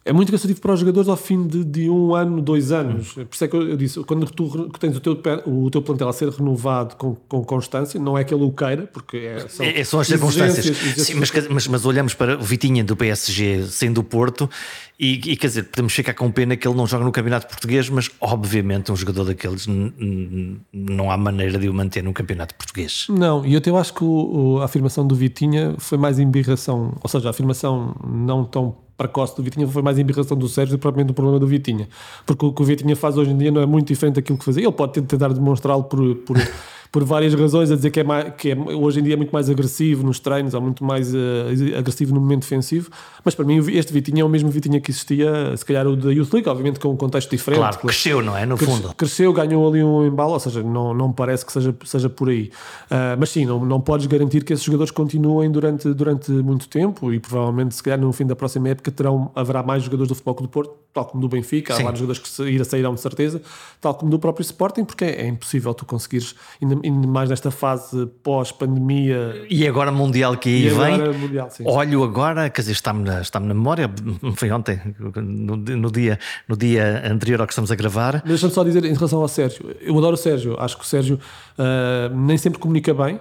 É 0.05 0.13
muito 0.13 0.33
cansativo 0.33 0.61
para 0.61 0.73
os 0.73 0.81
jogadores 0.81 1.09
ao 1.09 1.17
fim 1.17 1.47
de, 1.47 1.65
de 1.65 1.89
um 1.89 2.15
ano, 2.15 2.43
dois 2.43 2.73
anos. 2.73 3.17
Hum. 3.17 3.25
Por 3.25 3.35
isso 3.35 3.45
é 3.45 3.49
que 3.49 3.57
eu, 3.57 3.77
disse, 3.77 4.01
quando 4.01 4.27
tu 4.27 4.69
tens 4.79 4.97
o 4.97 5.01
teu, 5.01 5.21
o 5.47 5.71
teu 5.71 5.81
plantel 5.81 6.09
a 6.09 6.13
ser 6.13 6.29
renovado 6.29 6.97
com, 6.97 7.15
com 7.15 7.45
constância, 7.45 8.01
não 8.01 8.19
é 8.19 8.25
que 8.25 8.35
ele 8.35 8.43
o 8.43 8.51
queira, 8.51 8.89
porque 8.93 9.19
é, 9.19 9.49
são, 9.49 9.65
é, 9.65 9.85
são 9.85 10.01
as 10.01 10.09
circunstâncias. 10.09 10.77
Sim, 10.77 11.15
mas, 11.15 11.31
mas, 11.49 11.67
mas, 11.69 11.87
olhamos 11.87 12.15
para 12.15 12.37
o 12.37 12.43
Vitinha 12.43 12.83
do 12.83 12.97
PSG 12.97 13.65
sendo 13.69 13.93
do 13.93 14.03
Porto 14.03 14.49
e, 14.99 15.15
e, 15.15 15.37
quer 15.37 15.49
dizer, 15.49 15.65
podemos 15.65 15.93
ficar 15.93 16.15
com 16.15 16.31
pena 16.31 16.57
que 16.57 16.67
ele 16.67 16.77
não 16.77 16.87
joga 16.87 17.05
no 17.05 17.13
Campeonato 17.13 17.47
Português, 17.47 17.89
mas 17.89 18.11
obviamente 18.21 18.91
um 18.91 18.97
jogador 18.97 19.25
daqueles 19.25 19.67
não 20.73 21.11
há 21.11 21.17
maneira 21.17 21.59
de 21.59 21.69
o 21.69 21.75
manter 21.75 22.03
no 22.03 22.13
Campeonato 22.13 22.55
Português. 22.55 23.07
Não, 23.09 23.45
e 23.45 23.53
eu 23.53 23.59
até 23.59 23.71
acho 23.71 23.95
que 23.95 24.05
o, 24.05 24.59
a 24.61 24.65
afirmação 24.65 25.07
do 25.07 25.15
Vitinha 25.15 25.75
foi 25.79 25.99
mais 25.99 26.19
embirração, 26.19 26.97
ou 27.03 27.09
seja, 27.09 27.29
a 27.29 27.31
afirmação 27.31 27.95
não 28.05 28.45
tão 28.45 28.77
precoce 29.03 29.37
do 29.37 29.43
Vitinha 29.43 29.67
foi 29.67 29.83
mais 29.83 29.99
embirração 29.99 30.37
do 30.37 30.49
Sérgio 30.49 30.77
do 30.77 30.79
que 30.79 30.83
propriamente 30.83 31.11
o 31.11 31.15
problema 31.15 31.39
do 31.39 31.47
Vitinha. 31.47 31.89
Porque 32.25 32.47
o 32.47 32.53
que 32.53 32.63
o 32.63 32.65
Vitinha 32.65 32.95
faz 32.95 33.17
hoje 33.17 33.31
em 33.31 33.37
dia 33.37 33.51
não 33.51 33.61
é 33.61 33.67
muito 33.67 33.89
diferente 33.89 34.17
daquilo 34.17 34.39
que 34.39 34.45
fazia. 34.45 34.63
Ele 34.63 34.73
pode 34.73 35.01
tentar 35.03 35.29
demonstrá-lo 35.33 35.85
por, 35.85 36.15
por, 36.17 36.37
por 36.93 37.05
várias 37.05 37.33
razões, 37.33 37.71
a 37.71 37.75
dizer 37.75 37.91
que 37.91 38.01
é, 38.01 38.05
mais, 38.05 38.35
que 38.37 38.51
é 38.51 38.55
hoje 38.55 39.01
em 39.01 39.03
dia 39.03 39.15
é 39.15 39.17
muito 39.17 39.33
mais 39.33 39.49
agressivo 39.49 40.05
nos 40.05 40.21
treinos, 40.21 40.53
ou 40.53 40.61
muito 40.61 40.85
mais 40.85 41.15
uh, 41.15 41.19
agressivo 41.79 42.15
no 42.15 42.21
momento 42.21 42.43
defensivo, 42.43 42.91
mas 43.25 43.35
para 43.35 43.47
mim 43.47 43.57
este 43.71 43.91
Vitinha 43.95 44.21
é 44.21 44.25
o 44.25 44.29
mesmo 44.29 44.51
Vitinha 44.51 44.79
que 44.79 44.91
existia, 44.91 45.57
se 45.57 45.65
calhar 45.65 45.87
o 45.87 45.97
da 45.97 46.13
Youth 46.13 46.31
League, 46.35 46.47
obviamente 46.47 46.79
com 46.79 46.91
um 46.91 46.97
contexto 46.97 47.31
diferente. 47.31 47.61
Claro, 47.61 47.79
cresceu, 47.79 48.23
não 48.23 48.37
é? 48.37 48.45
No 48.45 48.59
fundo. 48.59 48.93
Cresceu, 48.95 49.33
ganhou 49.33 49.67
ali 49.67 49.83
um 49.83 50.07
embalo, 50.07 50.35
ou 50.35 50.41
seja, 50.41 50.63
não, 50.63 50.93
não 50.93 51.11
parece 51.11 51.47
que 51.47 51.53
seja, 51.53 51.75
seja 51.83 52.11
por 52.11 52.29
aí. 52.29 52.51
Uh, 52.91 53.17
mas 53.19 53.31
sim, 53.31 53.47
não, 53.47 53.65
não 53.65 53.81
podes 53.81 54.07
garantir 54.07 54.45
que 54.45 54.53
esses 54.53 54.65
jogadores 54.65 54.91
continuem 54.91 55.51
durante, 55.51 55.89
durante 55.95 56.31
muito 56.31 56.69
tempo 56.69 57.11
e 57.11 57.19
provavelmente, 57.19 57.75
se 57.75 57.83
calhar, 57.83 57.99
no 57.99 58.13
fim 58.13 58.27
da 58.27 58.37
próxima 58.37 58.69
época 58.69 58.91
terão, 58.91 59.31
haverá 59.35 59.63
mais 59.63 59.83
jogadores 59.83 60.09
do 60.09 60.15
Futebol 60.15 60.35
do 60.43 60.49
Porto, 60.49 60.75
tal 60.93 61.07
como 61.07 61.23
do 61.23 61.29
Benfica, 61.29 61.75
sim. 61.75 61.81
há 61.81 61.85
vários 61.85 62.01
jogadores 62.01 62.23
que 62.23 62.65
sairão 62.65 62.95
de 62.95 63.01
certeza, 63.01 63.41
tal 63.81 63.95
como 63.95 64.11
do 64.11 64.19
próprio 64.19 64.43
Sporting, 64.43 64.85
porque 64.85 65.05
é, 65.05 65.23
é 65.23 65.27
impossível 65.27 65.73
tu 65.73 65.87
conseguires, 65.87 66.35
ainda, 66.61 66.79
ainda 66.85 67.07
mais 67.07 67.31
nesta 67.31 67.51
fase 67.51 68.07
pós-pandemia. 68.23 69.47
E 69.49 69.67
agora 69.67 69.91
Mundial 69.91 70.37
que 70.37 70.49
aí 70.49 70.69
vem. 70.69 71.19
Mundial, 71.19 71.51
sim, 71.51 71.65
olho 71.67 72.03
agora, 72.03 72.49
quer 72.51 72.63
dizer, 72.63 72.73
está-me 72.73 73.05
na, 73.05 73.21
está 73.21 73.39
na 73.41 73.55
memória, 73.55 73.91
foi 74.37 74.51
ontem, 74.51 74.81
no, 74.99 75.57
no, 75.57 75.91
dia, 75.91 76.19
no 76.49 76.57
dia 76.57 77.03
anterior 77.11 77.41
ao 77.41 77.47
que 77.47 77.53
estamos 77.53 77.71
a 77.71 77.75
gravar. 77.75 78.23
Deixa-me 78.25 78.53
só 78.53 78.65
dizer 78.65 78.85
em 78.85 78.95
relação 78.95 79.21
ao 79.21 79.29
Sérgio, 79.29 79.75
eu 79.81 79.97
adoro 79.99 80.15
o 80.15 80.19
Sérgio, 80.19 80.57
acho 80.59 80.77
que 80.77 80.85
o 80.85 80.87
Sérgio 80.87 81.19
uh, 81.59 82.17
nem 82.17 82.37
sempre 82.37 82.59
comunica 82.59 82.93
bem, 82.95 83.21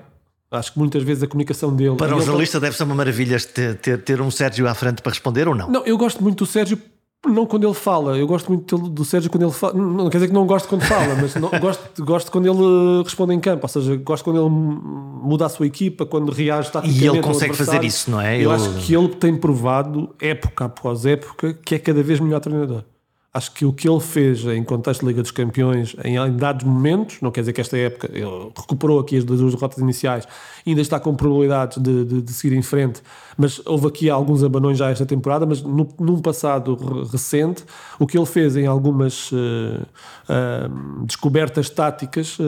Acho 0.54 0.74
que 0.74 0.80
muitas 0.80 1.02
vezes 1.02 1.24
a 1.24 1.28
comunicação 1.28 1.74
dele. 1.74 1.96
Para 1.96 2.14
um 2.14 2.20
jornalista 2.20 2.60
deve 2.60 2.76
ser 2.76 2.84
uma 2.84 2.94
maravilha 2.94 3.40
ter, 3.40 3.78
ter, 3.78 3.98
ter, 4.00 4.20
um 4.20 4.30
Sérgio 4.30 4.68
à 4.68 4.76
frente 4.76 5.02
para 5.02 5.14
responder 5.14 5.48
ou 5.48 5.56
não? 5.56 5.72
Não, 5.72 5.86
eu 5.86 5.98
gosto 5.98 6.22
muito 6.22 6.44
do 6.44 6.46
Sérgio 6.46 6.78
não 7.26 7.46
quando 7.46 7.66
ele 7.68 7.74
fala, 7.74 8.18
eu 8.18 8.26
gosto 8.26 8.48
muito 8.52 8.78
do 8.78 9.06
Sérgio 9.06 9.30
quando 9.30 9.44
ele 9.44 9.52
fala. 9.52 9.74
Não 9.74 10.10
quer 10.10 10.18
dizer 10.18 10.28
que 10.28 10.34
não 10.34 10.46
gosto 10.46 10.68
quando 10.68 10.84
fala, 10.84 11.16
mas 11.16 11.36
não, 11.36 11.50
gosto, 11.60 12.04
gosto 12.04 12.32
quando 12.32 12.48
ele 12.48 13.04
responde 13.04 13.34
em 13.34 13.40
campo, 13.40 13.64
ou 13.64 13.70
seja, 13.70 13.96
gosto 13.98 14.24
quando 14.24 14.42
ele 14.42 14.50
muda 14.50 15.46
a 15.46 15.50
sua 15.50 15.68
equipa, 15.68 16.06
quando 16.06 16.32
reage 16.32 16.72
taticamente. 16.72 17.04
E 17.04 17.08
ele 17.08 17.22
consegue 17.22 17.56
fazer 17.56 17.84
isso, 17.84 18.10
não 18.10 18.20
é? 18.20 18.38
Eu 18.38 18.52
ele... 18.52 18.54
acho 18.54 18.74
que 18.80 18.96
ele 18.96 19.10
tem 19.10 19.36
provado, 19.38 20.10
época 20.20 20.66
após 20.66 21.06
época, 21.06 21.54
que 21.54 21.76
é 21.76 21.80
cada 21.80 22.02
vez 22.02 22.20
melhor 22.20 22.40
treinador. 22.40 22.84
Acho 23.34 23.50
que 23.54 23.66
o 23.66 23.72
que 23.72 23.88
ele 23.88 24.02
fez 24.02 24.44
em 24.44 24.62
contexto 24.62 25.00
de 25.02 25.08
Liga 25.08 25.22
dos 25.22 25.32
Campeões, 25.32 25.96
em 26.04 26.36
dados 26.36 26.66
momentos, 26.66 27.20
não 27.22 27.32
quer 27.32 27.40
dizer 27.40 27.54
que 27.54 27.62
esta 27.62 27.78
época 27.78 28.10
ele 28.12 28.52
recuperou 28.54 29.00
aqui 29.00 29.16
as 29.16 29.24
duas 29.24 29.40
derrotas 29.54 29.78
iniciais, 29.78 30.28
ainda 30.68 30.82
está 30.82 31.00
com 31.00 31.16
probabilidades 31.16 31.78
de, 31.78 32.04
de, 32.04 32.22
de, 32.22 32.34
seguir 32.34 32.58
em 32.58 32.62
frente, 32.62 33.02
mas 33.38 33.62
houve 33.66 33.88
aqui 33.88 34.10
alguns 34.10 34.44
abanões 34.44 34.78
já 34.78 34.90
esta 34.90 35.06
temporada. 35.06 35.46
Mas 35.46 35.62
no, 35.62 35.88
num 35.98 36.20
passado 36.20 36.76
recente, 37.10 37.64
o 37.98 38.06
que 38.06 38.18
ele 38.18 38.26
fez 38.26 38.58
em 38.58 38.68
algumas 38.68 39.32
uh, 39.32 39.36
uh, 39.38 41.06
descobertas 41.06 41.70
táticas 41.70 42.38
uh, 42.38 42.44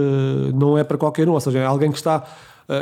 não 0.53 0.77
é 0.77 0.83
para 0.83 0.97
qualquer 0.97 1.29
um, 1.29 1.31
ou 1.31 1.39
seja, 1.39 1.59
é 1.59 1.65
alguém 1.65 1.91
que 1.91 1.97
está. 1.97 2.25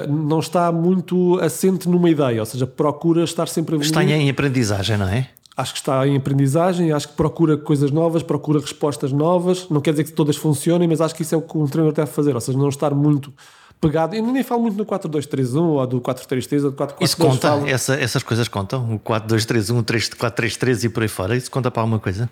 não 0.09 0.39
está 0.39 0.71
muito 0.71 1.39
assente 1.39 1.87
numa 1.87 2.09
ideia, 2.09 2.39
ou 2.39 2.45
seja, 2.47 2.65
procura 2.65 3.23
estar 3.23 3.47
sempre 3.47 3.75
a. 3.75 3.77
Está 3.77 4.03
em 4.03 4.27
aprendizagem, 4.27 4.97
não 4.97 5.07
é? 5.07 5.29
Acho 5.55 5.73
que 5.73 5.79
está 5.79 6.07
em 6.07 6.15
aprendizagem, 6.15 6.91
acho 6.91 7.09
que 7.09 7.15
procura 7.15 7.57
coisas 7.57 7.91
novas, 7.91 8.23
procura 8.23 8.59
respostas 8.59 9.11
novas. 9.11 9.69
Não 9.69 9.81
quer 9.81 9.91
dizer 9.91 10.05
que 10.05 10.11
todas 10.11 10.35
funcionem, 10.37 10.87
mas 10.87 11.01
acho 11.01 11.15
que 11.15 11.21
isso 11.21 11.35
é 11.35 11.37
o 11.37 11.41
que 11.41 11.57
um 11.57 11.67
treinador 11.67 11.95
deve 11.95 12.11
fazer, 12.11 12.33
ou 12.33 12.41
seja, 12.41 12.57
não 12.57 12.69
estar 12.69 12.93
muito 12.93 13.33
pegado. 13.79 14.15
Eu 14.15 14.25
nem 14.25 14.43
falo 14.43 14.61
muito 14.61 14.77
do 14.77 14.85
4-2-3-1 14.85 15.55
ou 15.61 15.87
do 15.87 16.01
4-3-3 16.01 16.65
ou 16.65 16.71
do 16.71 16.77
4-4-2. 16.77 16.95
Isso 17.01 17.17
conta? 17.17 17.49
Falo... 17.49 17.67
Essa, 17.67 17.95
essas 17.95 18.23
coisas 18.23 18.47
contam? 18.47 18.95
O 18.95 18.99
4-2-3-1, 18.99 19.79
o 19.79 19.83
4-3-3 19.83 20.85
e 20.85 20.89
por 20.89 21.03
aí 21.03 21.09
fora? 21.09 21.35
Isso 21.35 21.49
conta 21.49 21.71
para 21.71 21.81
alguma 21.81 21.99
coisa? 21.99 22.29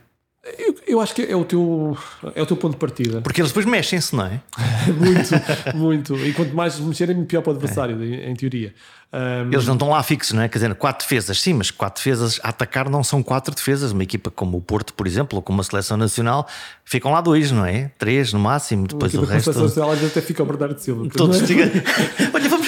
Eu, 0.57 0.75
eu, 0.87 1.01
acho 1.01 1.13
que 1.13 1.21
é 1.21 1.35
o, 1.35 1.43
teu, 1.43 1.97
é 2.33 2.41
o 2.41 2.45
teu 2.45 2.55
ponto 2.55 2.73
de 2.73 2.79
partida. 2.79 3.21
Porque 3.21 3.41
eles 3.41 3.51
depois 3.51 3.65
mexem-se, 3.65 4.15
não 4.15 4.25
é? 4.25 4.41
muito, 4.97 5.77
muito. 5.77 6.15
E 6.15 6.33
quanto 6.33 6.55
mais 6.55 6.79
mexerem, 6.79 7.25
pior 7.25 7.41
para 7.41 7.51
o 7.51 7.55
adversário, 7.55 8.01
é. 8.01 8.05
em, 8.05 8.31
em 8.31 8.35
teoria. 8.35 8.73
Um... 9.11 9.51
Eles 9.51 9.65
não 9.65 9.73
estão 9.73 9.89
lá 9.89 10.03
fixos, 10.03 10.33
não 10.33 10.43
é? 10.43 10.47
Quer 10.47 10.59
dizer, 10.59 10.75
quatro 10.75 11.03
defesas, 11.03 11.41
sim, 11.41 11.53
mas 11.53 11.71
quatro 11.71 11.99
defesas 11.99 12.39
a 12.43 12.49
atacar 12.49 12.87
não 12.87 13.03
são 13.03 13.23
quatro 13.23 13.55
defesas. 13.55 13.91
Uma 13.91 14.03
equipa 14.03 14.29
como 14.29 14.57
o 14.57 14.61
Porto, 14.61 14.93
por 14.93 15.07
exemplo, 15.07 15.37
ou 15.37 15.41
como 15.41 15.61
a 15.61 15.63
seleção 15.63 15.97
nacional, 15.97 16.47
ficam 16.85 17.11
lá 17.11 17.19
dois, 17.19 17.51
não 17.51 17.65
é? 17.65 17.89
Três 17.97 18.31
no 18.33 18.39
máximo, 18.39 18.87
depois 18.87 19.15
o 19.15 19.21
resto. 19.21 19.49
A 19.49 19.53
seleção 19.53 19.87
nacional 19.87 20.07
até 20.07 20.21
fica 20.21 20.43
o 20.43 20.45
Bernardo 20.45 20.77
Silva. 20.77 21.09
Todos 21.09 21.41
ficam. 21.41 21.65
Olha, 22.31 22.49
vamos. 22.49 22.67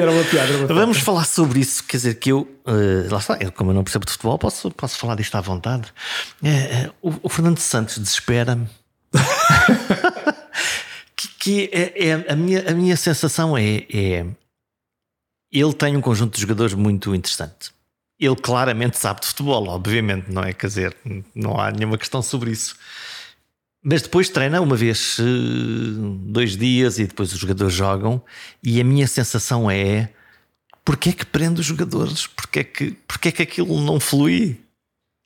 era 0.00 0.10
uma 0.10 0.22
piada, 0.22 0.48
era 0.48 0.58
uma 0.58 0.66
piada. 0.66 0.74
Vamos 0.74 0.98
falar 0.98 1.24
sobre 1.24 1.58
isso. 1.58 1.82
Quer 1.82 1.96
dizer, 1.96 2.14
que 2.14 2.30
eu, 2.30 2.48
uh, 2.64 3.10
lá 3.10 3.18
está, 3.18 3.36
eu, 3.40 3.50
como 3.50 3.72
eu 3.72 3.74
não 3.74 3.82
percebo 3.82 4.06
de 4.06 4.12
futebol, 4.12 4.38
posso, 4.38 4.70
posso 4.70 4.96
falar 4.96 5.16
disto 5.16 5.34
à 5.34 5.40
vontade. 5.40 5.92
Uh, 6.40 7.06
uh, 7.06 7.10
o, 7.10 7.14
o 7.24 7.28
Fernando 7.28 7.58
Santos 7.58 7.98
desespera-me. 7.98 8.68
que, 11.16 11.28
que 11.40 11.70
é, 11.72 12.08
é, 12.08 12.32
a, 12.32 12.36
minha, 12.36 12.70
a 12.70 12.72
minha 12.72 12.96
sensação 12.96 13.58
é, 13.58 13.84
é 13.92 14.24
ele 15.54 15.72
tem 15.72 15.96
um 15.96 16.00
conjunto 16.00 16.34
de 16.34 16.40
jogadores 16.40 16.74
muito 16.74 17.14
interessante. 17.14 17.72
Ele 18.18 18.34
claramente 18.34 18.98
sabe 18.98 19.20
de 19.20 19.28
futebol, 19.28 19.68
obviamente, 19.68 20.30
não 20.30 20.42
é? 20.42 20.52
Quer 20.52 20.66
dizer, 20.66 20.96
não 21.34 21.58
há 21.58 21.70
nenhuma 21.70 21.96
questão 21.96 22.20
sobre 22.22 22.50
isso. 22.50 22.74
Mas 23.82 24.02
depois 24.02 24.28
treina 24.28 24.60
uma 24.60 24.76
vez, 24.76 25.18
eh, 25.20 25.22
dois 26.26 26.56
dias 26.56 26.98
e 26.98 27.06
depois 27.06 27.32
os 27.32 27.38
jogadores 27.38 27.74
jogam. 27.74 28.20
E 28.62 28.80
a 28.80 28.84
minha 28.84 29.06
sensação 29.06 29.70
é: 29.70 30.10
porquê 30.84 31.10
é 31.10 31.12
que 31.12 31.26
prende 31.26 31.60
os 31.60 31.66
jogadores? 31.66 32.26
Porquê 32.26 32.60
é 32.60 32.64
que, 32.64 32.90
porquê 33.06 33.28
é 33.28 33.32
que 33.32 33.42
aquilo 33.42 33.80
não 33.80 34.00
flui? 34.00 34.58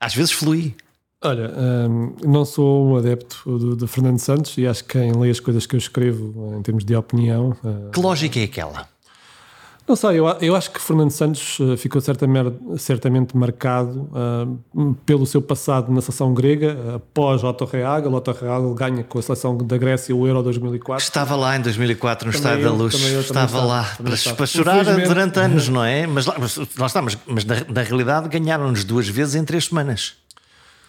Às 0.01 0.14
vezes 0.14 0.33
flui. 0.33 0.75
Olha, 1.23 1.53
hum, 1.88 2.17
não 2.25 2.45
sou 2.45 2.88
um 2.88 2.97
adepto 2.97 3.59
do, 3.59 3.77
do, 3.77 3.88
Fernando 3.88 4.19
Santos 4.19 4.57
e 4.57 4.67
acho 4.67 4.85
que 4.85 4.99
quem 4.99 5.12
lê 5.12 5.31
as 5.31 5.41
coisas 5.41 5.67
que 5.67 5.75
eu 5.75 5.79
escrevo 5.79 6.57
em 6.57 6.62
termos 6.62 6.85
de 6.85 6.95
opinião. 6.95 7.57
Uh, 7.64 7.91
que 7.91 8.01
lógica 8.01 8.38
é 8.38 8.45
aquela? 8.45 8.88
Não 9.88 9.96
sei, 9.96 10.18
eu, 10.18 10.27
eu 10.42 10.55
acho 10.55 10.70
que 10.70 10.81
Fernando 10.81 11.11
Santos 11.11 11.59
eh, 11.61 11.77
ficou 11.79 11.98
certamente 11.98 13.35
marcado 13.35 14.11
uh, 14.12 14.94
pelo 15.07 15.24
seu 15.24 15.40
passado 15.40 15.90
na 15.90 16.03
seleção 16.03 16.35
grega, 16.35 16.77
após 16.96 17.42
Otto 17.42 17.64
Reagel. 17.64 18.12
Otto 18.12 18.33
Reagel 18.33 18.74
ganha 18.74 19.03
com 19.03 19.18
a 19.18 19.22
seleção 19.22 19.57
da 19.57 19.79
Grécia 19.79 20.14
o 20.14 20.27
Euro 20.27 20.42
2004. 20.42 21.03
Estava 21.03 21.35
lá 21.37 21.57
em 21.57 21.62
2004 21.62 22.29
no 22.29 22.35
Estádio 22.35 22.64
da 22.64 22.70
Luz. 22.70 23.11
Eu, 23.11 23.20
estava 23.20 23.64
lá 23.64 23.90
para, 23.96 24.35
para 24.35 24.46
chorar 24.46 24.85
durante 24.85 25.40
anos, 25.40 25.68
não 25.70 25.83
é? 25.83 26.07
Mas 26.07 26.27
lá, 26.27 26.37
está, 26.38 27.01
mas, 27.01 27.16
mas 27.27 27.46
na, 27.46 27.57
na 27.66 27.83
realidade 27.83 28.29
ganharam-nos 28.29 28.85
duas 28.85 29.09
vezes 29.09 29.37
em 29.37 29.44
três 29.44 29.64
semanas. 29.64 30.16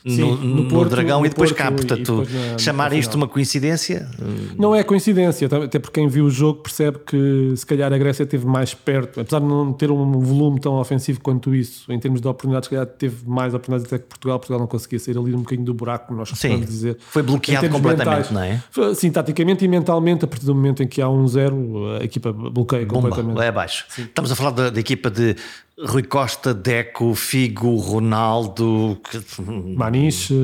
Sim, 0.05 0.21
no, 0.21 0.35
no, 0.38 0.69
Porto, 0.69 0.83
no, 0.83 0.89
Dragão 0.89 1.19
no 1.19 1.25
e 1.25 1.29
depois 1.29 1.51
Porto, 1.51 1.62
cá. 1.62 1.71
Portanto, 1.71 2.21
depois 2.21 2.33
na, 2.33 2.57
chamar 2.57 2.93
isto 2.93 3.15
uma 3.15 3.27
coincidência. 3.27 4.09
Não 4.57 4.75
é 4.75 4.83
coincidência, 4.83 5.47
até 5.47 5.79
porque 5.79 5.99
quem 5.99 6.07
viu 6.07 6.25
o 6.25 6.29
jogo 6.29 6.62
percebe 6.62 6.99
que 6.99 7.53
se 7.55 7.65
calhar 7.65 7.91
a 7.91 7.97
Grécia 7.97 8.23
esteve 8.23 8.45
mais 8.45 8.73
perto, 8.73 9.19
apesar 9.19 9.39
de 9.39 9.45
não 9.45 9.73
ter 9.73 9.91
um 9.91 10.12
volume 10.19 10.59
tão 10.59 10.75
ofensivo 10.79 11.19
quanto 11.21 11.53
isso, 11.53 11.91
em 11.91 11.99
termos 11.99 12.21
de 12.21 12.27
oportunidades, 12.27 12.67
se 12.67 12.69
calhar 12.71 12.85
teve 12.85 13.27
mais 13.27 13.53
oportunidades 13.53 13.91
até 13.91 14.01
que 14.01 14.07
Portugal. 14.09 14.39
Portugal 14.39 14.59
não 14.59 14.67
conseguia 14.67 14.99
sair 14.99 15.17
ali 15.17 15.33
um 15.33 15.39
bocadinho 15.39 15.65
do 15.65 15.73
buraco, 15.73 16.13
nós 16.13 16.29
Sim, 16.29 16.59
dizer. 16.59 16.97
Foi 16.99 17.21
bloqueado 17.21 17.69
completamente, 17.69 18.31
mentais, 18.31 18.31
não 18.31 18.41
é? 18.41 18.95
Sim, 18.95 19.12
taticamente 19.12 19.65
e 19.65 19.67
mentalmente, 19.67 20.25
a 20.25 20.27
partir 20.27 20.45
do 20.45 20.55
momento 20.55 20.83
em 20.83 20.88
que 20.88 21.01
há 21.01 21.09
um 21.09 21.27
zero, 21.27 21.97
a 21.99 22.03
equipa 22.03 22.31
bloqueia 22.31 22.85
Bomba, 22.85 23.09
completamente. 23.09 23.41
É 23.41 23.47
abaixo. 23.47 23.85
Sim. 23.89 24.03
Estamos 24.03 24.31
a 24.31 24.35
falar 24.35 24.51
da, 24.51 24.69
da 24.69 24.79
equipa 24.79 25.09
de 25.09 25.35
Rui 25.85 26.03
Costa, 26.03 26.53
Deco, 26.53 27.13
Figo, 27.15 27.75
Ronaldo, 27.77 28.99
Maniche, 29.75 30.35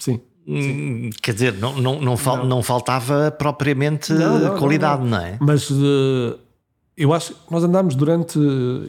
sim. 0.00 0.20
Hum, 0.46 1.10
quer 1.22 1.34
dizer, 1.34 1.54
não, 1.54 1.80
não, 1.80 2.00
não, 2.00 2.16
fal, 2.16 2.38
não. 2.38 2.44
não 2.44 2.62
faltava 2.62 3.30
propriamente 3.30 4.12
não, 4.12 4.58
qualidade, 4.58 5.04
não, 5.04 5.18
é? 5.18 5.38
Mas 5.40 5.70
uh, 5.70 6.38
eu 6.96 7.12
acho 7.14 7.32
que 7.32 7.52
nós 7.52 7.64
andámos 7.64 7.94
durante, 7.94 8.38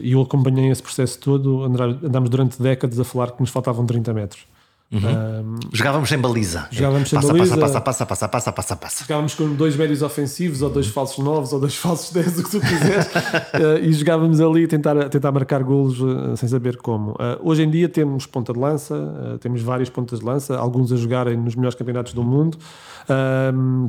e 0.02 0.12
eu 0.12 0.20
acompanhei 0.20 0.70
esse 0.70 0.82
processo 0.82 1.18
todo, 1.18 1.62
andámos 1.64 2.28
durante 2.28 2.60
décadas 2.60 2.98
a 3.00 3.04
falar 3.04 3.30
que 3.30 3.40
nos 3.40 3.50
faltavam 3.50 3.86
30 3.86 4.12
metros. 4.12 4.46
Uhum. 4.90 5.00
Um, 5.00 5.58
jogávamos 5.72 6.08
sem 6.08 6.16
baliza. 6.16 6.68
Jogávamos 6.70 7.08
sem 7.08 7.18
passa, 7.18 7.32
baliza. 7.32 7.58
Passa, 7.58 7.80
passa, 7.80 8.06
passa, 8.06 8.28
passa, 8.28 8.52
passa, 8.52 8.76
passa. 8.76 9.04
Jogávamos 9.04 9.34
com 9.34 9.52
dois 9.54 9.74
médios 9.74 10.00
ofensivos, 10.00 10.62
ou 10.62 10.70
dois 10.70 10.86
falsos 10.86 11.24
novos, 11.24 11.52
ou 11.52 11.58
dois 11.58 11.74
falsos 11.76 12.12
10, 12.12 12.38
o 12.38 12.44
que 12.44 12.50
tu 12.50 12.60
quiseres. 12.60 13.06
uh, 13.06 13.78
e 13.82 13.92
jogávamos 13.92 14.40
ali 14.40 14.64
a 14.64 14.68
tentar, 14.68 14.96
a 14.96 15.08
tentar 15.08 15.32
marcar 15.32 15.64
golos 15.64 16.00
uh, 16.00 16.36
sem 16.36 16.48
saber 16.48 16.76
como. 16.76 17.12
Uh, 17.12 17.16
hoje 17.42 17.64
em 17.64 17.70
dia 17.70 17.88
temos 17.88 18.26
ponta 18.26 18.52
de 18.52 18.60
lança, 18.60 19.38
temos 19.40 19.60
várias 19.60 19.90
pontas 19.90 20.20
de 20.20 20.24
lança, 20.24 20.56
alguns 20.56 20.92
a 20.92 20.96
jogarem 20.96 21.36
nos 21.36 21.56
melhores 21.56 21.76
campeonatos 21.76 22.12
do 22.12 22.22
mundo. 22.22 22.56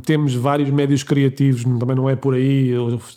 temos 0.03 0.33
vários 0.33 0.69
médios 0.71 1.03
criativos, 1.03 1.63
também 1.63 1.95
não 1.95 2.09
é 2.09 2.15
por 2.15 2.33
aí. 2.33 2.71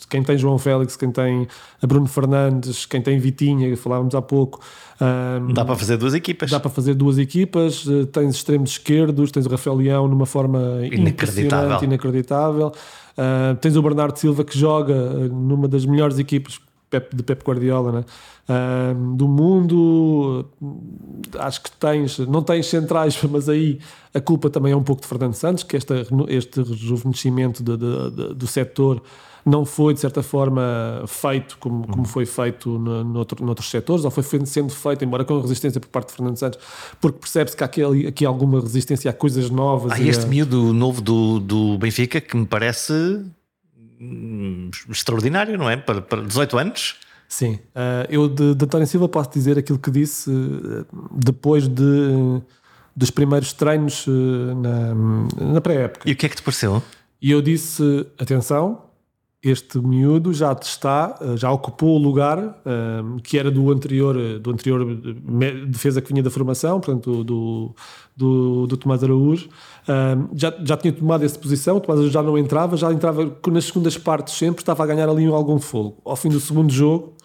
Quem 0.07 0.21
tem 0.21 0.37
João 0.37 0.57
Félix, 0.57 0.95
quem 0.95 1.11
tem 1.11 1.47
Bruno 1.81 2.07
Fernandes, 2.07 2.85
quem 2.85 3.01
tem 3.01 3.17
Vitinha, 3.17 3.69
que 3.69 3.75
falávamos 3.75 4.13
há 4.13 4.21
pouco. 4.21 4.59
Um, 5.01 5.51
dá 5.51 5.65
para 5.65 5.75
fazer 5.75 5.97
duas 5.97 6.13
equipas. 6.13 6.51
Dá 6.51 6.59
para 6.59 6.69
fazer 6.69 6.93
duas 6.93 7.17
equipas. 7.17 7.85
Eh, 7.87 8.05
tens 8.05 8.35
extremos 8.35 8.71
esquerdos, 8.71 9.31
tens 9.31 9.47
o 9.47 9.49
Rafael 9.49 9.75
Leão 9.75 10.07
numa 10.07 10.27
forma 10.27 10.85
inacreditável. 10.85 11.83
inacreditável. 11.83 12.67
Uh, 12.67 13.55
tens 13.59 13.75
o 13.75 13.81
Bernardo 13.81 14.17
Silva 14.17 14.43
que 14.43 14.57
joga 14.57 14.93
eh, 14.93 15.27
numa 15.27 15.67
das 15.67 15.85
melhores 15.85 16.19
equipas 16.19 16.59
de 17.13 17.23
Pep 17.23 17.43
Guardiola, 17.43 17.91
né? 17.91 18.05
Uh, 18.47 19.15
do 19.15 19.27
mundo, 19.27 20.45
acho 21.39 21.63
que 21.63 21.71
tens, 21.71 22.19
não 22.19 22.43
tens 22.43 22.67
centrais, 22.67 23.17
mas 23.29 23.49
aí 23.49 23.79
a 24.13 24.19
culpa 24.19 24.49
também 24.49 24.73
é 24.73 24.75
um 24.75 24.83
pouco 24.83 25.01
de 25.01 25.07
Fernando 25.07 25.33
Santos, 25.33 25.63
que 25.63 25.77
esta, 25.77 26.05
este 26.27 26.61
rejuvenescimento 26.61 27.63
de, 27.63 27.77
de, 27.77 28.11
de, 28.11 28.35
do 28.35 28.45
setor 28.45 29.01
não 29.45 29.65
foi, 29.65 29.93
de 29.93 29.99
certa 29.99 30.21
forma, 30.21 31.03
feito 31.07 31.57
como, 31.57 31.87
como 31.87 32.05
foi 32.05 32.25
feito 32.25 32.77
no, 32.77 33.03
noutro, 33.03 33.43
noutros 33.43 33.69
setores, 33.69 34.05
ou 34.05 34.11
foi 34.11 34.23
sendo 34.45 34.69
feito, 34.69 35.03
embora 35.03 35.25
com 35.25 35.39
resistência 35.39 35.79
por 35.79 35.89
parte 35.89 36.09
de 36.09 36.15
Fernando 36.15 36.37
Santos, 36.37 36.59
porque 36.99 37.19
percebe-se 37.19 37.57
que 37.57 37.63
há 37.63 37.65
aqui, 37.65 38.07
aqui 38.07 38.25
alguma 38.25 38.59
resistência 38.61 39.09
a 39.09 39.13
coisas 39.13 39.49
novas. 39.49 39.93
Há 39.93 39.99
este 39.99 40.25
a... 40.25 40.27
miúdo 40.27 40.73
novo 40.73 41.01
do, 41.01 41.39
do 41.39 41.77
Benfica 41.77 42.21
que 42.21 42.37
me 42.37 42.45
parece 42.45 42.93
hum, 43.99 44.69
extraordinário, 44.89 45.57
não 45.57 45.69
é? 45.69 45.77
Para, 45.77 46.01
para 46.01 46.21
18 46.21 46.57
anos. 46.57 46.95
Sim, 47.27 47.53
uh, 47.53 48.05
eu 48.09 48.27
de, 48.27 48.53
de 48.53 48.65
António 48.65 48.85
Silva 48.85 49.07
posso 49.07 49.31
dizer 49.31 49.57
aquilo 49.57 49.79
que 49.79 49.89
disse 49.89 50.29
uh, 50.29 50.85
depois 51.13 51.65
de, 51.65 52.41
dos 52.93 53.09
primeiros 53.09 53.53
treinos 53.53 54.05
uh, 54.05 54.11
na, 54.55 55.53
na 55.53 55.61
pré-época. 55.61 56.09
E 56.09 56.11
o 56.11 56.15
que 56.15 56.25
é 56.25 56.29
que 56.29 56.35
te 56.35 56.41
pareceu? 56.41 56.83
E 57.21 57.31
eu 57.31 57.41
disse: 57.41 58.05
atenção, 58.19 58.81
este 59.43 59.79
miúdo 59.79 60.31
já 60.33 60.53
está, 60.53 61.17
eh, 61.19 61.35
já 61.35 61.51
ocupou 61.51 61.95
o 61.95 61.97
lugar 61.97 62.37
um, 62.37 63.17
eh, 63.17 63.21
que 63.23 63.39
era 63.39 63.49
do 63.49 63.71
anterior, 63.71 64.15
eh, 64.15 64.37
do 64.37 64.51
anterior 64.51 64.85
defesa 65.67 65.99
que 65.99 66.09
vinha 66.09 66.21
da 66.21 66.29
formação, 66.29 66.79
portanto, 66.79 67.23
do, 67.23 67.75
do, 68.15 68.67
do 68.67 68.77
Tomás 68.77 69.03
Araújo. 69.03 69.49
Um, 69.89 70.37
já, 70.37 70.53
já 70.63 70.77
tinha 70.77 70.93
tomado 70.93 71.25
essa 71.25 71.39
posição, 71.39 71.77
o 71.77 71.79
Tomás 71.79 71.99
Araújo 71.99 72.13
já 72.13 72.21
não 72.21 72.37
entrava, 72.37 72.77
já 72.77 72.93
entrava 72.93 73.35
nas 73.47 73.65
segundas 73.65 73.97
partes 73.97 74.35
sempre, 74.35 74.61
estava 74.61 74.83
a 74.83 74.85
ganhar 74.85 75.09
ali 75.09 75.25
algum 75.25 75.59
fogo. 75.59 75.97
Ao 76.05 76.15
fim 76.15 76.29
do 76.29 76.39
segundo 76.39 76.71
jogo, 76.71 77.15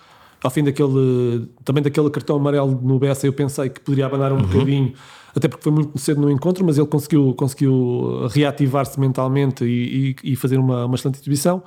ao 0.43 0.51
fim 0.51 0.65
daquele, 0.65 1.51
também 1.65 1.83
daquele 1.83 2.09
cartão 2.09 2.37
amarelo 2.37 2.81
no 2.83 2.99
Bessa, 2.99 3.27
eu 3.27 3.33
pensei 3.35 3.69
que 3.69 3.81
poderia 3.81 4.07
abanar 4.07 4.33
um 4.33 4.37
uhum. 4.37 4.43
bocadinho 4.43 4.95
até 5.37 5.49
porque 5.49 5.65
foi 5.65 5.73
muito 5.73 5.99
cedo 5.99 6.19
no 6.23 6.31
encontro, 6.31 6.65
mas 6.65 6.79
ele 6.79 6.87
conseguiu, 6.87 7.35
conseguiu 7.35 8.27
reativar-se 8.29 8.99
mentalmente 8.99 9.67
e, 9.67 10.17
e, 10.25 10.33
e, 10.33 10.37
fazer 10.37 10.57
uma, 10.57 10.87
uma 10.87 10.95
excelente 10.95 11.21
exibição. 11.21 11.63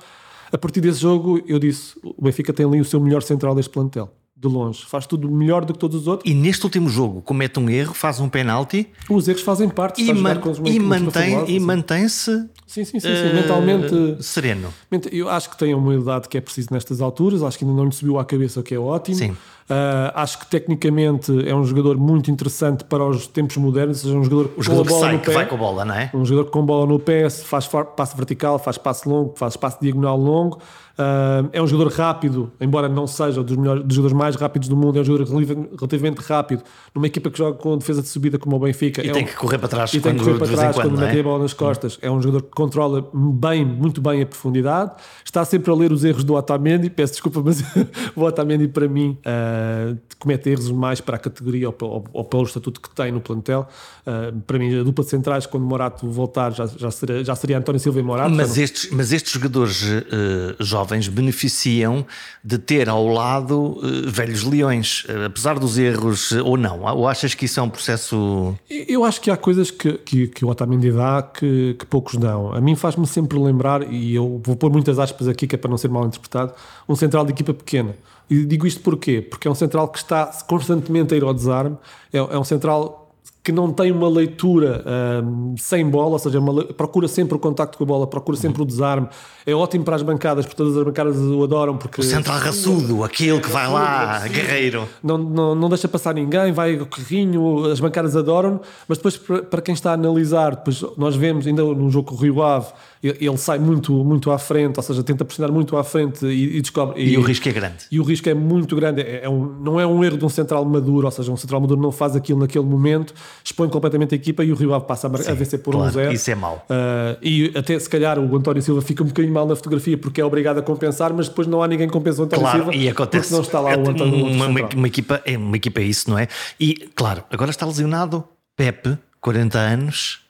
A 0.52 0.58
partir 0.58 0.80
desse 0.80 1.00
jogo, 1.00 1.42
eu 1.46 1.58
disse: 1.58 1.94
o 2.02 2.22
Benfica 2.22 2.52
tem 2.52 2.66
ali 2.66 2.80
o 2.80 2.84
seu 2.84 3.00
melhor 3.00 3.22
central 3.22 3.54
deste 3.54 3.70
plantel. 3.70 4.12
De 4.36 4.48
longe, 4.48 4.86
faz 4.86 5.06
tudo 5.06 5.30
melhor 5.30 5.66
do 5.66 5.74
que 5.74 5.78
todos 5.78 6.00
os 6.00 6.06
outros. 6.06 6.30
E 6.30 6.34
neste 6.34 6.64
último 6.64 6.88
jogo, 6.88 7.20
comete 7.20 7.60
um 7.60 7.68
erro, 7.68 7.92
faz 7.92 8.20
um 8.20 8.28
penalti. 8.28 8.88
Os 9.10 9.28
erros 9.28 9.42
fazem 9.42 9.68
parte. 9.68 10.02
E, 10.02 10.14
man 10.14 10.40
e, 10.64 10.78
mantém, 10.80 11.44
e 11.46 11.60
mantém-se 11.60 12.48
Sim, 12.70 12.84
sim, 12.84 13.00
sim, 13.00 13.16
sim. 13.16 13.30
Uh, 13.30 13.34
mentalmente 13.34 14.22
sereno. 14.22 14.72
Eu 15.10 15.28
acho 15.28 15.50
que 15.50 15.58
tem 15.58 15.72
a 15.72 15.76
humildade 15.76 16.28
que 16.28 16.38
é 16.38 16.40
preciso 16.40 16.68
nestas 16.70 17.00
alturas, 17.00 17.42
acho 17.42 17.58
que 17.58 17.64
ainda 17.64 17.76
não 17.76 17.84
lhe 17.84 17.92
subiu 17.92 18.16
à 18.16 18.24
cabeça, 18.24 18.60
o 18.60 18.62
que 18.62 18.72
é 18.72 18.78
ótimo. 18.78 19.16
Sim. 19.16 19.30
Uh, 19.32 20.14
acho 20.14 20.38
que 20.38 20.46
tecnicamente 20.46 21.32
é 21.48 21.52
um 21.52 21.64
jogador 21.64 21.96
muito 21.96 22.30
interessante 22.30 22.84
para 22.84 23.04
os 23.04 23.26
tempos 23.26 23.56
modernos, 23.56 24.04
ou 24.04 24.10
seja, 24.10 24.18
um 24.20 24.22
jogador, 24.22 24.52
jogador 24.56 24.84
bola 24.84 25.00
sai, 25.00 25.18
pé, 25.18 25.24
que 25.24 25.30
vai 25.30 25.46
com 25.46 25.54
a 25.56 25.58
bola, 25.58 25.84
não 25.84 25.94
é? 25.96 26.10
Um 26.14 26.24
jogador 26.24 26.50
com 26.52 26.64
bola 26.64 26.86
no 26.86 27.00
pé, 27.00 27.28
faz 27.28 27.68
passo 27.96 28.16
vertical, 28.16 28.56
faz 28.56 28.78
passo 28.78 29.10
longo, 29.10 29.32
faz 29.36 29.56
passo 29.56 29.78
diagonal 29.80 30.16
longo. 30.16 30.60
Uh, 31.00 31.48
é 31.54 31.62
um 31.62 31.66
jogador 31.66 31.90
rápido, 31.94 32.52
embora 32.60 32.86
não 32.86 33.06
seja 33.06 33.42
dos, 33.42 33.56
melhores, 33.56 33.82
dos 33.84 33.94
jogadores 33.94 34.18
mais 34.18 34.36
rápidos 34.36 34.68
do 34.68 34.76
mundo, 34.76 34.98
é 34.98 35.00
um 35.00 35.04
jogador 35.04 35.32
relativamente 35.74 36.18
rápido. 36.18 36.62
Numa 36.94 37.06
equipa 37.06 37.30
que 37.30 37.38
joga 37.38 37.56
com 37.56 37.78
defesa 37.78 38.02
de 38.02 38.08
subida 38.08 38.38
como 38.38 38.56
o 38.56 38.58
Benfica. 38.58 39.02
E 39.02 39.08
é 39.08 39.12
tem 39.12 39.22
um, 39.22 39.26
que 39.26 39.34
correr 39.34 39.56
para 39.56 39.68
trás. 39.68 39.94
E 39.94 40.00
tem 40.00 40.14
que 40.14 40.22
correr 40.22 40.36
para 40.36 40.48
trás 40.48 40.76
quando, 40.76 40.90
quando 40.90 41.02
é? 41.02 41.06
mete 41.06 41.20
a 41.20 41.22
bola 41.22 41.38
nas 41.38 41.54
costas. 41.54 41.98
É 42.02 42.10
um 42.10 42.20
jogador 42.20 42.42
que 42.42 42.50
controla 42.50 43.08
bem, 43.14 43.64
muito 43.64 44.02
bem 44.02 44.20
a 44.20 44.26
profundidade. 44.26 44.92
Está 45.24 45.42
sempre 45.42 45.70
a 45.70 45.74
ler 45.74 45.90
os 45.90 46.04
erros 46.04 46.22
do 46.22 46.34
Otamendi. 46.34 46.90
Peço 46.90 47.14
desculpa, 47.14 47.40
mas 47.42 47.62
o 48.14 48.22
Otamendi, 48.22 48.68
para 48.68 48.86
mim, 48.86 49.16
uh, 49.20 49.96
comete 50.18 50.50
erros 50.50 50.70
mais 50.70 51.00
para 51.00 51.16
a 51.16 51.18
categoria 51.18 51.70
ou, 51.70 51.76
ou, 51.80 52.04
ou, 52.12 52.24
pelo 52.24 52.42
estatuto 52.42 52.78
que 52.78 52.90
tem 52.90 53.10
no 53.10 53.22
plantel. 53.22 53.66
Uh, 54.06 54.38
para 54.42 54.58
mim, 54.58 54.80
a 54.80 54.82
dupla 54.82 55.02
de 55.02 55.08
centrais, 55.08 55.46
quando 55.46 55.64
Morato 55.64 56.06
voltar, 56.10 56.50
já, 56.50 56.66
já, 56.66 56.90
seria, 56.90 57.24
já 57.24 57.34
seria 57.34 57.56
António 57.56 57.80
Silva 57.80 58.00
e 58.00 58.02
Morato. 58.02 58.34
Mas, 58.34 58.58
estes, 58.58 58.90
mas 58.90 59.12
estes 59.14 59.32
jogadores 59.32 59.82
uh, 59.82 60.56
jovens 60.90 61.08
beneficiam 61.08 62.04
de 62.44 62.58
ter 62.58 62.88
ao 62.88 63.06
lado 63.06 63.80
velhos 64.06 64.42
leões, 64.42 65.06
apesar 65.24 65.58
dos 65.58 65.78
erros 65.78 66.32
ou 66.32 66.56
não. 66.56 66.82
Ou 66.82 67.08
achas 67.08 67.34
que 67.34 67.46
isso 67.46 67.60
é 67.60 67.62
um 67.62 67.70
processo. 67.70 68.54
Eu 68.68 69.04
acho 69.04 69.20
que 69.20 69.30
há 69.30 69.36
coisas 69.36 69.70
que, 69.70 69.92
que, 69.94 70.28
que 70.28 70.44
o 70.44 70.48
Otamendi 70.48 70.90
dá 70.90 71.22
que, 71.22 71.76
que 71.78 71.86
poucos 71.86 72.16
dão. 72.16 72.52
A 72.52 72.60
mim 72.60 72.76
faz 72.76 72.90
faz-me 72.90 73.06
sempre 73.06 73.38
lembrar, 73.38 73.92
e 73.92 74.14
eu 74.14 74.40
vou 74.44 74.56
pôr 74.56 74.70
muitas 74.70 74.98
aspas 74.98 75.28
aqui 75.28 75.46
que 75.46 75.54
é 75.54 75.58
para 75.58 75.70
não 75.70 75.78
ser 75.78 75.88
mal 75.88 76.04
interpretado, 76.04 76.52
um 76.88 76.96
central 76.96 77.24
de 77.24 77.32
equipa 77.32 77.54
pequena. 77.54 77.94
E 78.28 78.44
digo 78.44 78.66
isto 78.66 78.80
porquê? 78.80 79.20
Porque 79.20 79.46
é 79.46 79.50
um 79.50 79.54
central 79.54 79.88
que 79.88 79.98
está 79.98 80.26
constantemente 80.46 81.14
a 81.14 81.16
ir 81.16 81.22
ao 81.22 81.32
desarme, 81.32 81.76
é, 82.12 82.18
é 82.18 82.38
um 82.38 82.44
central 82.44 82.99
que 83.42 83.52
não 83.52 83.72
tem 83.72 83.90
uma 83.90 84.08
leitura 84.08 84.84
um, 85.24 85.54
sem 85.56 85.88
bola, 85.88 86.10
ou 86.10 86.18
seja, 86.18 86.38
uma, 86.38 86.62
procura 86.64 87.08
sempre 87.08 87.36
o 87.36 87.38
contacto 87.38 87.78
com 87.78 87.84
a 87.84 87.86
bola, 87.86 88.06
procura 88.06 88.36
sempre 88.36 88.60
o 88.60 88.66
desarme. 88.66 89.08
É 89.46 89.54
ótimo 89.54 89.82
para 89.82 89.96
as 89.96 90.02
bancadas, 90.02 90.44
porque 90.44 90.56
todas 90.56 90.76
as 90.76 90.84
bancadas 90.84 91.16
o 91.16 91.42
adoram. 91.42 91.78
Porque, 91.78 92.02
o 92.02 92.04
central 92.04 92.38
raçudo, 92.38 93.02
aquele 93.02 93.40
que 93.40 93.48
vai 93.48 93.66
lá, 93.66 94.26
guerreiro. 94.28 94.86
Não, 95.02 95.16
não, 95.16 95.54
não 95.54 95.68
deixa 95.70 95.88
passar 95.88 96.14
ninguém, 96.14 96.52
vai 96.52 96.76
o 96.76 96.86
carrinho, 96.86 97.64
as 97.70 97.80
bancadas 97.80 98.14
adoram, 98.14 98.60
mas 98.86 98.98
depois 98.98 99.16
para 99.16 99.62
quem 99.62 99.72
está 99.72 99.92
a 99.92 99.94
analisar, 99.94 100.56
depois 100.56 100.84
nós 100.98 101.16
vemos 101.16 101.46
ainda 101.46 101.62
no 101.62 101.90
jogo 101.90 102.10
com 102.10 102.14
o 102.16 102.18
Rio 102.18 102.42
Ave, 102.42 102.66
ele 103.02 103.36
sai 103.38 103.58
muito, 103.58 103.92
muito 104.04 104.30
à 104.30 104.38
frente, 104.38 104.76
ou 104.76 104.82
seja, 104.82 105.02
tenta 105.02 105.24
pressionar 105.24 105.50
muito 105.50 105.74
à 105.76 105.82
frente 105.82 106.26
e, 106.26 106.58
e 106.58 106.60
descobre. 106.60 107.02
E, 107.02 107.14
e, 107.14 107.18
o 107.18 107.22
risco 107.22 107.48
é 107.48 107.52
grande. 107.52 107.86
E 107.90 107.98
o 107.98 108.02
risco 108.02 108.28
é 108.28 108.34
muito 108.34 108.76
grande. 108.76 109.00
É, 109.00 109.24
é 109.24 109.28
um, 109.28 109.46
não 109.60 109.80
é 109.80 109.86
um 109.86 110.04
erro 110.04 110.18
de 110.18 110.24
um 110.24 110.28
central 110.28 110.64
maduro, 110.66 111.06
ou 111.06 111.10
seja, 111.10 111.32
um 111.32 111.36
central 111.36 111.62
maduro 111.62 111.80
não 111.80 111.90
faz 111.90 112.14
aquilo 112.14 112.38
naquele 112.40 112.64
momento, 112.64 113.14
expõe 113.42 113.70
completamente 113.70 114.14
a 114.14 114.16
equipa 114.16 114.44
e 114.44 114.52
o 114.52 114.54
Rio 114.54 114.74
Ave 114.74 114.84
passa 114.84 115.08
a, 115.08 115.16
Sim, 115.16 115.30
a 115.30 115.34
vencer 115.34 115.60
por 115.60 115.72
claro, 115.72 115.88
um 115.88 115.92
zero. 115.92 116.12
Isso 116.12 116.30
é 116.30 116.34
mau. 116.34 116.66
Uh, 116.68 117.16
e 117.22 117.52
até 117.56 117.78
se 117.78 117.88
calhar 117.88 118.18
o 118.18 118.36
António 118.36 118.60
Silva 118.60 118.82
fica 118.82 119.02
um 119.02 119.06
bocadinho 119.06 119.32
mal 119.32 119.46
na 119.46 119.56
fotografia 119.56 119.96
porque 119.96 120.20
é 120.20 120.24
obrigado 120.24 120.58
a 120.58 120.62
compensar, 120.62 121.14
mas 121.14 121.26
depois 121.26 121.46
não 121.46 121.62
há 121.62 121.68
ninguém 121.68 121.86
que 121.86 121.92
compensa 121.94 122.20
o 122.20 122.24
António 122.26 122.42
claro, 122.42 122.58
Silva. 122.58 122.76
E 122.76 122.86
acontece. 122.86 123.28
Porque 123.28 123.34
não 123.34 123.42
está 123.42 123.60
lá 123.60 123.70
o 123.78 123.80
António 123.80 124.26
uma, 124.26 124.46
uma, 124.46 124.68
uma, 124.76 124.86
equipa, 124.86 125.22
é, 125.24 125.38
uma 125.38 125.56
equipa 125.56 125.80
é 125.80 125.84
isso, 125.84 126.10
não 126.10 126.18
é? 126.18 126.28
E 126.58 126.74
claro, 126.94 127.24
agora 127.30 127.50
está 127.50 127.64
lesionado 127.64 128.22
Pepe, 128.54 128.98
40 129.22 129.58
anos, 129.58 130.20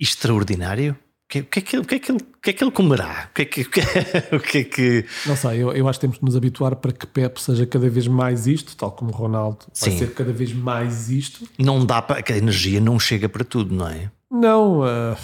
extraordinário 0.00 0.96
que, 1.30 1.38
o, 1.38 1.44
que 1.44 1.58
é 1.60 1.62
que, 1.62 1.82
que 1.84 1.94
é 1.94 1.98
que 2.00 2.12
ele, 2.12 2.20
que 2.42 2.50
é 2.50 2.52
que 2.52 2.64
ele 2.64 2.72
comerá? 2.72 3.28
O 3.30 3.34
que 3.34 3.42
é 3.42 3.44
que, 3.44 3.60
o 4.34 4.40
que, 4.40 4.58
é 4.58 4.64
que... 4.64 5.04
Não 5.26 5.36
sei, 5.36 5.62
eu, 5.62 5.70
eu 5.72 5.88
acho 5.88 6.00
que 6.00 6.06
temos 6.06 6.18
de 6.18 6.24
nos 6.24 6.34
habituar 6.34 6.74
para 6.74 6.90
que 6.90 7.06
Pep 7.06 7.40
seja 7.40 7.64
cada 7.66 7.88
vez 7.88 8.08
mais 8.08 8.48
isto, 8.48 8.76
tal 8.76 8.90
como 8.90 9.12
Ronaldo 9.12 9.58
vai 9.80 9.90
Sim. 9.92 9.98
ser 9.98 10.12
cada 10.12 10.32
vez 10.32 10.52
mais 10.52 11.08
isto. 11.08 11.46
Não 11.56 11.86
dá 11.86 12.02
para. 12.02 12.20
que 12.20 12.32
a 12.32 12.36
energia 12.36 12.80
não 12.80 12.98
chega 12.98 13.28
para 13.28 13.44
tudo, 13.44 13.72
não 13.72 13.86
é? 13.86 14.10
Não, 14.32 14.80
uh, 14.80 15.16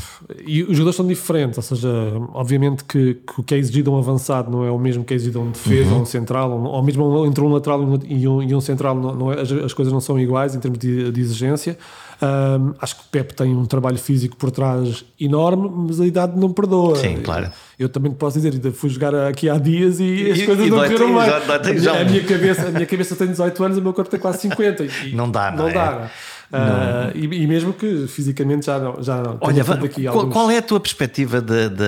e 0.45 0.65
os 0.65 0.71
jogadores 0.77 0.97
são 0.97 1.07
diferentes, 1.07 1.57
ou 1.57 1.63
seja, 1.63 1.89
obviamente 2.35 2.85
que, 2.85 3.15
que, 3.15 3.41
o 3.41 3.43
que 3.43 3.55
é 3.55 3.59
exigido 3.59 3.93
a 3.93 3.95
um 3.95 3.99
avançado 3.99 4.51
não 4.51 4.65
é 4.65 4.71
o 4.71 4.79
mesmo 4.79 5.05
que 5.05 5.15
é 5.15 5.17
exigido 5.17 5.39
a 5.39 5.43
um 5.43 5.51
defesa, 5.53 5.91
uhum. 5.91 5.99
a 5.99 6.03
um 6.03 6.05
central, 6.05 6.51
ou 6.51 6.83
mesmo 6.83 7.25
entre 7.25 7.41
um 7.41 7.49
lateral 7.49 7.81
e 8.05 8.27
um, 8.27 8.43
e 8.43 8.53
um 8.53 8.61
central, 8.61 8.97
não, 8.97 9.15
não 9.15 9.33
é, 9.33 9.41
as, 9.41 9.53
as, 9.53 9.73
coisas 9.73 9.93
não 9.93 10.01
são 10.01 10.19
iguais 10.19 10.57
em 10.57 10.59
termos 10.59 10.81
de, 10.81 11.13
de 11.13 11.21
exigência. 11.21 11.79
Um, 12.21 12.75
acho 12.81 12.97
que 12.97 13.03
o 13.03 13.05
Pep 13.11 13.35
tem 13.35 13.55
um 13.55 13.67
trabalho 13.67 13.99
físico 13.99 14.37
por 14.37 14.51
trás 14.51 15.05
enorme, 15.21 15.69
mas 15.71 16.01
a 16.01 16.07
idade 16.07 16.39
não 16.39 16.51
perdoa. 16.51 16.97
Sim, 16.97 17.19
claro. 17.23 17.51
Eu 17.79 17.89
também 17.89 18.11
posso 18.13 18.39
dizer, 18.39 18.55
ainda 18.55 18.73
fui 18.73 18.89
jogar 18.89 19.15
aqui 19.15 19.51
há 19.51 19.59
dias 19.59 20.01
e 20.01 20.31
as 20.31 20.39
e, 20.39 20.47
coisas 20.47 20.67
e 20.67 20.71
não 20.71 20.79
correram 20.79 21.09
bem. 21.09 21.31
A, 21.31 21.75
minha, 21.75 21.93
a, 21.93 22.05
minha 22.05 22.25
cabeça, 22.25 22.69
a 22.69 22.71
minha 22.71 22.87
cabeça 22.87 23.17
tem 23.17 23.27
18 23.29 23.65
anos, 23.65 23.79
o 23.79 23.83
meu 23.83 23.93
corpo 23.93 24.11
tem 24.11 24.19
quase 24.19 24.39
50. 24.39 24.85
E 24.85 25.15
não 25.15 25.31
dá, 25.31 25.51
não, 25.51 25.59
não 25.59 25.69
é? 25.69 25.73
dá. 25.73 26.11
Uh, 26.47 27.17
e, 27.17 27.25
e, 27.43 27.47
mesmo 27.47 27.73
que 27.73 28.07
fisicamente 28.07 28.67
já 28.67 28.79
não. 28.79 29.03
Já 29.03 29.21
não 29.21 29.39
Olha, 29.41 29.63
aqui 29.63 30.05
qual, 30.05 30.19
alguns... 30.19 30.33
qual, 30.33 30.51
é 30.51 30.59
a 30.59 30.63
tua 30.63 30.79
perspectiva 30.79 31.41
de, 31.41 31.69
de, 31.71 31.85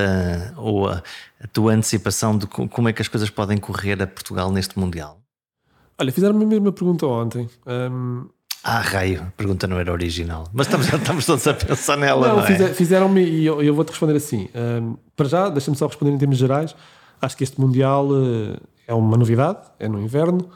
ou 0.56 0.88
a, 0.88 1.02
a, 1.42 1.46
tua 1.46 1.72
antecipação 1.72 2.36
de 2.36 2.46
como 2.46 2.88
é 2.88 2.92
que 2.92 3.00
as 3.00 3.08
coisas 3.08 3.30
podem 3.30 3.56
correr 3.56 4.02
a 4.02 4.06
Portugal 4.06 4.50
neste 4.50 4.78
Mundial? 4.78 5.20
Olha, 5.96 6.12
fizeram-me 6.12 6.44
a 6.44 6.46
mesma 6.46 6.72
pergunta 6.72 7.06
ontem. 7.06 7.48
Um, 7.66 8.28
ah, 8.62 8.80
raio, 8.80 9.22
a 9.22 9.30
pergunta 9.36 9.66
não 9.66 9.78
era 9.78 9.92
original. 9.92 10.48
Mas 10.52 10.66
estamos, 10.66 10.86
estamos 10.92 11.26
todos 11.26 11.46
a 11.46 11.54
pensar 11.54 11.96
nela. 11.96 12.28
Não, 12.28 12.36
não 12.36 12.44
é? 12.44 12.74
fizeram-me 12.74 13.22
e 13.22 13.46
eu, 13.46 13.62
eu 13.62 13.74
vou-te 13.74 13.90
responder 13.90 14.16
assim. 14.16 14.48
Um, 14.54 14.96
para 15.16 15.28
já, 15.28 15.48
deixa-me 15.48 15.76
só 15.76 15.86
responder 15.86 16.12
em 16.12 16.18
termos 16.18 16.36
gerais. 16.36 16.74
Acho 17.20 17.36
que 17.36 17.44
este 17.44 17.60
Mundial 17.60 18.08
uh, 18.08 18.56
é 18.86 18.94
uma 18.94 19.16
novidade, 19.16 19.58
é 19.78 19.88
no 19.88 20.00
inverno. 20.00 20.48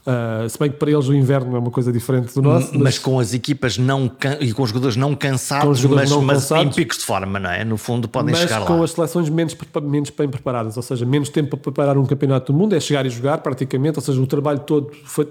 Uh, 0.00 0.48
se 0.48 0.58
bem 0.58 0.70
que 0.70 0.78
para 0.78 0.90
eles 0.90 1.08
o 1.08 1.14
inverno 1.14 1.54
é 1.54 1.58
uma 1.58 1.70
coisa 1.70 1.92
diferente 1.92 2.34
do 2.34 2.40
nosso. 2.40 2.70
Mas, 2.72 2.82
mas 2.82 2.98
com 2.98 3.20
as 3.20 3.34
equipas 3.34 3.76
não 3.76 4.10
e 4.40 4.52
com 4.52 4.62
os 4.62 4.70
jogadores 4.70 4.96
não 4.96 5.14
cansados, 5.14 5.78
jogadores 5.78 6.10
mas, 6.10 6.18
não 6.18 6.24
mas 6.24 6.38
cansados, 6.38 6.66
em 6.66 6.74
picos 6.74 6.98
de 6.98 7.04
forma, 7.04 7.38
não 7.38 7.50
é? 7.50 7.64
No 7.64 7.76
fundo 7.76 8.08
podem 8.08 8.34
chegar 8.34 8.60
lá. 8.60 8.60
Mas 8.60 8.68
com 8.68 8.82
as 8.82 8.90
seleções 8.92 9.28
menos, 9.28 9.54
menos 9.82 10.08
bem 10.10 10.28
preparadas, 10.28 10.76
ou 10.78 10.82
seja, 10.82 11.04
menos 11.04 11.28
tempo 11.28 11.50
para 11.50 11.58
preparar 11.58 11.98
um 11.98 12.06
campeonato 12.06 12.50
do 12.50 12.58
mundo, 12.58 12.74
é 12.74 12.80
chegar 12.80 13.04
e 13.04 13.10
jogar 13.10 13.38
praticamente, 13.38 13.98
ou 13.98 14.02
seja, 14.02 14.18
o 14.18 14.26
trabalho 14.26 14.60
todo 14.60 14.90
foi, 15.04 15.28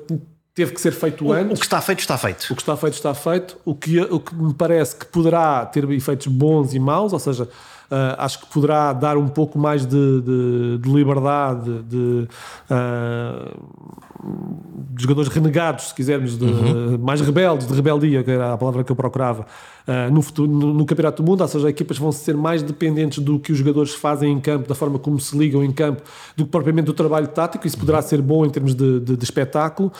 teve 0.53 0.73
que 0.73 0.81
ser 0.81 0.91
feito 0.91 1.25
o, 1.25 1.31
antes. 1.31 1.57
O 1.57 1.59
que 1.59 1.65
está 1.65 1.81
feito, 1.81 1.99
está 1.99 2.17
feito. 2.17 2.51
O 2.51 2.55
que 2.55 2.61
está 2.61 2.77
feito, 2.77 2.93
está 2.93 3.13
feito. 3.13 3.57
O 3.65 3.75
que, 3.75 3.99
o 4.01 4.19
que 4.19 4.35
me 4.35 4.53
parece 4.53 4.95
que 4.95 5.05
poderá 5.05 5.65
ter 5.65 5.89
efeitos 5.91 6.27
bons 6.27 6.73
e 6.73 6.79
maus, 6.79 7.13
ou 7.13 7.19
seja, 7.19 7.47
Uh, 7.89 8.13
acho 8.19 8.41
que 8.41 8.45
poderá 8.45 8.93
dar 8.93 9.17
um 9.17 9.27
pouco 9.27 9.57
mais 9.57 9.83
de, 9.83 10.21
de, 10.21 10.77
de 10.77 10.89
liberdade, 10.91 11.81
de, 11.81 12.27
uh, 12.69 13.57
de, 14.23 15.01
jogadores 15.01 15.29
renegados, 15.29 15.89
se 15.89 15.95
quisermos, 15.95 16.37
de, 16.37 16.45
uhum. 16.45 16.97
mais 16.97 17.21
rebeldes, 17.21 17.67
de 17.67 17.73
rebeldia, 17.73 18.23
que 18.23 18.31
era 18.31 18.53
a 18.53 18.57
palavra 18.57 18.83
que 18.83 18.91
eu 18.91 18.95
procurava, 18.95 19.45
uh, 19.87 20.11
no, 20.11 20.21
futuro, 20.21 20.51
no, 20.51 20.73
no, 20.73 20.85
Campeonato 20.85 21.23
do 21.23 21.29
Mundo. 21.29 21.41
Ou 21.41 21.47
seja, 21.47 21.65
as 21.65 21.71
equipas 21.71 21.97
vão 21.97 22.11
ser 22.11 22.35
mais 22.35 22.61
dependentes 22.61 23.19
do 23.23 23.39
que 23.39 23.51
os 23.51 23.57
jogadores 23.57 23.93
fazem 23.93 24.31
em 24.31 24.39
campo, 24.39 24.67
da 24.67 24.75
forma 24.75 24.99
como 24.99 25.19
se 25.19 25.37
ligam 25.37 25.63
em 25.63 25.71
campo, 25.71 26.01
do 26.35 26.45
que 26.45 26.51
propriamente 26.51 26.87
do 26.87 26.93
trabalho 26.93 27.27
tático. 27.27 27.65
Isso 27.65 27.77
poderá 27.77 27.99
uhum. 27.99 28.03
ser 28.03 28.21
bom 28.21 28.45
em 28.45 28.49
termos 28.49 28.73
de, 28.73 28.99
de 28.99 29.23
espetáculo. 29.23 29.91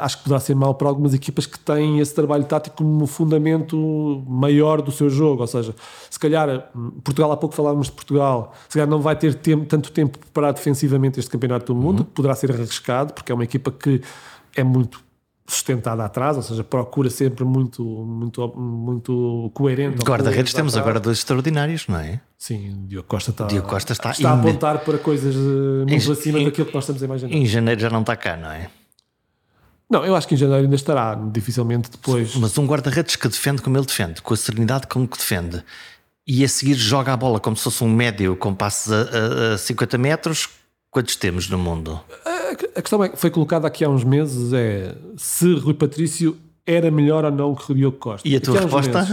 acho 0.00 0.18
que 0.18 0.24
poderá 0.24 0.40
ser 0.40 0.54
mau 0.54 0.74
para 0.74 0.88
algumas 0.88 1.12
equipas 1.12 1.46
que 1.46 1.58
têm 1.58 2.00
esse 2.00 2.14
trabalho 2.14 2.44
tático 2.44 2.76
como 2.76 3.06
fundamento 3.06 4.24
maior 4.26 4.80
do 4.80 4.90
seu 4.90 5.10
jogo. 5.10 5.42
Ou 5.42 5.46
seja, 5.46 5.74
se 6.08 6.18
calhar 6.18 6.70
Portugal, 7.02 7.32
há 7.32 7.36
pouco 7.36 7.54
falávamos 7.54 7.86
de 7.88 7.92
Portugal, 7.92 8.54
se 8.68 8.74
calhar 8.74 8.88
não 8.88 9.00
vai 9.00 9.16
ter 9.16 9.34
tempo, 9.34 9.66
tanto 9.66 9.92
tempo 9.92 10.18
para 10.32 10.52
defensivamente 10.52 11.18
este 11.18 11.30
Campeonato 11.30 11.72
do 11.72 11.78
Mundo, 11.78 12.00
uhum. 12.00 12.06
poderá 12.06 12.34
ser 12.34 12.50
arriscado, 12.52 13.12
porque 13.12 13.32
é 13.32 13.33
uma 13.34 13.44
equipa 13.44 13.70
que 13.70 14.00
é 14.56 14.64
muito 14.64 15.04
sustentada 15.46 16.04
atrás, 16.04 16.36
ou 16.36 16.42
seja, 16.42 16.64
procura 16.64 17.10
sempre 17.10 17.44
muito, 17.44 17.84
muito, 17.84 18.48
muito 18.56 19.50
coerente. 19.52 20.02
Guarda-redes 20.02 20.54
temos 20.54 20.76
agora 20.76 20.98
dois 20.98 21.18
extraordinários, 21.18 21.86
não 21.86 21.98
é? 21.98 22.20
Sim, 22.38 22.70
o 22.70 22.86
Diogo 22.86 23.06
Costa 23.06 23.30
está, 23.30 23.46
Diogo 23.46 23.68
Costa 23.68 23.92
está, 23.92 24.10
está 24.10 24.30
a 24.30 24.34
apontar 24.34 24.78
para 24.78 24.96
coisas 24.96 25.34
eh, 25.34 25.38
muito 25.86 25.92
em, 25.92 26.12
acima 26.12 26.38
em, 26.38 26.44
daquilo 26.46 26.66
que 26.66 26.74
nós 26.74 26.84
estamos 26.84 27.02
a 27.02 27.04
imaginar. 27.04 27.34
Em 27.34 27.44
janeiro 27.44 27.80
já 27.80 27.90
não 27.90 28.00
está 28.00 28.16
cá, 28.16 28.36
não 28.36 28.50
é? 28.50 28.70
Não, 29.90 30.04
eu 30.04 30.16
acho 30.16 30.26
que 30.26 30.34
em 30.34 30.38
janeiro 30.38 30.64
ainda 30.64 30.76
estará, 30.76 31.14
dificilmente 31.14 31.90
depois. 31.90 32.34
Mas 32.36 32.56
um 32.56 32.66
guarda-redes 32.66 33.16
que 33.16 33.28
defende 33.28 33.60
como 33.60 33.76
ele 33.76 33.86
defende, 33.86 34.22
com 34.22 34.32
a 34.32 34.36
serenidade 34.36 34.86
como 34.86 35.06
que 35.06 35.18
defende, 35.18 35.62
e 36.26 36.42
a 36.42 36.48
seguir 36.48 36.74
joga 36.74 37.12
a 37.12 37.16
bola 37.16 37.38
como 37.38 37.54
se 37.54 37.64
fosse 37.64 37.84
um 37.84 37.88
médio 37.88 38.34
com 38.34 38.54
passes 38.54 38.90
a, 38.90 39.50
a, 39.50 39.54
a 39.54 39.58
50 39.58 39.98
metros. 39.98 40.48
Quantos 40.90 41.16
temos 41.16 41.50
no 41.50 41.58
mundo? 41.58 42.00
A, 42.76 42.82
questão 42.82 43.02
é, 43.02 43.10
foi 43.14 43.30
colocada 43.30 43.66
aqui 43.66 43.84
há 43.84 43.88
uns 43.88 44.04
meses 44.04 44.52
é 44.52 44.94
se 45.16 45.54
Rui 45.54 45.74
Patrício 45.74 46.36
era 46.66 46.90
melhor 46.90 47.24
ou 47.24 47.30
não 47.30 47.54
que 47.54 47.70
o 47.70 47.74
Diogo 47.74 47.98
Costa. 47.98 48.26
E 48.26 48.36
a 48.36 48.40
tua 48.40 48.60
resposta? 48.60 49.06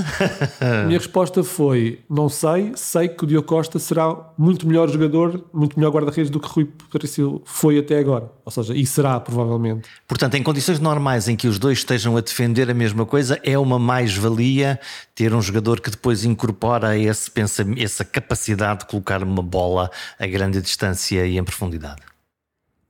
a 0.62 0.86
minha 0.86 0.98
resposta 0.98 1.44
foi: 1.44 2.00
não 2.10 2.30
sei, 2.30 2.72
sei 2.76 3.10
que 3.10 3.24
o 3.26 3.28
Diogo 3.28 3.48
Costa 3.48 3.78
será 3.78 4.16
muito 4.38 4.66
melhor 4.66 4.90
jogador, 4.90 5.44
muito 5.54 5.78
melhor 5.78 5.92
guarda-redes 5.92 6.30
do 6.30 6.40
que 6.40 6.48
Rui 6.48 6.70
Patrício 6.92 7.42
foi 7.46 7.78
até 7.78 8.00
agora. 8.00 8.32
Ou 8.46 8.52
seja, 8.52 8.74
e 8.74 8.86
será 8.86 9.20
provavelmente. 9.20 9.88
Portanto, 10.08 10.36
em 10.36 10.44
condições 10.44 10.80
normais 10.80 11.28
em 11.28 11.36
que 11.36 11.48
os 11.48 11.60
dois 11.60 11.80
estejam 11.80 12.16
a 12.16 12.22
defender 12.22 12.70
a 12.70 12.74
mesma 12.74 13.06
coisa, 13.06 13.40
é 13.44 13.58
uma 13.58 13.78
mais-valia 13.78 14.80
ter 15.14 15.34
um 15.34 15.42
jogador 15.42 15.82
que 15.82 15.90
depois 15.90 16.24
incorpora 16.24 16.98
esse 16.98 17.30
pensamento, 17.30 17.84
essa 17.84 18.06
capacidade 18.06 18.82
de 18.82 18.86
colocar 18.86 19.22
uma 19.24 19.44
bola 19.44 19.92
a 20.18 20.26
grande 20.26 20.62
distância 20.62 21.26
e 21.26 21.38
em 21.38 21.44
profundidade. 21.44 22.11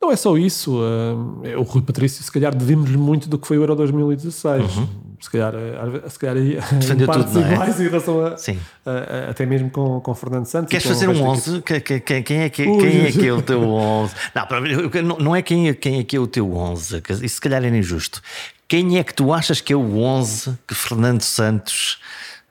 Não 0.01 0.11
é 0.11 0.15
só 0.15 0.35
isso. 0.35 0.79
Uh, 0.79 1.59
o 1.59 1.61
Rui 1.61 1.83
Patrício, 1.83 2.23
se 2.23 2.31
calhar, 2.31 2.55
devemos-lhe 2.55 2.97
muito 2.97 3.29
do 3.29 3.37
que 3.37 3.47
foi 3.47 3.57
o 3.59 3.61
Euro 3.61 3.75
2016. 3.75 4.77
Uhum. 4.77 4.87
Se 5.21 5.29
calhar, 5.29 5.53
eh, 5.53 6.09
se 6.09 6.17
calhar 6.17 6.35
Defendeu 6.79 7.07
tudo, 7.07 7.39
não 7.39 7.45
é? 7.45 7.53
iguais 7.53 7.79
em 7.79 7.83
relação 7.83 8.25
a, 8.25 8.37
Sim. 8.37 8.59
A, 8.83 8.89
a, 8.89 9.29
até 9.29 9.45
mesmo 9.45 9.69
com, 9.69 10.01
com 10.01 10.15
Fernando 10.15 10.47
Santos. 10.47 10.71
Queres 10.71 10.87
fazer 10.87 11.07
um 11.07 11.21
11? 11.21 11.61
Que, 11.61 11.79
que, 11.79 11.99
que, 11.99 12.21
quem, 12.23 12.39
é 12.39 12.49
que, 12.49 12.63
Ui, 12.63 12.81
quem 12.81 13.05
é 13.05 13.11
que 13.11 13.27
é 13.27 13.31
o 13.31 13.41
teu 13.43 13.61
11? 13.61 14.15
Não, 15.03 15.17
não 15.19 15.35
é 15.35 15.43
quem, 15.43 15.71
quem 15.75 15.99
é 15.99 16.03
que 16.03 16.15
é 16.15 16.19
o 16.19 16.25
teu 16.25 16.51
11. 16.51 17.03
Isso 17.21 17.35
se 17.35 17.41
calhar 17.41 17.63
é 17.63 17.67
injusto. 17.67 18.19
Quem 18.67 18.97
é 18.97 19.03
que 19.03 19.13
tu 19.13 19.31
achas 19.31 19.61
que 19.61 19.71
é 19.71 19.75
o 19.75 19.99
11 19.99 20.57
que 20.67 20.73
Fernando 20.73 21.21
Santos 21.21 21.99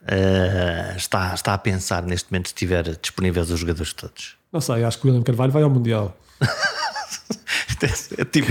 uh, 0.02 0.96
está, 0.96 1.34
está 1.34 1.54
a 1.54 1.58
pensar 1.58 2.04
neste 2.04 2.30
momento, 2.30 2.50
se 2.50 2.54
tiver 2.54 2.84
disponíveis 3.02 3.50
os 3.50 3.58
jogadores 3.58 3.92
todos? 3.92 4.36
Não 4.52 4.60
sei, 4.60 4.84
acho 4.84 5.00
que 5.00 5.06
o 5.06 5.10
William 5.10 5.24
Carvalho 5.24 5.50
vai 5.50 5.64
ao 5.64 5.70
Mundial. 5.70 6.16
é 8.18 8.24
tipo, 8.24 8.48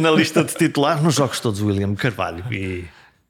na 0.00 0.10
lista 0.10 0.44
de 0.44 0.54
titulares 0.54 1.02
nos 1.02 1.14
jogos 1.14 1.40
todos, 1.40 1.60
William 1.60 1.94
Carvalho. 1.94 2.44
E... 2.52 2.84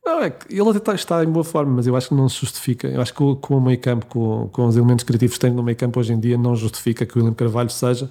Não, 0.04 0.22
é 0.22 0.30
que 0.30 0.54
ele 0.54 0.70
até 0.70 0.94
está, 0.94 1.24
em 1.24 1.28
boa 1.28 1.44
forma, 1.44 1.76
mas 1.76 1.86
eu 1.86 1.96
acho 1.96 2.08
que 2.08 2.14
não 2.14 2.28
se 2.28 2.40
justifica. 2.40 2.86
Eu 2.86 3.00
acho 3.00 3.12
que 3.12 3.18
com 3.18 3.56
o 3.56 3.60
meio 3.60 3.78
campo, 3.78 4.06
com, 4.06 4.48
com 4.52 4.66
os 4.66 4.76
elementos 4.76 5.04
criativos 5.04 5.34
que 5.34 5.40
tem 5.40 5.50
no 5.50 5.62
meio 5.62 5.76
campo 5.76 5.98
hoje 5.98 6.12
em 6.12 6.20
dia, 6.20 6.38
não 6.38 6.54
justifica 6.54 7.04
que 7.04 7.16
o 7.16 7.18
William 7.18 7.34
Carvalho 7.34 7.70
seja 7.70 8.08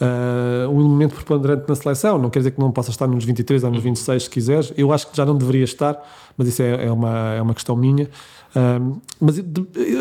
uh, 0.00 0.68
um 0.70 0.80
elemento 0.80 1.14
preponderante 1.14 1.64
na 1.68 1.74
seleção. 1.74 2.18
Não 2.18 2.30
quer 2.30 2.40
dizer 2.40 2.50
que 2.52 2.60
não 2.60 2.70
possa 2.70 2.90
estar 2.90 3.06
nos 3.06 3.24
23 3.24 3.64
ou 3.64 3.70
nos 3.70 3.82
26, 3.82 4.24
se 4.24 4.30
quiseres. 4.30 4.72
Eu 4.76 4.92
acho 4.92 5.10
que 5.10 5.16
já 5.16 5.24
não 5.24 5.36
deveria 5.36 5.64
estar, 5.64 6.00
mas 6.36 6.48
isso 6.48 6.62
é, 6.62 6.86
é 6.86 6.92
uma, 6.92 7.34
é 7.34 7.42
uma 7.42 7.54
questão 7.54 7.76
minha. 7.76 8.08
Uh, 8.54 9.00
mas 9.20 9.36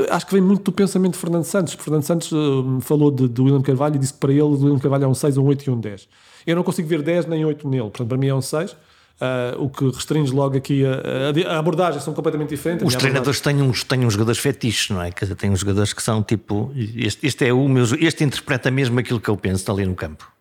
acho 0.09 0.25
que 0.25 0.33
vem 0.33 0.41
muito 0.41 0.63
do 0.63 0.71
pensamento 0.71 1.13
de 1.13 1.19
Fernando 1.19 1.43
Santos. 1.43 1.73
Fernando 1.73 2.03
Santos 2.03 2.31
uh, 2.31 2.79
falou 2.81 3.11
de, 3.11 3.27
de 3.27 3.41
William 3.41 3.61
Carvalho 3.61 3.95
e 3.95 3.99
disse 3.99 4.13
que 4.13 4.19
para 4.19 4.31
ele 4.31 4.41
o 4.41 4.51
William 4.51 4.79
Carvalho 4.79 5.05
é 5.05 5.07
um 5.07 5.13
6, 5.13 5.37
um 5.37 5.45
8 5.45 5.63
e 5.65 5.69
um 5.69 5.79
10. 5.79 6.07
Eu 6.45 6.55
não 6.55 6.63
consigo 6.63 6.87
ver 6.87 7.01
10 7.01 7.25
nem 7.25 7.43
8 7.43 7.67
nele, 7.67 7.83
portanto, 7.83 8.07
para 8.07 8.17
mim 8.17 8.27
é 8.27 8.35
um 8.35 8.41
6. 8.41 8.75
Uh, 9.19 9.63
o 9.63 9.67
que 9.67 9.83
restringe 9.85 10.31
logo 10.31 10.55
aqui 10.55 10.83
a, 10.85 11.51
a, 11.51 11.57
abordagem 11.57 11.99
são 11.99 12.13
completamente 12.13 12.49
diferentes. 12.49 12.85
Os 12.85 12.95
treinadores 12.95 13.41
têm 13.41 13.59
uns, 13.63 13.83
têm 13.83 14.05
uns 14.05 14.13
jogadores 14.13 14.39
fetiches, 14.39 14.91
não 14.91 15.01
é? 15.01 15.09
Quer 15.09 15.25
dizer, 15.25 15.35
têm 15.35 15.49
uns 15.49 15.61
jogadores 15.61 15.91
que 15.91 16.03
são 16.03 16.21
tipo. 16.21 16.71
Este, 16.75 17.25
este 17.25 17.47
é 17.47 17.51
o 17.51 17.67
meu. 17.67 17.83
Este 17.99 18.23
interpreta 18.23 18.69
mesmo 18.69 18.99
aquilo 18.99 19.19
que 19.19 19.27
eu 19.27 19.35
penso 19.35 19.71
ali 19.71 19.87
no 19.87 19.95
campo. 19.95 20.31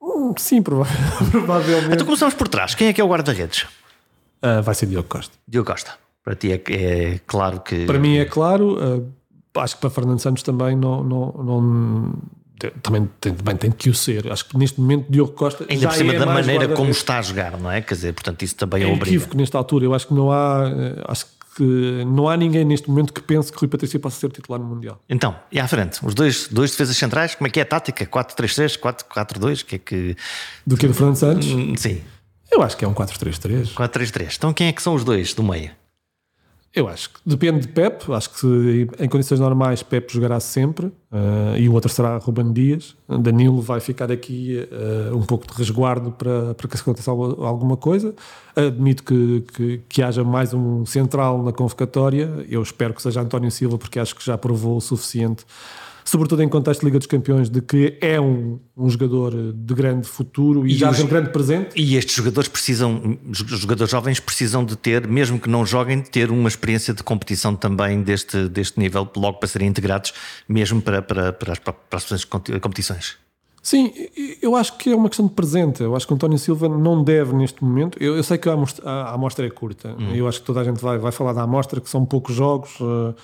Hum, 0.00 0.32
sim, 0.38 0.62
provavelmente. 0.62 1.92
Então 1.92 2.06
começamos 2.06 2.34
por 2.34 2.46
trás. 2.46 2.76
Quem 2.76 2.86
é 2.86 2.92
que 2.92 3.00
é 3.00 3.04
o 3.04 3.08
guarda-redes? 3.08 3.62
Uh, 4.42 4.62
vai 4.62 4.76
ser 4.76 4.86
Diogo 4.86 5.08
Costa. 5.08 5.34
Diogo 5.48 5.68
Costa. 5.68 5.94
Para 6.22 6.36
ti 6.36 6.52
é, 6.52 6.62
é 6.68 7.20
claro 7.26 7.60
que. 7.60 7.84
Para 7.84 7.98
mim 7.98 8.18
é 8.18 8.26
claro. 8.26 8.74
Uh, 8.74 9.12
acho 9.56 9.74
que 9.74 9.80
para 9.80 9.90
Fernando 9.90 10.20
Santos 10.20 10.44
também 10.44 10.76
não, 10.76 11.02
não, 11.02 11.32
não 11.32 12.14
também 12.82 13.08
tem, 13.20 13.34
também 13.34 13.56
tem 13.56 13.70
que 13.70 13.90
o 13.90 13.94
ser. 13.94 14.30
Acho 14.30 14.46
que 14.46 14.56
neste 14.56 14.80
momento 14.80 15.06
Diogo 15.08 15.32
Costa 15.32 15.66
ainda 15.68 15.88
por 15.88 15.96
cima 15.96 16.14
é 16.14 16.18
da 16.18 16.26
maneira 16.26 16.68
como 16.68 16.90
está 16.90 17.18
a 17.18 17.22
jogar, 17.22 17.58
não 17.58 17.70
é? 17.70 17.80
Quer 17.80 17.94
dizer, 17.94 18.12
portanto 18.12 18.42
isso 18.42 18.56
também 18.56 18.82
é, 18.82 18.88
é 18.88 18.92
obriga. 18.92 19.26
nesta 19.34 19.58
altura. 19.58 19.84
Eu 19.84 19.94
acho 19.94 20.06
que 20.06 20.14
não 20.14 20.30
há, 20.30 20.68
eh, 20.68 21.02
acho 21.06 21.26
que 21.56 22.04
não 22.06 22.28
há 22.28 22.36
ninguém 22.36 22.64
neste 22.64 22.88
momento 22.88 23.12
que 23.12 23.22
pense 23.22 23.52
que 23.52 23.58
Rui 23.58 23.68
Patrício 23.68 24.00
possa 24.00 24.18
ser 24.18 24.30
titular 24.30 24.60
no 24.60 24.66
mundial. 24.66 25.00
Então, 25.08 25.36
e 25.52 25.60
à 25.60 25.68
frente, 25.68 26.04
os 26.04 26.14
dois, 26.14 26.48
dois 26.48 26.72
defesas 26.72 26.96
centrais, 26.96 27.34
como 27.34 27.46
é 27.46 27.50
que 27.50 27.60
é 27.60 27.62
a 27.62 27.66
tática? 27.66 28.04
4-3-3, 28.04 28.78
4-4-2, 28.78 29.64
que 29.64 29.76
é 29.76 29.78
que 29.78 30.16
do 30.66 30.76
que 30.76 30.86
é 30.86 30.88
do 30.88 30.94
Fernando 30.94 31.16
Santos? 31.16 31.46
Hum, 31.48 31.74
sim. 31.76 32.02
Eu 32.50 32.62
acho 32.62 32.76
que 32.76 32.84
é 32.84 32.88
um 32.88 32.94
4-3-3. 32.94 33.74
4-3-3. 33.74 34.34
Então 34.36 34.52
quem 34.52 34.68
é 34.68 34.72
que 34.72 34.82
são 34.82 34.94
os 34.94 35.04
dois 35.04 35.32
do 35.32 35.42
meio? 35.42 35.70
Eu 36.74 36.88
acho 36.88 37.10
que 37.10 37.20
depende 37.24 37.60
de 37.60 37.68
Pep. 37.68 38.12
Acho 38.12 38.30
que 38.30 38.88
em 38.98 39.08
condições 39.08 39.38
normais 39.38 39.80
Pep 39.84 40.12
jogará 40.12 40.40
sempre 40.40 40.86
uh, 40.86 41.56
e 41.56 41.68
o 41.68 41.72
outro 41.72 41.88
será 41.88 42.16
Ruben 42.18 42.52
Dias. 42.52 42.96
Danilo 43.08 43.60
vai 43.62 43.78
ficar 43.78 44.10
aqui 44.10 44.58
uh, 45.12 45.16
um 45.16 45.22
pouco 45.22 45.46
de 45.46 45.56
resguardo 45.56 46.10
para, 46.10 46.52
para 46.54 46.68
que 46.68 46.76
se 46.76 46.82
aconteça 46.82 47.12
alguma 47.12 47.76
coisa. 47.76 48.12
Admito 48.56 49.04
que, 49.04 49.44
que, 49.54 49.80
que, 49.88 50.02
haja 50.02 50.24
mais 50.24 50.52
um 50.52 50.84
central 50.84 51.44
na 51.44 51.52
convocatória. 51.52 52.44
Eu 52.48 52.60
espero 52.60 52.92
que 52.92 53.00
seja 53.00 53.20
António 53.20 53.52
Silva, 53.52 53.78
porque 53.78 54.00
acho 54.00 54.16
que 54.16 54.24
já 54.24 54.36
provou 54.36 54.76
o 54.76 54.80
suficiente 54.80 55.46
sobretudo 56.04 56.42
em 56.42 56.48
contexto 56.48 56.80
de 56.80 56.86
Liga 56.86 56.98
dos 56.98 57.06
Campeões, 57.06 57.48
de 57.48 57.60
que 57.60 57.96
é 58.00 58.20
um, 58.20 58.58
um 58.76 58.88
jogador 58.88 59.32
de 59.52 59.74
grande 59.74 60.06
futuro 60.06 60.66
e, 60.66 60.72
e 60.72 60.76
já 60.76 60.90
os, 60.90 61.00
um 61.00 61.06
grande 61.06 61.30
presente. 61.30 61.70
E 61.74 61.96
estes 61.96 62.14
jogadores 62.14 62.48
precisam, 62.48 63.18
os 63.28 63.38
jogadores 63.38 63.90
jovens 63.90 64.20
precisam 64.20 64.64
de 64.64 64.76
ter, 64.76 65.06
mesmo 65.06 65.38
que 65.38 65.48
não 65.48 65.64
joguem, 65.64 66.00
de 66.00 66.10
ter 66.10 66.30
uma 66.30 66.48
experiência 66.48 66.92
de 66.92 67.02
competição 67.02 67.56
também 67.56 68.02
deste, 68.02 68.48
deste 68.48 68.78
nível, 68.78 69.08
logo 69.16 69.38
para 69.38 69.48
serem 69.48 69.68
integrados, 69.68 70.12
mesmo 70.48 70.80
para, 70.82 71.00
para, 71.00 71.32
para, 71.32 71.52
as, 71.52 71.58
para 71.58 72.14
as 72.14 72.24
competições. 72.24 73.16
Sim, 73.64 73.90
eu 74.42 74.54
acho 74.54 74.76
que 74.76 74.92
é 74.92 74.94
uma 74.94 75.08
questão 75.08 75.26
de 75.26 75.32
presente. 75.32 75.82
Eu 75.82 75.96
acho 75.96 76.06
que 76.06 76.12
o 76.12 76.16
António 76.16 76.38
Silva 76.38 76.68
não 76.68 77.02
deve 77.02 77.34
neste 77.34 77.64
momento. 77.64 77.96
Eu, 77.98 78.14
eu 78.14 78.22
sei 78.22 78.36
que 78.36 78.46
a 78.46 78.52
amostra, 78.52 78.86
a 78.86 79.14
amostra 79.14 79.46
é 79.46 79.48
curta. 79.48 79.96
Hum. 79.98 80.14
Eu 80.14 80.28
acho 80.28 80.40
que 80.40 80.44
toda 80.44 80.60
a 80.60 80.64
gente 80.64 80.82
vai, 80.82 80.98
vai 80.98 81.10
falar 81.10 81.32
da 81.32 81.40
amostra, 81.40 81.80
que 81.80 81.88
são 81.88 82.04
poucos 82.04 82.34
jogos. 82.34 82.78
Uh, 82.78 82.84
uh, 82.84 83.14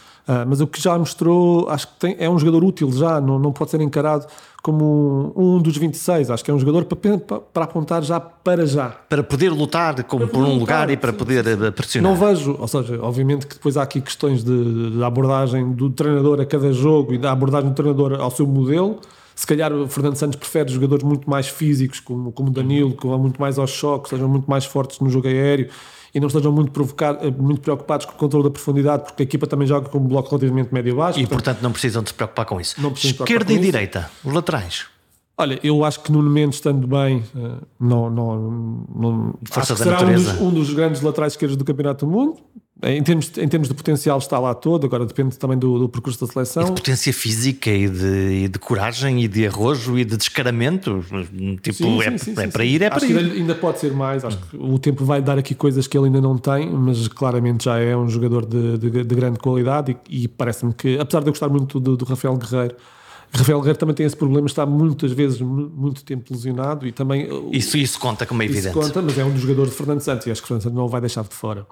mas 0.48 0.62
o 0.62 0.66
que 0.66 0.80
já 0.80 0.98
mostrou, 0.98 1.68
acho 1.68 1.88
que 1.88 1.94
tem, 1.98 2.16
é 2.18 2.30
um 2.30 2.38
jogador 2.38 2.64
útil 2.64 2.90
já. 2.90 3.20
Não, 3.20 3.38
não 3.38 3.52
pode 3.52 3.70
ser 3.70 3.82
encarado 3.82 4.26
como 4.62 5.34
um, 5.36 5.56
um 5.56 5.58
dos 5.60 5.76
26. 5.76 6.30
Acho 6.30 6.42
que 6.42 6.50
é 6.50 6.54
um 6.54 6.58
jogador 6.58 6.86
para, 6.86 7.18
para, 7.18 7.40
para 7.40 7.64
apontar 7.64 8.02
já 8.02 8.18
para 8.18 8.64
já. 8.64 8.88
Para 8.88 9.22
poder 9.22 9.50
lutar 9.50 10.02
como 10.04 10.26
por 10.26 10.38
um 10.38 10.54
lutar, 10.54 10.58
lugar 10.58 10.90
e 10.90 10.96
para 10.96 11.12
poder 11.12 11.44
sim. 11.44 11.66
Eh, 11.66 11.70
pressionar. 11.70 12.10
Não 12.10 12.18
vejo, 12.18 12.56
ou 12.58 12.66
seja, 12.66 12.98
obviamente 13.02 13.46
que 13.46 13.56
depois 13.56 13.76
há 13.76 13.82
aqui 13.82 14.00
questões 14.00 14.42
de, 14.42 14.92
de 14.92 15.04
abordagem 15.04 15.70
do 15.72 15.90
treinador 15.90 16.40
a 16.40 16.46
cada 16.46 16.72
jogo 16.72 17.12
e 17.12 17.18
da 17.18 17.30
abordagem 17.30 17.68
do 17.68 17.74
treinador 17.74 18.18
ao 18.18 18.30
seu 18.30 18.46
modelo 18.46 19.00
se 19.40 19.46
calhar 19.46 19.72
o 19.72 19.88
Fernando 19.88 20.16
Santos 20.16 20.36
prefere 20.36 20.70
jogadores 20.70 21.02
muito 21.02 21.28
mais 21.28 21.48
físicos, 21.48 21.98
como, 21.98 22.30
como 22.30 22.50
Danilo, 22.50 22.94
que 22.94 23.06
vão 23.06 23.18
muito 23.18 23.40
mais 23.40 23.58
aos 23.58 23.70
choques, 23.70 24.10
sejam 24.10 24.28
muito 24.28 24.50
mais 24.50 24.66
fortes 24.66 25.00
no 25.00 25.08
jogo 25.08 25.28
aéreo 25.28 25.70
e 26.14 26.20
não 26.20 26.26
estejam 26.26 26.52
muito, 26.52 26.78
eh, 26.78 27.30
muito 27.30 27.62
preocupados 27.62 28.04
com 28.04 28.12
o 28.12 28.16
controle 28.16 28.44
da 28.44 28.50
profundidade, 28.50 29.04
porque 29.04 29.22
a 29.22 29.24
equipa 29.24 29.46
também 29.46 29.66
joga 29.66 29.88
com 29.88 29.96
um 29.96 30.06
bloco 30.06 30.28
relativamente 30.28 30.74
médio-baixo. 30.74 31.18
E 31.18 31.22
portanto, 31.22 31.44
portanto, 31.44 31.62
não 31.62 31.72
precisam 31.72 32.02
de 32.02 32.10
se 32.10 32.14
preocupar 32.14 32.44
com 32.44 32.60
isso. 32.60 32.76
Esquerda 32.96 33.50
e 33.50 33.54
isso. 33.54 33.64
direita, 33.64 34.10
os 34.22 34.30
laterais. 34.30 34.84
Olha, 35.38 35.58
eu 35.62 35.86
acho 35.86 36.00
que 36.00 36.12
no 36.12 36.22
momento 36.22 36.52
estando 36.52 36.86
bem, 36.86 37.24
eh, 37.34 37.64
não, 37.80 38.10
não, 38.10 38.84
não 38.94 39.34
Força 39.50 39.74
da 39.74 39.84
será 39.84 40.02
um 40.02 40.12
dos, 40.12 40.40
um 40.42 40.50
dos, 40.50 40.74
grandes 40.74 41.00
laterais 41.00 41.32
esquerdos 41.32 41.56
do 41.56 41.64
Campeonato 41.64 42.04
do 42.04 42.12
Mundo. 42.12 42.36
Em 42.82 43.02
termos, 43.02 43.30
em 43.36 43.46
termos 43.46 43.68
de 43.68 43.74
potencial 43.74 44.18
está 44.18 44.38
lá 44.38 44.54
todo, 44.54 44.86
agora 44.86 45.04
depende 45.04 45.36
também 45.38 45.58
do, 45.58 45.78
do 45.78 45.88
percurso 45.88 46.26
da 46.26 46.32
seleção. 46.32 46.62
E 46.62 46.66
de 46.66 46.72
potência 46.72 47.12
física 47.12 47.70
e 47.70 47.88
de, 47.88 48.44
e 48.44 48.48
de, 48.48 48.58
coragem 48.58 49.22
e 49.22 49.28
de 49.28 49.46
arrojo 49.46 49.98
e 49.98 50.04
de 50.04 50.16
descaramento. 50.16 51.04
Tipo, 51.62 51.76
sim, 51.76 52.02
é, 52.02 52.16
sim, 52.16 52.34
sim, 52.34 52.42
é 52.42 52.46
para 52.46 52.64
ir, 52.64 52.80
é 52.80 52.86
acho 52.86 53.06
para 53.06 53.20
ir. 53.20 53.32
Ainda 53.32 53.54
pode 53.54 53.80
ser 53.80 53.92
mais, 53.92 54.24
acho 54.24 54.38
que 54.38 54.56
o 54.56 54.78
tempo 54.78 55.04
vai 55.04 55.20
dar 55.20 55.38
aqui 55.38 55.54
coisas 55.54 55.86
que 55.86 55.96
ele 55.96 56.06
ainda 56.06 56.22
não 56.22 56.38
tem, 56.38 56.70
mas 56.70 57.06
claramente 57.08 57.64
já 57.64 57.78
é 57.78 57.94
um 57.94 58.08
jogador 58.08 58.46
de, 58.46 58.78
de, 58.78 59.04
de 59.04 59.14
grande 59.14 59.38
qualidade 59.38 59.96
e, 60.08 60.24
e 60.24 60.28
parece-me 60.28 60.72
que, 60.72 60.98
apesar 60.98 61.20
de 61.20 61.26
eu 61.26 61.32
gostar 61.32 61.50
muito 61.50 61.78
do, 61.78 61.98
do 61.98 62.04
Rafael 62.06 62.36
Guerreiro, 62.36 62.76
Rafael 63.32 63.58
Guerreiro 63.58 63.78
também 63.78 63.94
tem 63.94 64.06
esse 64.06 64.16
problema, 64.16 64.46
está 64.46 64.64
muitas 64.64 65.12
vezes 65.12 65.40
muito 65.40 66.02
tempo 66.02 66.32
lesionado 66.32 66.86
e 66.86 66.92
também. 66.92 67.28
Isso, 67.52 67.76
isso 67.76 68.00
conta 68.00 68.24
como 68.24 68.42
é 68.42 68.46
evidente. 68.46 68.68
Isso 68.68 68.78
conta, 68.78 69.02
mas 69.02 69.18
é 69.18 69.24
um 69.24 69.30
dos 69.30 69.42
jogadores 69.42 69.70
de 69.70 69.76
Fernando 69.76 70.00
Santos 70.00 70.26
e 70.26 70.30
acho 70.30 70.40
que 70.40 70.48
Fernando 70.48 70.62
Santos 70.62 70.76
não 70.76 70.86
o 70.86 70.88
vai 70.88 71.00
deixar 71.00 71.22
de 71.22 71.34
fora. 71.34 71.66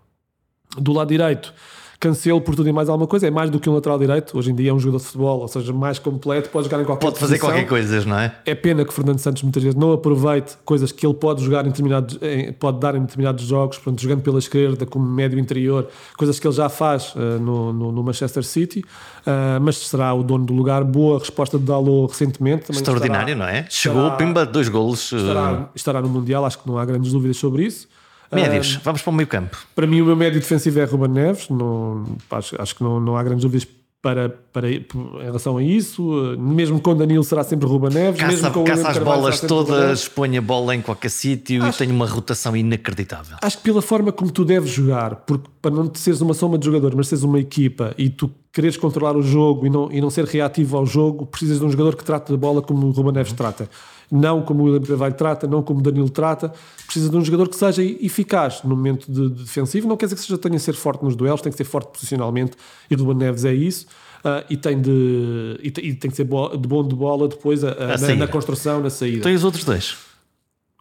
Do 0.76 0.92
lado 0.92 1.08
direito, 1.08 1.52
Cancelo 2.00 2.40
por 2.40 2.54
tudo 2.54 2.68
e 2.68 2.72
mais 2.72 2.88
alguma 2.88 3.08
coisa, 3.08 3.26
é 3.26 3.30
mais 3.30 3.50
do 3.50 3.58
que 3.58 3.68
um 3.68 3.74
lateral 3.74 3.98
direito. 3.98 4.38
Hoje 4.38 4.52
em 4.52 4.54
dia 4.54 4.70
é 4.70 4.72
um 4.72 4.78
jogador 4.78 4.98
de 4.98 5.04
futebol, 5.06 5.40
ou 5.40 5.48
seja, 5.48 5.72
mais 5.72 5.98
completo, 5.98 6.48
pode 6.48 6.66
jogar 6.66 6.80
em 6.80 6.84
qualquer 6.84 7.06
Pode 7.06 7.18
fazer 7.18 7.34
posição. 7.34 7.50
qualquer 7.50 7.68
coisa, 7.68 8.04
não 8.04 8.16
é? 8.16 8.36
É 8.46 8.54
pena 8.54 8.84
que 8.84 8.94
Fernando 8.94 9.18
Santos 9.18 9.42
muitas 9.42 9.60
vezes 9.64 9.76
não 9.76 9.92
aproveite 9.92 10.56
coisas 10.64 10.92
que 10.92 11.04
ele 11.04 11.14
pode 11.14 11.42
jogar 11.42 11.64
em 11.66 11.70
determinados, 11.70 12.16
pode 12.60 12.78
dar 12.78 12.94
em 12.94 13.00
determinados 13.00 13.44
jogos, 13.44 13.78
portanto, 13.78 14.00
jogando 14.00 14.22
pela 14.22 14.38
esquerda, 14.38 14.86
como 14.86 15.04
médio 15.04 15.40
interior, 15.40 15.88
coisas 16.16 16.38
que 16.38 16.46
ele 16.46 16.54
já 16.54 16.68
faz 16.68 17.12
uh, 17.16 17.40
no, 17.40 17.72
no, 17.72 17.90
no, 17.90 18.02
Manchester 18.04 18.44
City, 18.44 18.78
uh, 18.78 19.60
mas 19.60 19.78
será 19.78 20.14
o 20.14 20.22
dono 20.22 20.46
do 20.46 20.54
lugar. 20.54 20.84
Boa 20.84 21.18
resposta 21.18 21.58
de 21.58 21.64
Dalot 21.64 22.12
recentemente. 22.12 22.70
Extraordinário, 22.70 23.32
estará, 23.32 23.52
não 23.52 23.58
é? 23.58 23.66
Chegou, 23.68 24.02
estará, 24.02 24.16
pimba, 24.16 24.46
dois 24.46 24.68
golos. 24.68 25.10
Estará, 25.12 25.50
eh, 25.50 25.68
estará 25.74 26.00
no 26.00 26.08
Mundial, 26.08 26.44
acho 26.44 26.60
que 26.60 26.68
não 26.68 26.78
há 26.78 26.84
grandes 26.84 27.10
dúvidas 27.10 27.38
sobre 27.38 27.64
isso. 27.64 27.88
Médios, 28.30 28.76
uh, 28.76 28.80
vamos 28.84 29.02
para 29.02 29.10
o 29.10 29.14
meio 29.14 29.26
campo. 29.26 29.56
Para 29.74 29.86
mim, 29.86 30.00
o 30.00 30.06
meu 30.06 30.16
médio 30.16 30.40
defensivo 30.40 30.80
é 30.80 30.84
Ruben 30.84 31.10
Neves. 31.10 31.48
Não, 31.48 32.04
acho, 32.30 32.60
acho 32.60 32.74
que 32.74 32.82
não, 32.82 33.00
não 33.00 33.16
há 33.16 33.22
grandes 33.22 33.42
dúvidas 33.42 33.66
para, 34.00 34.28
para, 34.28 34.70
em 34.70 34.84
relação 35.22 35.56
a 35.56 35.62
isso. 35.62 36.36
Mesmo 36.38 36.80
com 36.80 36.94
Danilo 36.94 37.24
será 37.24 37.42
sempre 37.42 37.66
Ruben 37.66 37.90
Neves. 37.90 38.20
Caça, 38.20 38.32
mesmo 38.32 38.50
com 38.52 38.64
caça 38.64 38.88
as 38.88 38.98
bolas 38.98 39.40
todas, 39.40 40.08
põe 40.08 40.36
a 40.36 40.42
bola 40.42 40.74
em 40.74 40.80
qualquer 40.80 41.10
sítio 41.10 41.66
e 41.66 41.72
tem 41.72 41.90
uma 41.90 42.06
rotação 42.06 42.56
inacreditável. 42.56 43.36
Acho 43.42 43.58
que 43.58 43.64
pela 43.64 43.82
forma 43.82 44.12
como 44.12 44.30
tu 44.30 44.44
deves 44.44 44.70
jogar, 44.70 45.16
porque 45.16 45.48
para 45.60 45.70
não 45.70 45.92
seres 45.94 46.20
uma 46.20 46.34
soma 46.34 46.58
de 46.58 46.66
jogadores, 46.66 46.96
mas 46.96 47.08
seres 47.08 47.24
uma 47.24 47.40
equipa 47.40 47.94
e 47.98 48.08
tu 48.08 48.30
quereres 48.52 48.76
controlar 48.76 49.16
o 49.16 49.22
jogo 49.22 49.66
e 49.66 49.70
não, 49.70 49.90
e 49.92 50.00
não 50.00 50.10
ser 50.10 50.24
reativo 50.24 50.76
ao 50.76 50.86
jogo, 50.86 51.26
precisas 51.26 51.58
de 51.58 51.64
um 51.64 51.70
jogador 51.70 51.96
que 51.96 52.04
trate 52.04 52.32
a 52.32 52.36
bola 52.36 52.62
como 52.62 52.86
o 52.86 52.90
Ruben 52.90 53.12
Neves 53.12 53.32
trata 53.32 53.68
não 54.10 54.42
como 54.42 54.62
o 54.62 54.66
William 54.66 54.82
Carvalho 54.82 55.14
trata, 55.14 55.46
não 55.46 55.62
como 55.62 55.80
o 55.80 55.82
Danilo 55.82 56.08
trata, 56.08 56.52
precisa 56.84 57.10
de 57.10 57.16
um 57.16 57.24
jogador 57.24 57.48
que 57.48 57.56
seja 57.56 57.82
eficaz 57.82 58.62
no 58.62 58.70
momento 58.70 59.10
de, 59.10 59.28
de 59.30 59.42
defensivo, 59.44 59.86
não 59.86 59.96
quer 59.96 60.06
dizer 60.06 60.16
que 60.16 60.22
seja 60.22 60.38
tenha 60.38 60.56
a 60.56 60.58
ser 60.58 60.74
forte 60.74 61.04
nos 61.04 61.14
duelos, 61.14 61.40
tem 61.40 61.52
que 61.52 61.58
ser 61.58 61.64
forte 61.64 61.92
posicionalmente, 61.92 62.52
e 62.90 62.94
Ruben 62.94 63.16
Neves 63.16 63.44
é 63.44 63.52
isso, 63.52 63.86
uh, 64.24 64.44
e, 64.48 64.56
tem 64.56 64.80
de, 64.80 65.58
e, 65.62 65.68
e, 65.68 65.94
tem 65.94 66.10
que 66.10 66.16
ser 66.16 66.24
bo, 66.24 66.48
de 66.56 66.68
bom 66.68 66.86
de 66.86 66.94
bola 66.94 67.28
depois 67.28 67.62
a, 67.62 67.72
a, 67.72 67.98
na, 67.98 68.14
na, 68.16 68.26
construção, 68.26 68.80
na 68.80 68.90
saída. 68.90 69.22
Tem 69.22 69.34
os 69.34 69.44
outros 69.44 69.64
dois? 69.64 69.96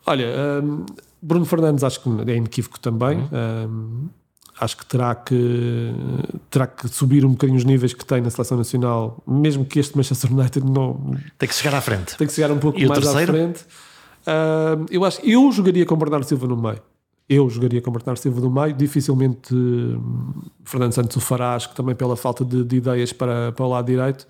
Olha, 0.05 0.28
um, 0.63 0.86
Bruno 1.21 1.45
Fernandes 1.45 1.84
acho 1.84 1.99
que 2.01 2.09
é 2.32 2.36
inequívoco 2.36 2.80
também. 2.80 3.17
Uhum. 3.17 3.28
Um, 3.34 4.09
acho 4.60 4.78
que 4.78 4.86
terá 4.86 5.14
que 5.16 5.93
terá 6.49 6.68
que 6.68 6.88
subir 6.88 7.26
um 7.26 7.32
bocadinho 7.32 7.58
os 7.58 7.66
níveis 7.66 7.93
que 7.93 8.05
tem 8.05 8.22
na 8.22 8.30
seleção 8.30 8.58
nacional, 8.58 9.22
mesmo 9.28 9.66
que 9.66 9.80
este 9.80 9.95
Manchester 9.95 10.32
United 10.34 10.66
não 10.66 11.16
tem 11.38 11.47
que 11.47 11.55
chegar 11.55 11.76
à 11.78 11.82
frente. 11.82 12.18
Tem 12.18 12.28
que 12.28 12.34
chegar 12.34 12.51
um 12.51 12.58
pouco 12.58 12.80
e 12.80 12.88
mais 12.88 13.08
à 13.08 13.26
frente. 13.26 13.62
Uh, 13.62 14.86
eu 14.89 15.05
acho 15.05 15.22
eu 15.24 15.51
jogaria 15.51 15.86
com 15.86 15.95
Bernardo 15.95 16.26
Silva 16.26 16.47
no 16.47 16.58
meio. 16.58 16.82
Eu 17.30 17.49
jogaria 17.49 17.82
com 17.82 17.91
Bernardo 17.91 18.20
Silva 18.20 18.41
no 18.41 18.49
meio. 18.49 18.74
Dificilmente 18.74 19.53
uh, 19.53 20.43
Fernando 20.66 20.93
Santos 20.93 21.16
o 21.16 21.20
fará, 21.20 21.55
acho 21.55 21.70
que 21.70 21.76
também 21.76 21.95
pela 21.95 22.16
falta 22.16 22.43
de, 22.43 22.64
de 22.64 22.78
ideias 22.78 23.14
para, 23.14 23.51
para 23.51 23.66
o 23.66 23.70
lado 23.70 23.86
direito. 23.86 24.28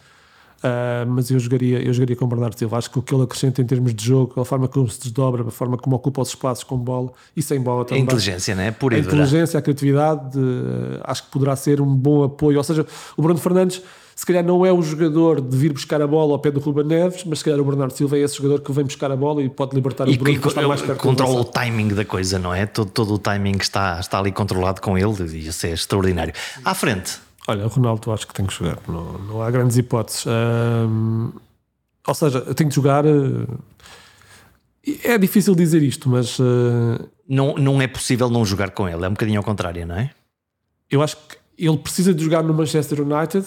Uh, 0.58 1.08
mas 1.08 1.30
eu 1.30 1.38
jogaria, 1.38 1.80
eu 1.82 1.93
jogaria 1.93 2.16
com 2.16 2.26
o 2.26 2.28
Bernardo 2.28 2.58
Silva. 2.58 2.78
Acho 2.78 2.89
que 2.89 2.97
o 2.97 3.01
que 3.01 3.14
ele 3.14 3.24
acrescenta 3.24 3.62
em 3.62 3.66
termos 3.66 3.93
de 3.93 4.03
jogo, 4.03 4.39
a 4.41 4.45
forma 4.45 4.68
como 4.68 4.89
se 4.89 4.99
desdobra, 4.99 5.43
a 5.47 5.51
forma 5.51 5.78
como 5.78 5.95
ocupa 5.95 6.22
os 6.22 6.30
espaços 6.30 6.64
com 6.64 6.78
bola 6.78 7.12
e 7.36 7.41
sem 7.41 7.60
bola 7.60 7.86
também. 7.86 8.01
A 8.01 8.05
inteligência, 8.05 8.55
não 8.55 8.64
é? 8.64 8.72
Por 8.72 8.93
a 8.93 8.97
inteligência, 8.97 9.60
a 9.60 9.62
criatividade, 9.62 10.38
uh, 10.38 11.01
acho 11.03 11.24
que 11.24 11.32
poderá 11.32 11.55
ser 11.55 11.80
um 11.80 11.93
bom 11.93 12.24
apoio. 12.24 12.58
Ou 12.58 12.64
seja, 12.64 12.86
o 13.16 13.22
Bruno 13.22 13.39
Fernandes, 13.39 13.82
se 14.16 14.26
calhar, 14.26 14.43
não 14.43 14.66
é 14.66 14.74
o 14.74 14.82
jogador 14.82 15.39
de 15.39 15.55
vir 15.55 15.72
buscar 15.72 16.01
a 16.01 16.08
bola 16.08 16.34
ao 16.34 16.39
pé 16.39 16.49
do 16.49 16.60
Ruben 16.60 16.86
Neves, 16.86 17.24
mas 17.24 17.38
se 17.39 17.45
calhar 17.45 17.60
o 17.60 17.64
Bernardo 17.64 17.93
Silva 17.93 18.18
é 18.18 18.22
esse 18.22 18.38
jogador 18.38 18.62
que 18.62 18.72
vem 18.72 18.84
buscar 18.84 19.12
a 19.12 19.16
bola 19.16 19.43
e 19.43 19.49
pode 19.49 19.76
libertar 19.76 20.08
e, 20.08 20.16
o 20.16 20.18
Bruno. 20.18 20.39
E, 20.43 20.47
estar 20.47 20.68
mais 20.68 20.82
perto 20.82 20.99
controla 20.99 21.41
o 21.41 21.45
timing 21.45 21.89
da 21.89 22.03
coisa, 22.03 22.39
não 22.39 22.51
é? 22.51 22.66
Todo, 22.66 22.89
todo 22.89 23.14
o 23.14 23.20
timing 23.20 23.58
está, 23.58 23.99
está 23.99 24.18
ali 24.18 24.32
controlado 24.32 24.82
com 24.82 24.97
ele 24.97 25.24
e 25.38 25.47
isso 25.47 25.68
é 25.68 25.72
extraordinário. 25.72 26.34
À 26.66 26.74
frente. 26.74 27.27
Olha, 27.48 27.66
o 27.66 27.70
Ronaldo 27.70 28.12
acho 28.12 28.28
que 28.28 28.34
tem 28.34 28.45
que 28.45 28.54
jogar, 28.54 28.78
não, 28.88 29.14
não 29.20 29.41
há 29.41 29.50
grandes 29.50 29.78
hipóteses. 29.78 30.26
Ou 32.08 32.14
seja, 32.14 32.41
tem 32.54 32.68
que 32.68 32.76
jogar. 32.76 33.06
Uh, 33.06 33.58
é 35.04 35.18
difícil 35.18 35.56
dizer 35.56 35.82
isto, 35.82 36.10
mas. 36.10 36.39
Uh, 36.39 37.10
não, 37.28 37.56
não 37.56 37.82
é 37.82 37.88
possível 37.88 38.30
não 38.30 38.45
jogar 38.45 38.72
com 38.72 38.88
ele, 38.88 39.04
é 39.04 39.08
um 39.08 39.12
bocadinho 39.12 39.38
ao 39.38 39.43
contrário, 39.43 39.86
não 39.86 39.95
é? 39.95 40.12
Eu 40.89 41.02
acho 41.02 41.18
que 41.18 41.38
ele 41.58 41.78
precisa 41.78 42.14
de 42.14 42.24
jogar 42.24 42.43
no 42.43 42.54
Manchester 42.54 43.02
United. 43.02 43.45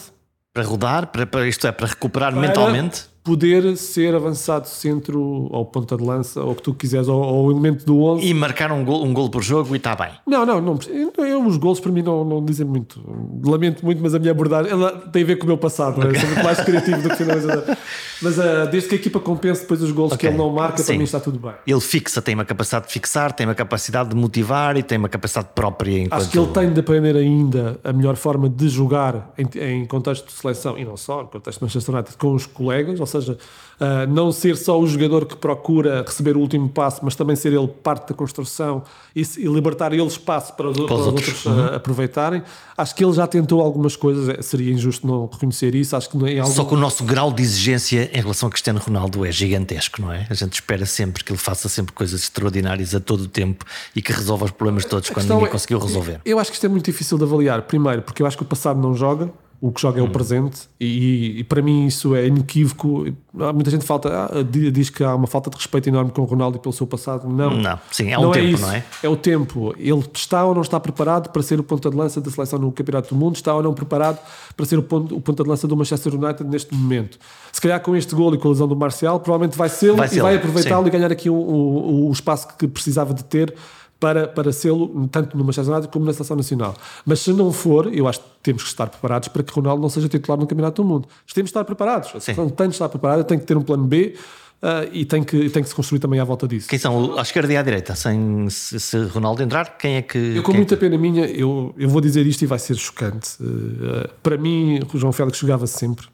Para 0.53 0.65
rodar, 0.65 1.07
para, 1.07 1.27
para 1.27 1.49
isto 1.49 1.67
é, 1.67 1.73
para 1.73 1.87
recuperar 1.87 2.33
para 2.33 2.41
mentalmente 2.41 3.10
poder 3.23 3.77
ser 3.77 4.15
avançado 4.15 4.67
centro 4.67 5.21
ou 5.51 5.65
ponta 5.65 5.97
de 5.97 6.03
lança, 6.03 6.43
ou 6.43 6.53
o 6.53 6.55
que 6.55 6.63
tu 6.63 6.73
quiseres, 6.73 7.07
ou, 7.07 7.21
ou 7.21 7.51
elemento 7.51 7.85
do 7.85 8.03
11. 8.03 8.27
E 8.27 8.33
marcar 8.33 8.73
um 8.73 8.85
gol, 8.85 9.05
um 9.05 9.13
gol 9.13 9.29
por 9.29 9.43
jogo 9.43 9.75
e 9.75 9.77
está 9.77 9.95
bem. 9.95 10.11
Não, 10.27 10.47
não, 10.47 10.61
não. 10.61 10.79
Eu, 11.19 11.47
os 11.47 11.57
gols 11.57 11.81
para 11.81 11.93
mim 11.93 12.03
não, 12.03 12.25
não 12.25 12.45
dizem 12.45 12.67
muito. 12.67 13.01
Lamento 13.45 13.85
muito, 13.85 14.03
mas 14.03 14.15
a 14.15 14.19
minha 14.19 14.31
abordagem 14.31 14.73
ela 14.73 14.93
tem 15.13 15.23
a 15.23 15.27
ver 15.27 15.37
com 15.37 15.45
o 15.45 15.47
meu 15.47 15.59
passado. 15.59 16.01
Okay. 16.01 16.19
Sou 16.19 16.29
muito 16.29 16.45
mais 16.45 16.61
criativo 16.61 17.03
do 17.03 17.11
que 17.11 17.17
finalizador. 17.17 17.77
Mas 18.23 18.39
uh, 18.39 18.71
desde 18.71 18.89
que 18.89 18.95
a 18.95 18.99
equipa 18.99 19.21
compense 19.21 19.63
depois 19.63 19.83
os 19.83 19.93
gols 19.93 20.13
okay. 20.13 20.29
que 20.29 20.35
ele 20.35 20.39
não 20.39 20.51
marca, 20.51 20.79
Sim. 20.79 20.85
para 20.85 20.97
mim 20.97 21.05
está 21.05 21.21
tudo 21.21 21.39
bem. 21.39 21.53
Ele 21.67 21.81
fixa, 21.81 22.23
tem 22.23 22.35
uma 22.35 22.45
capacidade 22.45 22.87
de 22.87 22.93
fixar, 22.93 23.33
tem 23.33 23.47
uma 23.47 23.55
capacidade 23.55 24.11
de 24.11 24.17
motivar 24.17 24.77
e 24.77 24.83
tem 24.83 24.99
uma 24.99 25.09
capacidade 25.09 25.49
própria. 25.55 26.01
Enquanto... 26.01 26.21
Acho 26.21 26.31
que 26.31 26.39
ele 26.39 26.49
tem 26.49 26.73
de 26.73 26.81
aprender 26.81 27.17
ainda 27.17 27.79
a 27.85 27.93
melhor 27.93 28.17
forma 28.17 28.49
de 28.49 28.69
jogar 28.69 29.33
em, 29.37 29.47
em 29.61 29.87
contexto 29.87 30.27
de 30.27 30.33
seleção 30.33 30.79
e 30.79 30.85
não 30.85 30.97
só, 30.97 31.23
no 31.23 31.29
contexto 31.29 31.59
de 31.59 31.65
Manchester 31.65 31.95
United, 31.95 32.17
com 32.17 32.35
os 32.35 32.47
colegas, 32.47 33.01
ou 33.01 33.07
seja 33.11 33.39
Uh, 33.81 34.07
não 34.13 34.31
ser 34.31 34.59
só 34.59 34.79
o 34.79 34.87
jogador 34.87 35.25
que 35.25 35.35
procura 35.35 36.05
receber 36.07 36.37
o 36.37 36.41
último 36.41 36.69
passo, 36.69 37.01
mas 37.03 37.15
também 37.15 37.35
ser 37.35 37.51
ele 37.51 37.67
parte 37.67 38.11
da 38.11 38.15
construção 38.15 38.83
e, 39.17 39.23
e 39.39 39.47
libertar 39.47 39.91
ele 39.95 40.05
espaço 40.05 40.53
para 40.53 40.69
os, 40.69 40.77
para 40.77 40.95
os 40.95 41.07
outros, 41.07 41.47
uh, 41.47 41.49
uhum. 41.49 41.67
aproveitarem. 41.77 42.43
Acho 42.77 42.95
que 42.95 43.03
ele 43.03 43.15
já 43.15 43.27
tentou 43.27 43.63
algumas 43.63 43.97
coisas, 43.97 44.29
é, 44.29 44.43
seria 44.43 44.71
injusto 44.71 45.07
não 45.07 45.27
reconhecer 45.33 45.75
isso. 45.75 45.97
Acho 45.97 46.11
que 46.11 46.17
em 46.19 46.39
algum... 46.39 46.53
Só 46.53 46.65
que 46.67 46.75
o 46.75 46.77
nosso 46.77 47.05
grau 47.05 47.33
de 47.33 47.43
exigência 47.43 48.11
em 48.13 48.21
relação 48.21 48.49
a 48.49 48.53
Cristiano 48.53 48.79
Ronaldo 48.79 49.25
é 49.25 49.33
gigantesco, 49.33 50.03
não 50.03 50.13
é? 50.13 50.27
A 50.29 50.35
gente 50.35 50.53
espera 50.53 50.85
sempre 50.85 51.25
que 51.25 51.33
ele 51.33 51.39
faça 51.39 51.67
sempre 51.67 51.95
coisas 51.95 52.21
extraordinárias 52.21 52.95
a 52.95 53.01
todo 53.01 53.23
o 53.23 53.29
tempo 53.29 53.65
e 53.97 54.03
que 54.03 54.13
resolva 54.13 54.45
os 54.45 54.51
problemas 54.51 54.85
todos 54.85 55.09
quando 55.09 55.27
ninguém 55.27 55.47
é, 55.47 55.49
conseguiu 55.49 55.79
resolver. 55.79 56.21
Eu 56.27 56.39
acho 56.39 56.51
que 56.51 56.57
isto 56.57 56.67
é 56.67 56.69
muito 56.69 56.85
difícil 56.85 57.17
de 57.17 57.25
avaliar. 57.25 57.63
Primeiro, 57.63 58.03
porque 58.03 58.21
eu 58.21 58.27
acho 58.27 58.37
que 58.37 58.43
o 58.43 58.47
passado 58.47 58.79
não 58.79 58.95
joga 58.95 59.31
o 59.61 59.71
que 59.71 59.81
joga 59.81 60.01
é 60.01 60.03
o 60.03 60.07
hum. 60.07 60.11
presente 60.11 60.63
e, 60.81 61.41
e, 61.41 61.45
para 61.45 61.61
mim 61.61 61.87
isso 61.87 62.15
é 62.15 62.27
inequívoco. 62.27 63.05
Muita 63.33 63.71
gente 63.71 63.85
falta, 63.85 64.09
ah, 64.09 64.43
diz 64.43 64.89
que 64.89 65.05
há 65.05 65.15
uma 65.15 65.27
falta 65.27 65.51
de 65.51 65.57
respeito 65.57 65.89
enorme 65.89 66.11
com 66.11 66.23
o 66.23 66.25
Ronaldo 66.25 66.57
e 66.57 66.61
pelo 66.61 66.73
seu 66.73 66.87
passado. 66.87 67.29
Não, 67.29 67.51
não, 67.51 67.79
sim, 67.93 68.11
é 68.11 68.19
o 68.19 68.29
um 68.29 68.33
tempo, 68.33 68.57
é 68.57 68.61
não 68.61 68.73
é? 68.73 68.85
É 69.03 69.09
o 69.09 69.17
tempo. 69.17 69.75
Ele 69.79 70.03
está 70.15 70.47
ou 70.47 70.55
não 70.55 70.63
está 70.63 70.81
preparado 70.81 71.29
para 71.29 71.43
ser 71.43 71.61
o 71.61 71.63
ponta 71.63 71.91
de 71.91 71.97
lança 71.97 72.23
da 72.23 72.31
seleção 72.31 72.59
no 72.59 72.73
Campeonato 72.73 73.15
do 73.15 73.19
Mundo, 73.19 73.37
está 73.37 73.55
ou 73.55 73.63
não 73.63 73.75
preparado 73.75 74.19
para 74.57 74.65
ser 74.65 74.79
o, 74.79 74.83
ponto, 74.83 75.15
o 75.15 75.21
ponta 75.21 75.43
de 75.43 75.49
lança 75.51 75.69
do 75.69 75.77
Manchester 75.77 76.15
United 76.15 76.45
neste 76.45 76.75
momento. 76.75 77.19
Se 77.53 77.61
calhar 77.61 77.81
com 77.81 77.95
este 77.95 78.15
gol 78.15 78.35
e 78.35 78.39
com 78.39 78.49
a 78.49 78.51
lesão 78.53 78.67
do 78.67 78.77
Marcial, 78.77 79.21
provavelmente 79.21 79.59
vai 79.59 79.69
ser 79.69 79.93
vai 79.93 80.09
e 80.11 80.21
vai 80.21 80.37
aproveitá-lo 80.37 80.87
e 80.87 80.91
ganhar 80.91 81.13
aqui 81.13 81.29
o, 81.29 81.35
o, 81.35 82.09
o 82.09 82.13
espaço 82.13 82.49
que 82.57 82.67
precisava 82.67 83.13
de 83.13 83.25
ter 83.25 83.55
para, 84.01 84.27
para 84.27 84.51
sê-lo, 84.51 85.07
tanto 85.09 85.37
no 85.37 85.45
Manchester 85.45 85.73
United 85.73 85.93
como 85.93 86.07
na 86.07 86.13
Seleção 86.15 86.37
Nacional. 86.37 86.75
Mas 87.05 87.21
se 87.21 87.33
não 87.33 87.53
for, 87.53 87.95
eu 87.95 88.09
acho 88.09 88.19
que 88.21 88.27
temos 88.43 88.63
que 88.63 88.69
estar 88.71 88.89
preparados 88.89 89.29
para 89.29 89.43
que 89.43 89.53
Ronaldo 89.53 89.83
não 89.83 89.91
seja 89.91 90.09
titular 90.09 90.41
no 90.41 90.47
Campeonato 90.47 90.83
do 90.83 90.89
Mundo. 90.89 91.07
Temos 91.33 91.49
de 91.49 91.51
estar 91.51 91.65
preparados. 91.65 92.11
Sim. 92.25 92.35
Tem 92.35 92.69
de 92.69 92.75
estar 92.75 92.89
preparado, 92.89 93.23
tem 93.25 93.39
que 93.39 93.45
ter 93.45 93.57
um 93.57 93.63
plano 93.63 93.85
B. 93.85 94.17
Uh, 94.63 94.85
e 94.93 95.07
tem 95.07 95.25
que, 95.25 95.49
tem 95.49 95.63
que 95.63 95.71
se 95.71 95.75
construir 95.75 96.01
também 96.01 96.21
à 96.21 96.25
volta 96.25 96.47
disso. 96.47 96.69
Quem 96.69 96.79
são 96.79 97.19
à 97.19 97.23
esquerda 97.23 97.51
e 97.51 97.57
à 97.57 97.63
direita? 97.63 97.95
Sem, 97.95 98.47
se, 98.51 98.79
se 98.79 99.05
Ronaldo 99.05 99.43
entrar, 99.43 99.79
quem 99.79 99.97
é 99.97 100.03
que. 100.03 100.19
Eu, 100.19 100.43
com 100.43 100.53
muita 100.53 100.75
é 100.75 100.77
que... 100.77 100.81
pena 100.83 100.99
minha, 100.99 101.25
eu, 101.25 101.75
eu 101.79 101.89
vou 101.89 101.99
dizer 101.99 102.27
isto 102.27 102.43
e 102.43 102.47
vai 102.47 102.59
ser 102.59 102.77
chocante. 102.77 103.43
Uh, 103.43 104.07
para 104.23 104.37
mim, 104.37 104.81
o 104.93 104.99
João 104.99 105.13
Félix 105.15 105.39
jogava 105.39 105.67
sempre, 105.67 106.09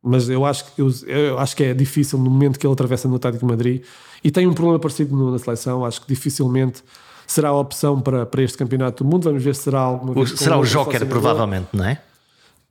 mas 0.00 0.28
eu 0.28 0.44
acho, 0.44 0.66
eu, 0.78 0.88
eu 1.08 1.36
acho 1.40 1.56
que 1.56 1.64
é 1.64 1.74
difícil 1.74 2.16
no 2.16 2.30
momento 2.30 2.60
que 2.60 2.66
ele 2.66 2.72
atravessa 2.72 3.08
no 3.08 3.16
Atlético 3.16 3.44
de 3.44 3.50
Madrid 3.50 3.82
e 4.22 4.30
tem 4.30 4.46
um 4.46 4.54
problema 4.54 4.78
parecido 4.78 5.32
na 5.32 5.38
seleção. 5.40 5.84
Acho 5.84 6.00
que 6.00 6.06
dificilmente 6.06 6.80
será 7.26 7.48
a 7.48 7.56
opção 7.56 8.00
para, 8.00 8.26
para 8.26 8.42
este 8.42 8.56
campeonato 8.58 9.04
do 9.04 9.10
mundo. 9.10 9.24
Vamos 9.24 9.42
ver 9.42 9.54
se 9.54 9.62
será 9.62 9.80
alguma 9.80 10.14
vez. 10.14 10.30
Será 10.38 10.58
o 10.58 10.64
Joker, 10.64 11.06
provavelmente, 11.06 11.68
não 11.72 11.84
é? 11.84 12.00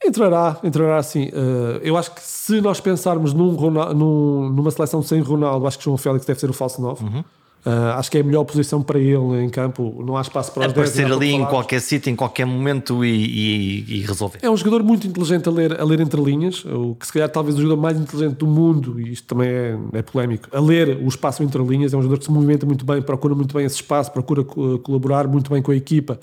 Entrará, 0.04 0.58
entrará 0.64 1.02
sim. 1.02 1.30
Uh, 1.30 1.80
eu 1.82 1.98
acho 1.98 2.12
que 2.12 2.22
se 2.22 2.60
nós 2.60 2.80
pensarmos 2.80 3.34
num, 3.34 3.54
num, 3.94 4.50
numa 4.50 4.70
seleção 4.70 5.02
sem 5.02 5.22
Ronaldo, 5.22 5.66
acho 5.66 5.78
que 5.78 5.86
João 5.86 5.98
Félix 5.98 6.26
deve 6.26 6.40
ser 6.40 6.50
o 6.50 6.54
falso 6.54 6.82
9. 6.82 7.04
Uhum. 7.04 7.24
Uh, 7.66 7.96
acho 7.98 8.12
que 8.12 8.18
é 8.18 8.22
a 8.22 8.24
melhor 8.24 8.44
posição 8.44 8.82
para 8.82 9.00
ele 9.00 9.42
em 9.42 9.50
campo. 9.50 10.04
Não 10.06 10.18
há 10.18 10.22
espaço 10.22 10.52
para 10.52 10.68
os 10.68 10.72
Aparecer 10.74 11.10
ali 11.10 11.32
em 11.32 11.46
qualquer 11.46 11.80
sítio, 11.80 12.10
em 12.10 12.16
qualquer 12.16 12.46
momento 12.46 13.06
e, 13.06 13.10
e, 13.10 14.00
e, 14.00 14.02
resolver. 14.02 14.40
É 14.42 14.50
um 14.50 14.58
jogador 14.58 14.84
muito 14.84 15.08
inteligente 15.08 15.48
a 15.48 15.52
ler, 15.52 15.80
a 15.80 15.84
ler 15.86 16.02
entre 16.02 16.22
linhas. 16.22 16.66
O 16.66 16.94
que 16.96 17.08
se 17.08 17.14
calhar 17.14 17.30
talvez 17.30 17.58
o 17.58 17.62
jogador 17.62 17.82
mais 17.82 17.98
inteligente 17.98 18.36
do 18.36 18.48
mundo, 18.48 19.00
e 19.00 19.14
isto 19.14 19.28
também 19.28 19.48
é, 19.48 19.78
é 19.94 20.02
polémico, 20.02 20.50
a 20.52 20.60
ler 20.60 20.98
o 21.02 21.08
espaço 21.08 21.42
entre 21.42 21.64
linhas. 21.64 21.94
É 21.94 21.98
um 21.98 22.02
jogador 22.02 22.20
que 22.20 22.26
se 22.26 22.32
movimenta 22.32 22.66
muito 22.66 22.86
bem, 22.86 23.02
procura 23.02 23.34
muito 23.34 23.56
bem 23.56 23.66
esse 23.66 23.76
espaço, 23.76 24.12
procura 24.12 24.44
colaborar 24.44 25.26
muito 25.28 25.50
bem 25.50 25.62
com 25.62 25.72
a 25.72 25.76
equipa 25.76 26.20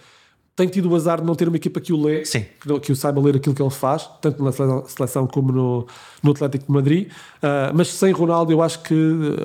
tem 0.56 0.68
tido 0.68 0.90
o 0.90 0.94
azar 0.94 1.20
de 1.20 1.26
não 1.26 1.34
ter 1.34 1.48
uma 1.48 1.56
equipa 1.56 1.80
que 1.80 1.92
o 1.92 2.02
lê, 2.02 2.24
Sim. 2.24 2.44
Que, 2.60 2.80
que 2.80 2.92
o 2.92 2.96
saiba 2.96 3.20
ler 3.20 3.36
aquilo 3.36 3.54
que 3.54 3.62
ele 3.62 3.70
faz, 3.70 4.08
tanto 4.20 4.42
na 4.44 4.52
seleção 4.86 5.26
como 5.26 5.52
no, 5.52 5.86
no 6.22 6.30
Atlético 6.32 6.66
de 6.66 6.72
Madrid. 6.72 7.08
Uh, 7.08 7.72
mas 7.74 7.88
sem 7.88 8.12
Ronaldo, 8.12 8.52
eu 8.52 8.60
acho 8.60 8.82
que 8.82 8.94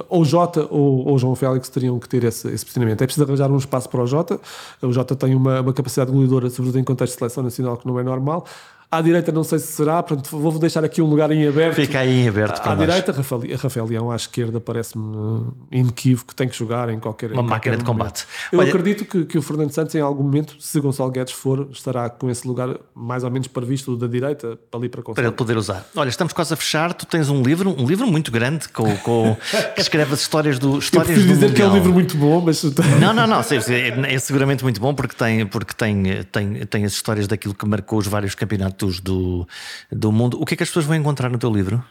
ou 0.09 0.25
Jota 0.25 0.67
ou, 0.69 1.07
ou 1.07 1.17
João 1.17 1.35
Félix 1.35 1.69
teriam 1.69 1.97
que 1.99 2.09
ter 2.09 2.23
esse, 2.23 2.47
esse 2.49 2.65
posicionamento. 2.65 3.01
É 3.01 3.05
preciso 3.05 3.25
arranjar 3.25 3.49
um 3.49 3.57
espaço 3.57 3.87
para 3.87 4.01
o 4.01 4.07
Jota. 4.07 4.39
O 4.81 4.91
Jota 4.91 5.15
tem 5.15 5.35
uma, 5.35 5.61
uma 5.61 5.73
capacidade 5.73 6.11
goleadora, 6.11 6.49
sobretudo 6.49 6.79
em 6.79 6.83
contexto 6.83 7.13
de 7.13 7.19
seleção 7.19 7.43
nacional, 7.43 7.77
que 7.77 7.87
não 7.87 7.99
é 7.99 8.03
normal. 8.03 8.45
À 8.89 9.01
direita 9.01 9.31
não 9.31 9.43
sei 9.43 9.59
se 9.59 9.67
será, 9.67 10.01
portanto 10.01 10.29
vou 10.37 10.57
deixar 10.59 10.83
aqui 10.83 11.01
um 11.01 11.05
lugar 11.05 11.31
em 11.31 11.47
aberto. 11.47 11.75
Fica 11.75 11.99
aí 11.99 12.21
em 12.21 12.29
aberto. 12.29 12.59
À, 12.59 12.71
à 12.71 12.75
direita, 12.75 13.11
Rafael, 13.11 13.41
Rafael 13.57 13.85
Leão, 13.85 14.11
à 14.11 14.15
esquerda 14.15 14.59
parece-me 14.59 15.47
inequívoco 15.71 16.29
que 16.29 16.35
tem 16.35 16.47
que 16.47 16.55
jogar 16.55 16.89
em 16.89 16.99
qualquer 16.99 17.31
Uma 17.31 17.41
em 17.41 17.45
máquina 17.45 17.77
de 17.77 17.83
combate. 17.83 18.25
Eu 18.51 18.59
Olha... 18.59 18.69
acredito 18.69 19.05
que, 19.05 19.25
que 19.25 19.37
o 19.37 19.41
Fernando 19.41 19.71
Santos, 19.71 19.95
em 19.95 20.01
algum 20.01 20.23
momento, 20.23 20.55
se 20.59 20.79
Gonçalo 20.79 21.11
Guedes 21.11 21.33
for, 21.33 21.67
estará 21.71 22.09
com 22.09 22.29
esse 22.29 22.47
lugar 22.47 22.77
mais 22.93 23.23
ou 23.23 23.31
menos 23.31 23.47
previsto 23.47 23.95
da 23.97 24.07
direita 24.07 24.57
ali 24.73 24.87
para 24.87 25.01
conseguir. 25.01 25.15
Para 25.15 25.25
ele 25.25 25.35
poder 25.35 25.57
usar. 25.57 25.85
Olha, 25.95 26.09
estamos 26.09 26.33
quase 26.33 26.53
a 26.53 26.57
fechar. 26.57 26.93
Tu 26.93 27.05
tens 27.05 27.29
um 27.29 27.41
livro, 27.41 27.75
um 27.77 27.85
livro 27.85 28.07
muito 28.07 28.31
grande 28.31 28.69
com, 28.69 28.95
com 28.97 29.35
que 29.75 29.81
escreve 29.81 30.13
as 30.13 30.21
histórias 30.21 30.59
do 30.59 30.77
histórias 30.79 31.17
Eu 31.17 31.23
do 31.23 31.33
dizer 31.33 31.49
mundial. 31.49 31.53
que 31.53 31.61
é 31.61 31.67
um 31.67 31.73
livro 31.73 31.93
muito 31.93 32.17
bom, 32.17 32.41
mas 32.41 32.63
não, 32.99 33.13
não, 33.13 33.27
não. 33.27 33.39
É, 33.39 34.13
é 34.13 34.19
seguramente 34.19 34.63
muito 34.63 34.79
bom 34.79 34.93
porque 34.93 35.15
tem 35.15 35.45
porque 35.45 35.73
tem 35.73 36.23
tem 36.31 36.65
tem 36.65 36.85
as 36.85 36.93
histórias 36.93 37.27
daquilo 37.27 37.53
que 37.53 37.65
marcou 37.65 37.99
os 37.99 38.07
vários 38.07 38.35
campeonatos 38.35 38.74
do 39.01 39.47
do 39.91 40.11
mundo. 40.11 40.37
O 40.41 40.45
que 40.45 40.53
é 40.53 40.57
que 40.57 40.63
as 40.63 40.69
pessoas 40.69 40.85
vão 40.85 40.95
encontrar 40.95 41.29
no 41.29 41.37
teu 41.37 41.51
livro? 41.51 41.83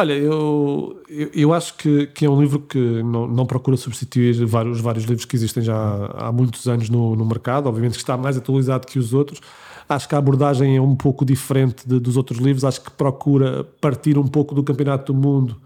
Olha, 0.00 0.14
eu, 0.14 1.02
eu, 1.34 1.52
acho 1.52 1.74
que, 1.74 2.06
que, 2.06 2.24
é 2.24 2.30
um 2.30 2.40
livro 2.40 2.60
que 2.60 3.02
não, 3.02 3.26
não 3.26 3.44
procura 3.44 3.76
substituir 3.76 4.46
vários, 4.46 4.80
vários 4.80 5.04
livros 5.04 5.26
que 5.26 5.36
existem 5.36 5.62
já 5.62 5.76
há 6.14 6.32
muitos 6.32 6.66
anos 6.66 6.88
no, 6.88 7.14
no 7.14 7.26
mercado, 7.26 7.66
obviamente 7.66 7.92
que 7.92 7.98
está 7.98 8.16
mais 8.16 8.34
atualizado 8.34 8.86
que 8.86 8.98
os 8.98 9.12
outros. 9.12 9.40
Acho 9.86 10.08
que 10.08 10.14
a 10.14 10.18
abordagem 10.18 10.74
é 10.74 10.80
um 10.80 10.96
pouco 10.96 11.22
diferente 11.22 11.86
de, 11.86 12.00
dos 12.00 12.16
outros 12.16 12.38
livros, 12.38 12.64
acho 12.64 12.80
que 12.80 12.90
procura 12.92 13.64
partir 13.78 14.16
um 14.16 14.26
pouco 14.26 14.54
do 14.54 14.62
Campeonato 14.62 15.12
do 15.12 15.18
Mundo, 15.18 15.60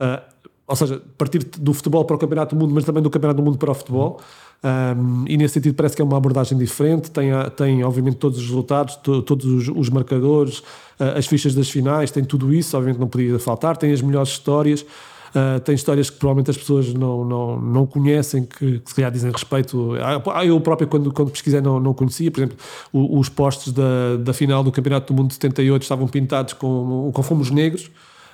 uh, 0.00 0.20
ou 0.66 0.74
seja, 0.74 1.00
partir 1.16 1.44
do 1.44 1.72
futebol 1.72 2.04
para 2.04 2.16
o 2.16 2.18
Campeonato 2.18 2.56
do 2.56 2.60
Mundo, 2.60 2.74
mas 2.74 2.84
também 2.84 3.02
do 3.02 3.10
Campeonato 3.10 3.40
do 3.40 3.44
Mundo 3.44 3.56
para 3.56 3.70
o 3.70 3.74
futebol. 3.74 4.20
Um, 4.64 5.24
e 5.28 5.36
nesse 5.36 5.54
sentido 5.54 5.74
parece 5.74 5.94
que 5.94 6.02
é 6.02 6.04
uma 6.04 6.16
abordagem 6.16 6.56
diferente, 6.56 7.10
tem, 7.10 7.30
tem 7.56 7.84
obviamente 7.84 8.16
todos 8.16 8.38
os 8.38 8.44
resultados, 8.46 8.96
to, 8.96 9.22
todos 9.22 9.44
os, 9.44 9.68
os 9.68 9.90
marcadores, 9.90 10.58
uh, 10.58 11.16
as 11.16 11.26
fichas 11.26 11.54
das 11.54 11.70
finais, 11.70 12.10
tem 12.10 12.24
tudo 12.24 12.52
isso, 12.52 12.76
obviamente 12.76 12.98
não 12.98 13.06
podia 13.06 13.38
faltar, 13.38 13.76
tem 13.76 13.92
as 13.92 14.00
melhores 14.00 14.30
histórias, 14.30 14.80
uh, 14.80 15.60
tem 15.60 15.74
histórias 15.74 16.10
que 16.10 16.18
provavelmente 16.18 16.50
as 16.50 16.56
pessoas 16.56 16.92
não, 16.92 17.24
não, 17.24 17.60
não 17.60 17.86
conhecem, 17.86 18.44
que, 18.44 18.80
que 18.80 18.88
se 18.88 18.94
calhar 18.94 19.10
dizem 19.10 19.30
respeito. 19.30 19.92
Ah, 20.32 20.44
eu 20.44 20.60
próprio, 20.60 20.88
quando, 20.88 21.12
quando 21.12 21.30
pesquisei, 21.30 21.60
não, 21.60 21.78
não 21.78 21.94
conhecia, 21.94 22.30
por 22.30 22.40
exemplo, 22.40 22.56
os 22.92 23.28
postes 23.28 23.72
da, 23.72 24.16
da 24.18 24.32
final 24.32 24.64
do 24.64 24.72
Campeonato 24.72 25.12
do 25.12 25.16
Mundo 25.16 25.28
de 25.28 25.34
78 25.34 25.82
estavam 25.82 26.08
pintados 26.08 26.54
com, 26.54 27.10
com 27.12 27.22
fomos 27.22 27.50
negros. 27.50 27.90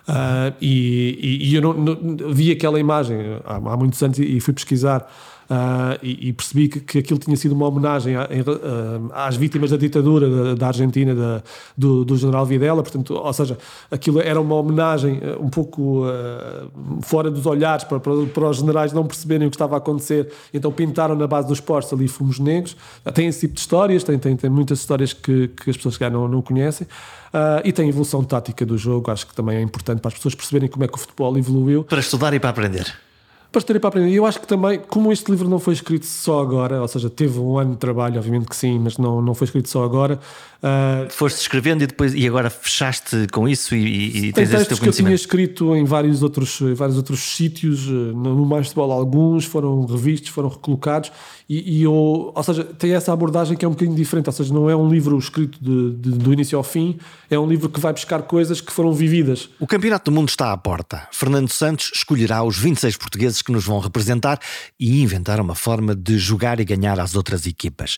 Uh, 0.09 0.53
e, 0.61 1.19
e, 1.21 1.51
e, 1.51 1.55
eu 1.55 1.63
não, 1.63 1.75
não, 1.75 2.33
vi 2.33 2.51
aquela 2.51 2.81
imagem 2.81 3.19
há, 3.45 3.55
há 3.55 3.77
muitos 3.77 4.03
anos 4.03 4.19
e, 4.19 4.37
e 4.37 4.41
fui 4.41 4.53
pesquisar 4.53 5.09
Uh, 5.53 5.99
e, 6.03 6.29
e, 6.29 6.33
percebi 6.33 6.67
que, 6.67 6.81
que 6.81 6.99
aquilo 7.01 7.19
tinha 7.19 7.37
sido 7.37 7.53
uma 7.53 7.67
homenagem 7.67 8.17
a, 8.17 8.23
ah, 8.23 9.27
às 9.27 9.37
vítimas 9.37 9.71
da 9.71 9.77
ditadura 9.77 10.31
da, 10.31 10.55
da 10.55 10.67
Argentina, 10.69 11.15
da, 11.15 11.43
do, 11.77 12.07
do, 12.07 12.17
general 12.17 12.47
Videla, 12.47 12.83
portanto, 12.83 13.13
ou 13.13 13.33
seja, 13.35 13.59
aquilo 13.91 14.19
era 14.19 14.41
uma 14.41 14.55
homenagem 14.55 15.21
ah, 15.23 15.37
um 15.39 15.51
pouco 15.51 16.07
uh, 16.07 16.71
fora 17.03 17.31
dos 17.31 17.45
olhares 17.45 17.85
para, 17.85 18.01
para, 18.01 18.25
para, 18.33 18.49
os 18.49 18.57
generais 18.57 18.95
não 18.95 19.05
perceberem 19.05 19.47
o 19.47 19.51
que 19.51 19.57
estava 19.57 19.75
a 19.75 19.79
acontecer, 19.79 20.33
então 20.55 20.73
pintaram 20.73 21.15
na 21.15 21.27
base 21.27 21.49
dos 21.49 21.61
postos 21.61 21.99
ali 21.99 22.09
fomos 22.09 22.39
negros. 22.39 22.75
Tem 23.13 23.27
esse 23.27 23.41
tipo 23.41 23.53
de 23.53 23.61
histórias, 23.61 24.03
tem, 24.05 24.19
tem, 24.19 24.35
tem 24.35 24.49
muitas 24.49 24.79
histórias 24.79 25.13
que, 25.13 25.49
que 25.49 25.69
as 25.69 25.77
pessoas 25.77 25.99
que 25.99 26.09
não, 26.09 26.29
não 26.29 26.41
conhecem. 26.41 26.87
Uh, 27.29 27.61
e 27.63 27.73
tem 27.73 27.87
a 27.87 27.89
evolução 27.91 28.25
tática 28.25 28.65
do 28.65 28.79
jogo, 28.79 29.11
acho 29.11 29.27
que 29.27 29.35
também 29.35 29.59
é 29.59 29.61
importante 29.61 30.01
para 30.01 30.09
as 30.09 30.15
pessoas 30.15 30.35
perceberem 30.35 30.69
como 30.69 30.85
é 30.85 30.89
que 30.89 30.95
o 30.95 30.99
futebol 30.99 31.37
evoluiu. 31.37 31.85
Para 31.85 32.01
estudar 32.01 32.33
e 32.33 32.41
para 32.41 32.49
aprender 32.49 33.12
para 33.53 33.61
estarem 33.61 33.79
para 33.79 33.89
aprender. 33.89 34.09
E 34.09 34.17
eu 34.17 34.25
acho 34.25 34.41
que 34.41 34.47
também, 34.47 34.81
como 34.89 35.13
este 35.13 35.31
livro 35.31 35.49
não 35.49 35.59
foi 35.59 35.75
escrito 35.75 36.07
só 36.07 36.41
agora, 36.41 36.81
ou 36.81 36.89
seja, 36.89 37.11
teve 37.11 37.39
um 37.39 37.59
ano 37.59 37.73
de 37.73 37.77
trabalho, 37.77 38.17
obviamente 38.17 38.49
que 38.49 38.57
sim, 38.57 38.79
mas 38.79 38.97
não, 38.97 39.21
não 39.21 39.35
foi 39.35 39.45
escrito 39.45 39.69
só 39.69 39.85
agora. 39.85 40.19
Uh, 40.63 41.11
Foste 41.11 41.41
escrevendo 41.41 41.83
e 41.83 41.87
depois 41.87 42.15
e 42.15 42.27
agora 42.27 42.49
fechaste 42.49 43.27
com 43.33 43.49
isso 43.49 43.75
e, 43.75 44.29
e 44.29 44.33
tens 44.33 44.53
esse 44.53 44.67
teu 44.67 44.79
conhecimento. 44.79 44.79
que 44.79 44.89
eu 44.89 44.93
tinha 44.93 45.15
escrito 45.15 45.77
em 45.77 45.85
vários 45.85 46.23
outros, 46.23 46.61
vários 46.75 46.97
outros 46.97 47.21
sítios, 47.21 47.87
no 47.89 48.47
Mais 48.47 48.69
de 48.69 48.75
Bola 48.75 48.95
alguns 48.95 49.45
foram 49.45 49.85
revistos, 49.85 50.31
foram 50.31 50.49
recolocados 50.49 51.11
e, 51.49 51.81
e 51.81 51.83
eu, 51.83 52.33
ou 52.35 52.43
seja, 52.43 52.65
tem 52.65 52.95
essa 52.95 53.13
abordagem 53.13 53.57
que 53.57 53.65
é 53.65 53.69
um 53.69 53.73
bocadinho 53.73 53.95
diferente, 53.95 54.29
ou 54.29 54.33
seja, 54.33 54.55
não 54.55 54.71
é 54.71 54.75
um 54.75 54.89
livro 54.89 55.19
escrito 55.19 55.59
de, 55.61 55.91
de, 55.97 56.17
do 56.17 56.33
início 56.33 56.57
ao 56.57 56.65
fim, 56.65 56.99
é 57.29 57.39
um 57.39 57.47
livro 57.47 57.69
que 57.69 57.79
vai 57.79 57.93
buscar 57.93 58.23
coisas 58.23 58.61
que 58.61 58.73
foram 58.73 58.91
vividas. 58.93 59.51
O 59.61 59.67
Campeonato 59.67 60.11
do 60.11 60.15
Mundo 60.15 60.29
está 60.31 60.51
à 60.53 60.57
porta. 60.57 61.07
Fernando 61.13 61.51
Santos 61.51 61.91
escolherá 61.95 62.43
os 62.43 62.57
26 62.57 62.97
portugueses 62.97 63.42
que 63.43 63.53
nos 63.53 63.65
vão 63.65 63.79
representar 63.79 64.39
e 64.79 65.03
inventar 65.03 65.41
uma 65.41 65.55
forma 65.55 65.95
de 65.95 66.19
jogar 66.19 66.61
e 66.61 66.65
ganhar 66.65 66.99
às 66.99 67.15
outras 67.15 67.47
equipas. 67.47 67.97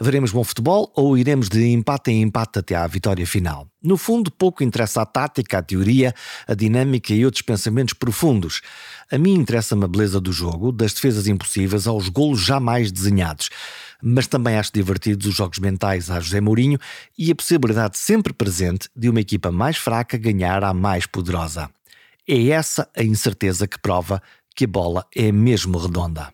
Veremos 0.00 0.32
bom 0.32 0.42
futebol 0.42 0.92
ou 0.96 1.16
iremos 1.16 1.48
de 1.48 1.64
empate 1.66 2.10
em 2.10 2.22
empate 2.22 2.58
até 2.58 2.74
à 2.74 2.86
vitória 2.86 3.26
final? 3.26 3.68
No 3.82 3.96
fundo, 3.96 4.32
pouco 4.32 4.64
interessa 4.64 5.02
a 5.02 5.06
tática, 5.06 5.58
a 5.58 5.62
teoria, 5.62 6.12
a 6.48 6.54
dinâmica 6.54 7.14
e 7.14 7.24
outros 7.24 7.42
pensamentos 7.42 7.94
profundos. 7.94 8.60
A 9.12 9.16
mim 9.16 9.34
interessa-me 9.34 9.84
a 9.84 9.88
beleza 9.88 10.20
do 10.20 10.32
jogo, 10.32 10.72
das 10.72 10.92
defesas 10.92 11.28
impossíveis 11.28 11.86
aos 11.86 12.08
golos 12.08 12.40
jamais 12.40 12.90
desenhados. 12.90 13.48
Mas 14.02 14.26
também 14.26 14.56
acho 14.56 14.72
divertidos 14.74 15.26
os 15.26 15.34
jogos 15.34 15.60
mentais 15.60 16.10
a 16.10 16.18
José 16.18 16.40
Mourinho 16.40 16.78
e 17.16 17.30
a 17.30 17.34
possibilidade 17.34 17.96
sempre 17.96 18.32
presente 18.32 18.88
de 18.94 19.08
uma 19.08 19.20
equipa 19.20 19.52
mais 19.52 19.76
fraca 19.76 20.18
ganhar 20.18 20.64
à 20.64 20.74
mais 20.74 21.06
poderosa. 21.06 21.70
É 22.28 22.48
essa 22.48 22.88
a 22.96 23.04
incerteza 23.04 23.68
que 23.68 23.78
prova 23.78 24.20
que 24.56 24.64
a 24.64 24.68
bola 24.68 25.06
é 25.14 25.30
mesmo 25.30 25.78
redonda. 25.78 26.32